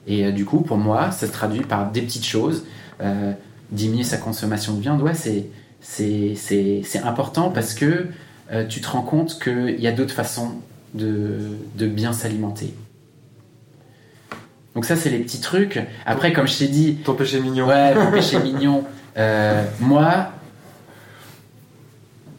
Et 0.06 0.32
du 0.32 0.46
coup, 0.46 0.62
pour 0.62 0.78
moi, 0.78 1.10
ça 1.10 1.26
se 1.26 1.32
traduit 1.32 1.60
par 1.60 1.90
des 1.90 2.00
petites 2.02 2.26
choses. 2.26 2.64
diminuer 3.70 4.04
sa 4.04 4.16
consommation 4.16 4.74
de 4.74 4.80
viande, 4.80 5.02
ouais, 5.02 5.14
c'est 5.14 5.50
c'est 5.82 7.02
important 7.04 7.50
parce 7.50 7.74
que 7.74 8.06
euh, 8.52 8.66
tu 8.66 8.80
te 8.80 8.88
rends 8.88 9.02
compte 9.02 9.38
qu'il 9.42 9.80
y 9.80 9.86
a 9.86 9.92
d'autres 9.92 10.14
façons 10.14 10.54
de, 10.94 11.38
de 11.76 11.86
bien 11.86 12.12
s'alimenter. 12.12 12.74
Donc 14.74 14.84
ça, 14.84 14.96
c'est 14.96 15.10
les 15.10 15.18
petits 15.18 15.40
trucs. 15.40 15.80
Après, 16.06 16.32
comme 16.32 16.48
je 16.48 16.58
t'ai 16.58 16.68
dit... 16.68 16.96
Ton 17.04 17.14
péché 17.14 17.40
mignon. 17.40 17.68
Ouais, 17.68 17.94
ton 17.94 18.10
péché 18.10 18.38
mignon. 18.38 18.84
Euh, 19.16 19.64
moi, 19.80 20.30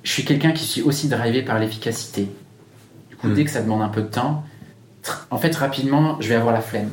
je 0.03 0.11
suis 0.11 0.25
quelqu'un 0.25 0.51
qui 0.51 0.65
suis 0.65 0.81
aussi 0.81 1.07
drivé 1.07 1.41
par 1.41 1.59
l'efficacité. 1.59 2.27
Du 3.09 3.15
coup, 3.15 3.27
hmm. 3.27 3.33
dès 3.33 3.45
que 3.45 3.51
ça 3.51 3.61
demande 3.61 3.81
un 3.81 3.89
peu 3.89 4.01
de 4.01 4.07
temps, 4.07 4.43
en 5.29 5.37
fait, 5.37 5.55
rapidement, 5.55 6.17
je 6.19 6.29
vais 6.29 6.35
avoir 6.35 6.53
la 6.53 6.61
flemme. 6.61 6.89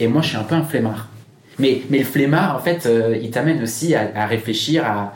Et 0.00 0.06
moi, 0.06 0.22
je 0.22 0.28
suis 0.28 0.36
un 0.36 0.44
peu 0.44 0.54
un 0.54 0.62
flemmard. 0.62 1.08
Mais, 1.58 1.82
mais 1.90 1.98
le 1.98 2.04
flemmard, 2.04 2.56
en 2.56 2.60
fait, 2.60 2.86
euh, 2.86 3.18
il 3.20 3.30
t'amène 3.30 3.62
aussi 3.62 3.94
à, 3.94 4.26
réfléchir 4.26 4.84
à, 4.84 5.14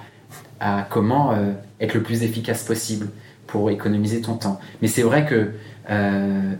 à 0.60 0.86
comment 0.90 1.32
euh, 1.32 1.52
être 1.80 1.94
le 1.94 2.02
plus 2.02 2.24
efficace 2.24 2.64
possible 2.64 3.08
pour 3.46 3.70
économiser 3.70 4.20
ton 4.20 4.34
temps. 4.34 4.58
Mais 4.80 4.88
c'est 4.88 5.02
vrai 5.02 5.24
que 5.24 5.52
euh, 5.90 6.52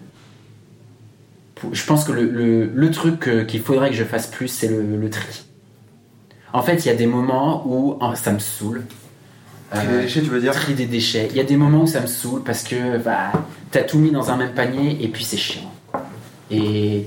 je 1.73 1.85
pense 1.85 2.05
que 2.05 2.13
le, 2.13 2.67
le, 2.67 2.91
truc 2.91 3.47
qu'il 3.47 3.61
faudrait 3.61 3.91
que 3.91 3.97
je 3.97 4.05
fasse 4.05 4.27
plus, 4.27 4.49
c'est 4.49 4.69
le, 4.69 5.11
tri. 5.11 5.45
En 6.53 6.63
fait, 6.63 6.85
il 6.85 6.89
y 6.89 6.91
a 6.91 6.95
des 6.95 7.07
moments 7.07 7.63
où 7.67 7.97
oh, 8.01 8.15
ça 8.15 8.33
me 8.33 8.41
saoule. 8.41 8.83
Tri 9.75 9.87
des 9.87 10.03
déchets, 10.03 10.21
tu 10.23 10.29
veux 10.29 10.41
dire 10.41 10.53
Tri 10.53 10.75
des 10.75 10.87
déchets. 10.87 11.29
Il 11.31 11.37
y 11.37 11.41
a 11.41 11.45
des 11.45 11.57
moments 11.57 11.83
où 11.83 11.87
ça 11.87 12.01
me 12.01 12.07
saoule 12.07 12.43
parce 12.43 12.63
que 12.63 12.99
bah, 12.99 13.33
t'as 13.71 13.83
tout 13.83 13.99
mis 13.99 14.11
dans 14.11 14.31
un 14.31 14.37
même 14.37 14.53
panier 14.53 14.99
et 15.01 15.09
puis 15.09 15.25
c'est 15.25 15.37
chiant. 15.37 15.73
Et 16.51 17.07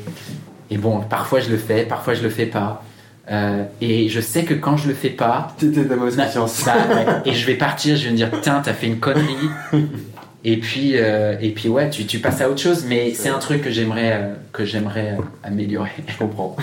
et 0.72 0.78
bon, 0.78 1.02
parfois 1.02 1.40
je 1.40 1.50
le 1.50 1.58
fais, 1.58 1.84
parfois 1.84 2.14
je 2.14 2.24
le 2.24 2.30
fais 2.30 2.48
pas. 2.48 2.84
Euh, 3.32 3.64
et 3.82 4.08
je 4.10 4.22
sais 4.22 4.44
que 4.44 4.54
quand 4.54 4.78
je 4.78 4.88
le 4.88 4.94
fais 4.94 5.10
pas, 5.10 5.56
t'es 5.58 5.68
de 5.68 5.96
mauvaise 5.96 6.18
conscience. 6.18 6.64
Bah, 6.66 7.22
et 7.26 7.34
je 7.34 7.46
vais 7.46 7.56
partir, 7.56 7.98
je 7.98 8.06
vais 8.06 8.12
me 8.12 8.18
dire 8.18 8.32
putain, 8.32 8.62
t'as 8.64 8.74
fait 8.74 8.88
une 8.88 9.00
connerie. 9.00 9.50
et 10.46 10.58
puis, 10.58 10.94
euh, 10.96 11.36
et 11.42 11.50
puis 11.50 11.68
ouais, 11.68 11.90
tu, 11.90 12.06
tu, 12.06 12.20
passes 12.20 12.40
à 12.40 12.50
autre 12.50 12.62
chose. 12.62 12.86
Mais 12.88 13.14
c'est 13.14 13.30
un 13.30 13.40
truc 13.40 13.62
que 13.62 13.70
j'aimerais, 13.70 14.14
euh, 14.14 14.34
que 14.54 14.64
j'aimerais 14.64 15.18
améliorer. 15.44 15.92
Je 16.08 16.18
comprends. 16.18 16.56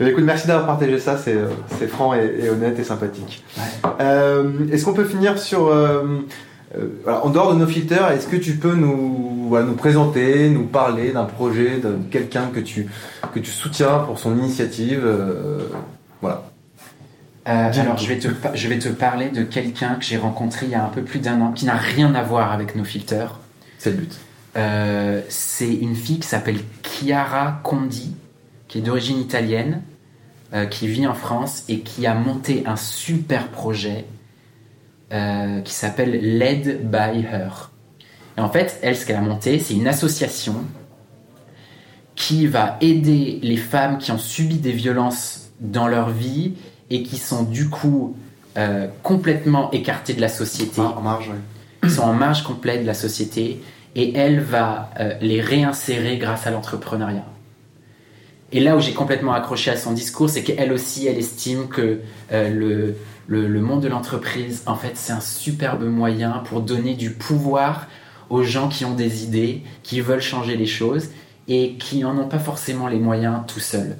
Écoute, 0.00 0.24
merci 0.24 0.46
d'avoir 0.46 0.66
partagé 0.66 0.98
ça. 0.98 1.16
C'est, 1.16 1.86
franc 1.88 2.14
et, 2.14 2.48
honnête 2.48 2.78
et 2.78 2.84
sympathique. 2.84 3.42
est-ce 4.70 4.84
qu'on 4.84 4.94
peut 4.94 5.04
finir 5.04 5.38
sur 5.38 5.72
euh, 6.78 6.84
en 7.06 7.30
dehors 7.30 7.52
de 7.52 7.58
nos 7.58 7.66
filters, 7.66 8.12
est-ce 8.12 8.28
que 8.28 8.36
tu 8.36 8.52
peux 8.52 8.74
nous, 8.74 9.48
nous 9.50 9.74
présenter, 9.74 10.48
nous 10.50 10.66
parler 10.66 11.10
d'un 11.10 11.24
projet, 11.24 11.78
de 11.78 11.96
quelqu'un 12.10 12.46
que 12.46 12.60
tu, 12.60 12.86
que 13.34 13.40
tu 13.40 13.50
soutiens 13.50 13.98
pour 14.00 14.18
son 14.18 14.38
initiative 14.38 15.02
euh, 15.04 15.68
Voilà. 16.20 16.44
Euh, 17.50 17.72
alors, 17.80 17.98
je 17.98 18.06
vais, 18.06 18.18
te, 18.18 18.28
je 18.54 18.68
vais 18.68 18.78
te 18.78 18.88
parler 18.88 19.28
de 19.30 19.42
quelqu'un 19.42 19.96
que 19.96 20.04
j'ai 20.04 20.16
rencontré 20.16 20.66
il 20.66 20.72
y 20.72 20.74
a 20.74 20.84
un 20.84 20.88
peu 20.88 21.02
plus 21.02 21.18
d'un 21.18 21.40
an, 21.40 21.52
qui 21.52 21.66
n'a 21.66 21.76
rien 21.76 22.14
à 22.14 22.22
voir 22.22 22.52
avec 22.52 22.76
nos 22.76 22.84
filters. 22.84 23.38
C'est 23.78 23.90
le 23.90 23.96
but. 23.96 24.14
c'est 25.28 25.72
une 25.72 25.96
fille 25.96 26.20
qui 26.20 26.28
s'appelle 26.28 26.60
Chiara 26.82 27.60
Condi, 27.64 28.14
qui 28.68 28.78
est 28.78 28.82
d'origine 28.82 29.18
italienne, 29.18 29.82
qui 30.70 30.86
vit 30.86 31.06
en 31.06 31.14
France 31.14 31.64
et 31.68 31.80
qui 31.80 32.06
a 32.06 32.14
monté 32.14 32.64
un 32.66 32.76
super 32.76 33.48
projet 33.48 34.04
euh, 35.12 35.60
qui 35.62 35.74
s'appelle 35.74 36.38
Led 36.38 36.88
by 36.88 37.24
Her. 37.24 37.72
Et 38.38 38.40
en 38.40 38.48
fait, 38.48 38.78
elle, 38.80 38.96
ce 38.96 39.04
qu'elle 39.04 39.16
a 39.16 39.20
monté, 39.20 39.58
c'est 39.58 39.74
une 39.74 39.88
association 39.88 40.54
qui 42.14 42.46
va 42.46 42.76
aider 42.80 43.40
les 43.42 43.56
femmes 43.56 43.98
qui 43.98 44.12
ont 44.12 44.18
subi 44.18 44.58
des 44.58 44.70
violences 44.70 45.50
dans 45.58 45.88
leur 45.88 46.10
vie 46.10 46.52
et 46.90 47.02
qui 47.02 47.16
sont 47.16 47.44
du 47.44 47.68
coup 47.68 48.16
euh, 48.58 48.88
complètement 49.02 49.70
écartées 49.70 50.14
de 50.14 50.20
la 50.20 50.28
société. 50.28 50.80
en 50.80 51.00
marge, 51.00 51.30
oui. 51.30 51.38
Ils 51.84 51.90
sont 51.90 52.02
en 52.02 52.12
marge 52.12 52.42
complète 52.42 52.82
de 52.82 52.86
la 52.86 52.94
société 52.94 53.62
et 53.94 54.16
elle 54.16 54.40
va 54.40 54.90
euh, 55.00 55.14
les 55.20 55.40
réinsérer 55.40 56.18
grâce 56.18 56.46
à 56.46 56.50
l'entrepreneuriat. 56.50 57.24
Et 58.52 58.60
là 58.60 58.76
où 58.76 58.80
j'ai 58.80 58.92
complètement 58.92 59.32
accroché 59.32 59.70
à 59.70 59.76
son 59.76 59.92
discours, 59.92 60.28
c'est 60.28 60.42
qu'elle 60.42 60.72
aussi, 60.72 61.06
elle 61.06 61.18
estime 61.18 61.68
que 61.68 62.00
le, 62.32 62.96
le, 63.30 63.60
monde 63.60 63.80
de 63.80 63.88
l'entreprise, 63.88 64.64
en 64.66 64.74
fait, 64.74 64.92
c'est 64.94 65.12
un 65.12 65.20
superbe 65.20 65.84
moyen 65.84 66.42
pour 66.44 66.60
donner 66.60 66.94
du 66.94 67.12
pouvoir 67.12 67.86
aux 68.28 68.42
gens 68.42 68.68
qui 68.68 68.84
ont 68.84 68.94
des 68.94 69.22
idées, 69.22 69.62
qui 69.84 70.00
veulent 70.00 70.20
changer 70.20 70.56
les 70.56 70.66
choses 70.66 71.10
et 71.46 71.74
qui 71.74 72.00
n'en 72.00 72.18
ont 72.18 72.28
pas 72.28 72.38
forcément 72.40 72.88
les 72.88 72.98
moyens 72.98 73.42
tout 73.46 73.60
seuls. 73.60 73.96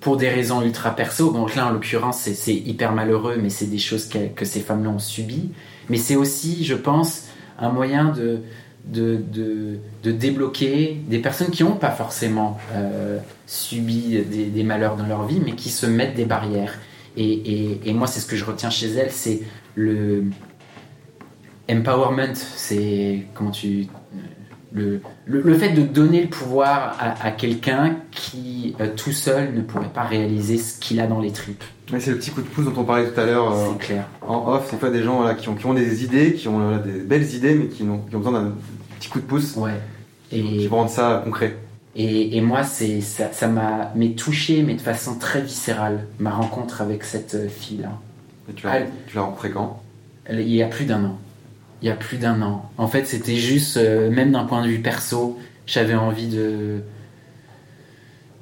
Pour 0.00 0.16
des 0.16 0.28
raisons 0.28 0.62
ultra 0.62 0.94
perso, 0.94 1.32
donc 1.32 1.54
là 1.56 1.66
en 1.66 1.70
l'occurrence 1.70 2.20
c'est 2.20 2.54
hyper 2.54 2.92
malheureux, 2.92 3.36
mais 3.40 3.50
c'est 3.50 3.66
des 3.66 3.78
choses 3.78 4.08
que, 4.08 4.44
ces 4.44 4.60
femmes-là 4.60 4.90
ont 4.90 4.98
subies. 4.98 5.50
Mais 5.88 5.96
c'est 5.96 6.16
aussi, 6.16 6.64
je 6.64 6.74
pense, 6.74 7.24
un 7.58 7.70
moyen 7.70 8.12
de, 8.12 8.42
de, 8.84 9.20
de, 10.02 10.12
débloquer 10.12 11.00
des 11.08 11.18
personnes 11.18 11.50
qui 11.50 11.64
n'ont 11.64 11.76
pas 11.76 11.90
forcément 11.90 12.58
euh, 12.74 13.18
subi 13.46 14.22
des, 14.22 14.46
des, 14.46 14.62
malheurs 14.62 14.96
dans 14.96 15.06
leur 15.06 15.26
vie, 15.26 15.40
mais 15.44 15.52
qui 15.52 15.70
se 15.70 15.86
mettent 15.86 16.14
des 16.14 16.26
barrières. 16.26 16.78
Et, 17.16 17.92
moi, 17.92 18.06
c'est 18.06 18.20
ce 18.20 18.26
que 18.26 18.36
je 18.36 18.44
retiens 18.44 18.70
chez 18.70 18.88
elle, 18.92 19.10
c'est 19.10 19.42
le 19.74 20.24
empowerment, 21.70 22.34
c'est 22.34 23.26
comment 23.34 23.50
tu 23.50 23.88
le, 24.72 25.00
le, 25.26 25.54
fait 25.54 25.70
de 25.70 25.82
donner 25.82 26.22
le 26.22 26.28
pouvoir 26.28 26.96
à, 27.00 27.30
quelqu'un 27.30 27.96
qui 28.10 28.76
euh, 28.80 28.88
tout 28.94 29.12
seul 29.12 29.54
ne 29.54 29.62
pourrait 29.62 29.88
pas 29.92 30.02
réaliser 30.02 30.58
ce 30.58 30.78
qu'il 30.78 31.00
a 31.00 31.06
dans 31.06 31.20
les 31.20 31.32
tripes. 31.32 31.64
c'est 31.98 32.10
le 32.10 32.18
petit 32.18 32.30
coup 32.30 32.42
de 32.42 32.46
pouce 32.46 32.66
dont 32.66 32.80
on 32.80 32.84
parlait 32.84 33.10
tout 33.10 33.18
à 33.18 33.24
l'heure 33.24 33.52
euh, 33.52 33.72
clair. 33.78 34.06
en 34.26 34.52
off. 34.52 34.68
C'est 34.70 34.78
pas 34.78 34.90
des 34.90 35.02
gens 35.02 35.34
qui, 35.36 35.48
ont, 35.48 35.54
qui, 35.54 35.66
ont, 35.66 35.74
des 35.74 36.04
idées, 36.04 36.34
qui 36.34 36.48
ont 36.48 36.76
des 36.76 37.00
belles 37.00 37.34
idées, 37.34 37.54
mais 37.54 37.66
qui 37.66 37.82
ont, 37.82 37.98
qui 37.98 38.14
ont 38.14 38.18
besoin 38.18 38.42
d'un 38.42 38.52
petit 38.98 39.08
coup 39.08 39.20
de 39.20 39.24
pouce. 39.24 39.56
Ouais. 39.56 39.72
Et 40.30 40.42
qui 40.42 40.66
vont 40.66 40.76
rendre 40.76 40.90
ça 40.90 41.22
concret. 41.24 41.56
Et, 42.00 42.40
moi, 42.40 42.62
c'est 42.62 43.00
ça 43.00 43.48
m'a 43.48 43.92
touché, 44.16 44.62
mais 44.62 44.74
de 44.74 44.80
façon 44.80 45.18
très 45.18 45.40
viscérale, 45.40 46.06
ma 46.20 46.30
rencontre 46.30 46.80
avec 46.80 47.02
cette 47.02 47.34
euh, 47.34 47.48
fille-là. 47.48 47.90
tu 48.54 48.66
l'as 48.66 49.22
rencontrée 49.22 49.50
quand? 49.50 49.82
Il 50.30 50.54
y 50.54 50.62
a 50.62 50.68
plus 50.68 50.84
d'un 50.84 51.04
an. 51.04 51.18
Il 51.82 51.88
y 51.88 51.90
a 51.90 51.96
plus 51.96 52.18
d'un 52.18 52.42
an. 52.42 52.70
En 52.76 52.88
fait, 52.88 53.06
c'était 53.06 53.36
juste, 53.36 53.76
euh, 53.76 54.10
même 54.10 54.32
d'un 54.32 54.44
point 54.44 54.62
de 54.62 54.68
vue 54.68 54.80
perso, 54.80 55.38
j'avais 55.66 55.94
envie 55.94 56.28
de 56.28 56.82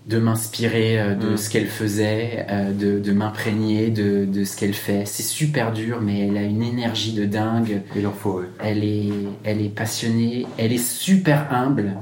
de 0.06 0.20
m'inspirer 0.20 1.00
euh, 1.00 1.14
de 1.16 1.30
mm. 1.30 1.36
ce 1.36 1.50
qu'elle 1.50 1.66
faisait, 1.66 2.46
de, 2.78 3.12
m'imprégner 3.12 3.90
de, 3.90 4.24
de, 4.24 4.44
ce 4.44 4.56
qu'elle 4.56 4.72
fait. 4.72 5.04
C'est 5.04 5.24
super 5.24 5.72
dur, 5.72 6.00
mais 6.00 6.28
elle 6.28 6.36
a 6.36 6.42
une 6.42 6.62
énergie 6.62 7.12
de 7.12 7.24
dingue. 7.24 7.82
Il 7.96 8.06
en 8.06 8.12
faut. 8.12 8.42
Elle 8.60 8.84
est, 8.84 9.10
elle 9.42 9.60
est 9.60 9.68
passionnée, 9.68 10.46
elle 10.58 10.72
est 10.72 10.78
super 10.78 11.52
humble. 11.52 11.96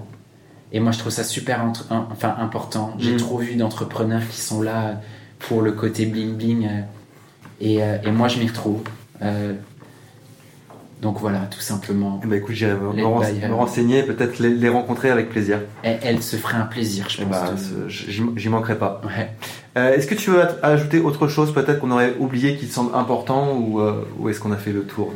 Et 0.74 0.80
moi, 0.80 0.90
je 0.90 0.98
trouve 0.98 1.12
ça 1.12 1.22
super 1.22 1.64
enfin, 1.88 2.34
important. 2.40 2.94
J'ai 2.98 3.14
mm. 3.14 3.18
trop 3.18 3.38
vu 3.38 3.54
d'entrepreneurs 3.54 4.28
qui 4.28 4.40
sont 4.40 4.60
là 4.60 5.00
pour 5.38 5.62
le 5.62 5.70
côté 5.70 6.04
bling-bling. 6.04 6.66
Euh, 6.66 6.80
euh, 7.62 7.98
et, 8.04 8.10
moi, 8.10 8.26
je 8.26 8.40
m'y 8.40 8.48
retrouve. 8.48 8.82
Euh, 10.98 11.02
donc 11.02 11.18
voilà, 11.20 11.40
tout 11.50 11.60
simplement. 11.60 12.20
Eh 12.22 12.26
ben, 12.26 12.36
écoute, 12.36 12.54
j'irai 12.54 12.74
me, 12.74 13.54
renseigner, 13.54 14.02
peut-être 14.02 14.38
les, 14.38 14.68
rencontrer 14.68 15.10
avec 15.10 15.30
plaisir. 15.30 15.60
Elle, 15.82 16.22
se 16.22 16.36
ferait 16.36 16.56
un 16.56 16.66
plaisir, 16.66 17.08
je 17.08 17.22
eh 17.22 17.24
pense. 17.24 17.70
Ben, 17.70 18.36
j'y 18.36 18.48
manquerai 18.48 18.78
pas. 18.78 19.00
Est-ce 19.76 20.06
que 20.06 20.14
tu 20.14 20.30
veux 20.30 20.42
ajouter 20.62 21.00
autre 21.00 21.28
chose, 21.28 21.52
peut-être 21.52 21.80
qu'on 21.80 21.90
aurait 21.90 22.14
oublié 22.18 22.56
qui 22.56 22.66
te 22.66 22.72
semble 22.72 22.94
important, 22.94 23.56
ou, 23.56 23.80
ou 24.18 24.28
est-ce 24.28 24.40
qu'on 24.40 24.52
a 24.52 24.56
fait 24.56 24.72
le 24.72 24.84
tour 24.84 25.12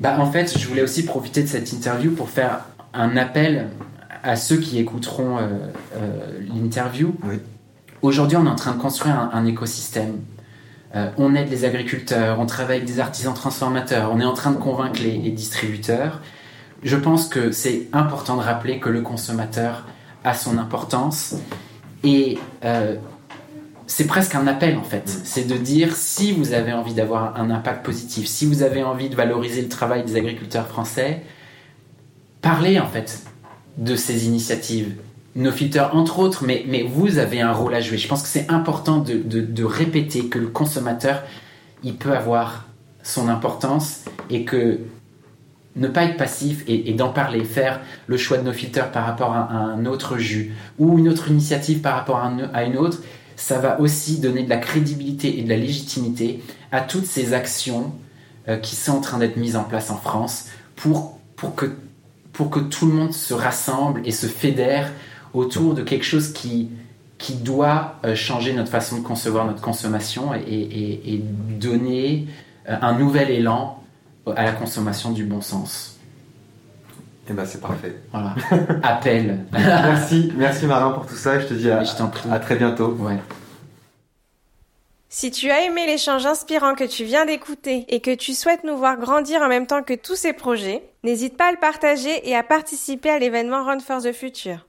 bah, 0.00 0.16
En 0.18 0.30
fait, 0.30 0.58
je 0.58 0.66
voulais 0.66 0.82
aussi 0.82 1.04
profiter 1.04 1.42
de 1.42 1.48
cette 1.48 1.72
interview 1.72 2.10
pour 2.12 2.30
faire 2.30 2.60
un 2.92 3.16
appel 3.16 3.68
à 4.22 4.36
ceux 4.36 4.56
qui 4.56 4.78
écouteront 4.78 5.38
euh, 5.38 5.48
euh, 5.96 6.40
l'interview. 6.52 7.14
Aujourd'hui, 8.02 8.36
on 8.36 8.46
est 8.46 8.50
en 8.50 8.56
train 8.56 8.72
de 8.72 8.80
construire 8.80 9.30
un, 9.32 9.44
écosystème. 9.46 10.18
Euh, 10.94 11.10
on 11.18 11.34
aide 11.34 11.50
les 11.50 11.64
agriculteurs, 11.64 12.40
on 12.40 12.46
travaille 12.46 12.78
avec 12.78 12.88
des 12.88 12.98
artisans 12.98 13.34
transformateurs, 13.34 14.10
on 14.12 14.20
est 14.20 14.24
en 14.24 14.34
train 14.34 14.50
de 14.50 14.58
convaincre 14.58 15.00
les, 15.02 15.18
distributeurs. 15.30 16.20
Je 16.82 16.96
pense 16.96 17.28
que 17.28 17.52
c'est 17.52 17.88
important 17.92 18.36
de 18.36 18.42
rappeler 18.42 18.80
que 18.80 18.88
le 18.88 19.02
consommateur 19.02 19.86
a 20.24 20.34
son 20.34 20.58
importance 20.58 21.36
et 22.02 22.38
c'est 23.90 24.06
presque 24.06 24.36
un 24.36 24.46
appel 24.46 24.78
en 24.78 24.84
fait. 24.84 25.08
C'est 25.08 25.48
de 25.48 25.56
dire 25.56 25.96
si 25.96 26.30
vous 26.30 26.52
avez 26.52 26.72
envie 26.72 26.94
d'avoir 26.94 27.36
un 27.36 27.50
impact 27.50 27.84
positif, 27.84 28.28
si 28.28 28.46
vous 28.46 28.62
avez 28.62 28.84
envie 28.84 29.10
de 29.10 29.16
valoriser 29.16 29.62
le 29.62 29.68
travail 29.68 30.04
des 30.04 30.14
agriculteurs 30.14 30.68
français, 30.68 31.22
parler 32.40 32.78
en 32.78 32.86
fait 32.86 33.24
de 33.78 33.96
ces 33.96 34.26
initiatives. 34.26 34.94
Nos 35.36 35.52
filters, 35.52 35.94
entre 35.94 36.18
autres, 36.18 36.44
mais, 36.44 36.64
mais 36.66 36.82
vous 36.82 37.18
avez 37.18 37.40
un 37.40 37.52
rôle 37.52 37.74
à 37.74 37.80
jouer. 37.80 37.98
Je 37.98 38.08
pense 38.08 38.22
que 38.22 38.28
c'est 38.28 38.50
important 38.50 38.98
de, 38.98 39.14
de, 39.14 39.64
répéter 39.64 40.26
que 40.26 40.38
le 40.38 40.48
consommateur, 40.48 41.22
il 41.84 41.96
peut 41.96 42.12
avoir 42.12 42.66
son 43.02 43.28
importance 43.28 44.04
et 44.28 44.44
que 44.44 44.80
ne 45.76 45.86
pas 45.86 46.04
être 46.04 46.16
passif 46.16 46.64
et, 46.66 46.92
d'en 46.94 47.10
parler, 47.10 47.44
faire 47.44 47.80
le 48.08 48.16
choix 48.16 48.38
de 48.38 48.42
nos 48.42 48.52
filters 48.52 48.90
par 48.90 49.06
rapport 49.06 49.32
à, 49.32 49.52
un 49.52 49.86
autre 49.86 50.18
jus 50.18 50.52
ou 50.78 50.98
une 50.98 51.08
autre 51.08 51.30
initiative 51.30 51.80
par 51.80 51.94
rapport 51.94 52.16
à, 52.16 52.32
à 52.52 52.64
une 52.64 52.76
autre, 52.76 52.98
ça 53.36 53.58
va 53.58 53.80
aussi 53.80 54.18
donner 54.18 54.42
de 54.42 54.50
la 54.50 54.58
crédibilité 54.58 55.38
et 55.38 55.42
de 55.42 55.48
la 55.48 55.56
légitimité 55.56 56.42
à 56.72 56.80
toutes 56.80 57.06
ces 57.06 57.32
actions 57.32 57.94
euh, 58.48 58.56
qui 58.56 58.74
sont 58.74 58.92
en 58.92 59.00
train 59.00 59.18
d'être 59.18 59.36
mises 59.36 59.56
en 59.56 59.64
place 59.64 59.90
en 59.90 59.96
France 59.96 60.48
pour, 60.76 61.18
pour, 61.36 61.54
que, 61.54 61.66
pour 62.32 62.50
que 62.50 62.58
tout 62.58 62.86
le 62.86 62.92
monde 62.92 63.12
se 63.12 63.32
rassemble 63.32 64.02
et 64.04 64.10
se 64.10 64.26
fédère 64.26 64.90
autour 65.34 65.74
de 65.74 65.82
quelque 65.82 66.04
chose 66.04 66.32
qui, 66.32 66.70
qui 67.18 67.34
doit 67.34 67.96
euh, 68.04 68.14
changer 68.14 68.52
notre 68.52 68.70
façon 68.70 68.98
de 68.98 69.06
concevoir 69.06 69.46
notre 69.46 69.60
consommation 69.60 70.34
et, 70.34 70.40
et, 70.40 71.14
et 71.14 71.18
donner 71.18 72.26
euh, 72.68 72.76
un 72.80 72.98
nouvel 72.98 73.30
élan 73.30 73.82
à 74.26 74.44
la 74.44 74.52
consommation 74.52 75.12
du 75.12 75.24
bon 75.24 75.40
sens. 75.40 75.98
Et 77.26 77.32
eh 77.32 77.34
ben 77.34 77.44
c'est 77.46 77.60
parfait. 77.60 77.94
Voilà. 78.10 78.34
Appel. 78.82 79.44
merci, 79.52 80.32
merci 80.36 80.66
Marin 80.66 80.90
pour 80.90 81.06
tout 81.06 81.14
ça. 81.14 81.38
Je 81.38 81.46
te 81.46 81.54
dis 81.54 81.70
à, 81.70 81.82
à 82.30 82.38
très 82.40 82.56
bientôt. 82.56 82.96
Ouais. 82.98 83.18
Si 85.12 85.30
tu 85.30 85.50
as 85.50 85.64
aimé 85.64 85.86
l'échange 85.86 86.24
inspirant 86.24 86.74
que 86.74 86.84
tu 86.84 87.04
viens 87.04 87.26
d'écouter 87.26 87.84
et 87.88 88.00
que 88.00 88.14
tu 88.14 88.32
souhaites 88.32 88.64
nous 88.64 88.76
voir 88.76 88.96
grandir 88.96 89.42
en 89.42 89.48
même 89.48 89.66
temps 89.66 89.82
que 89.82 89.94
tous 89.94 90.14
ces 90.14 90.32
projets, 90.32 90.82
n'hésite 91.02 91.36
pas 91.36 91.48
à 91.48 91.52
le 91.52 91.58
partager 91.58 92.28
et 92.28 92.36
à 92.36 92.42
participer 92.42 93.10
à 93.10 93.18
l'événement 93.18 93.64
Run 93.64 93.80
for 93.80 94.00
the 94.00 94.12
Future. 94.12 94.66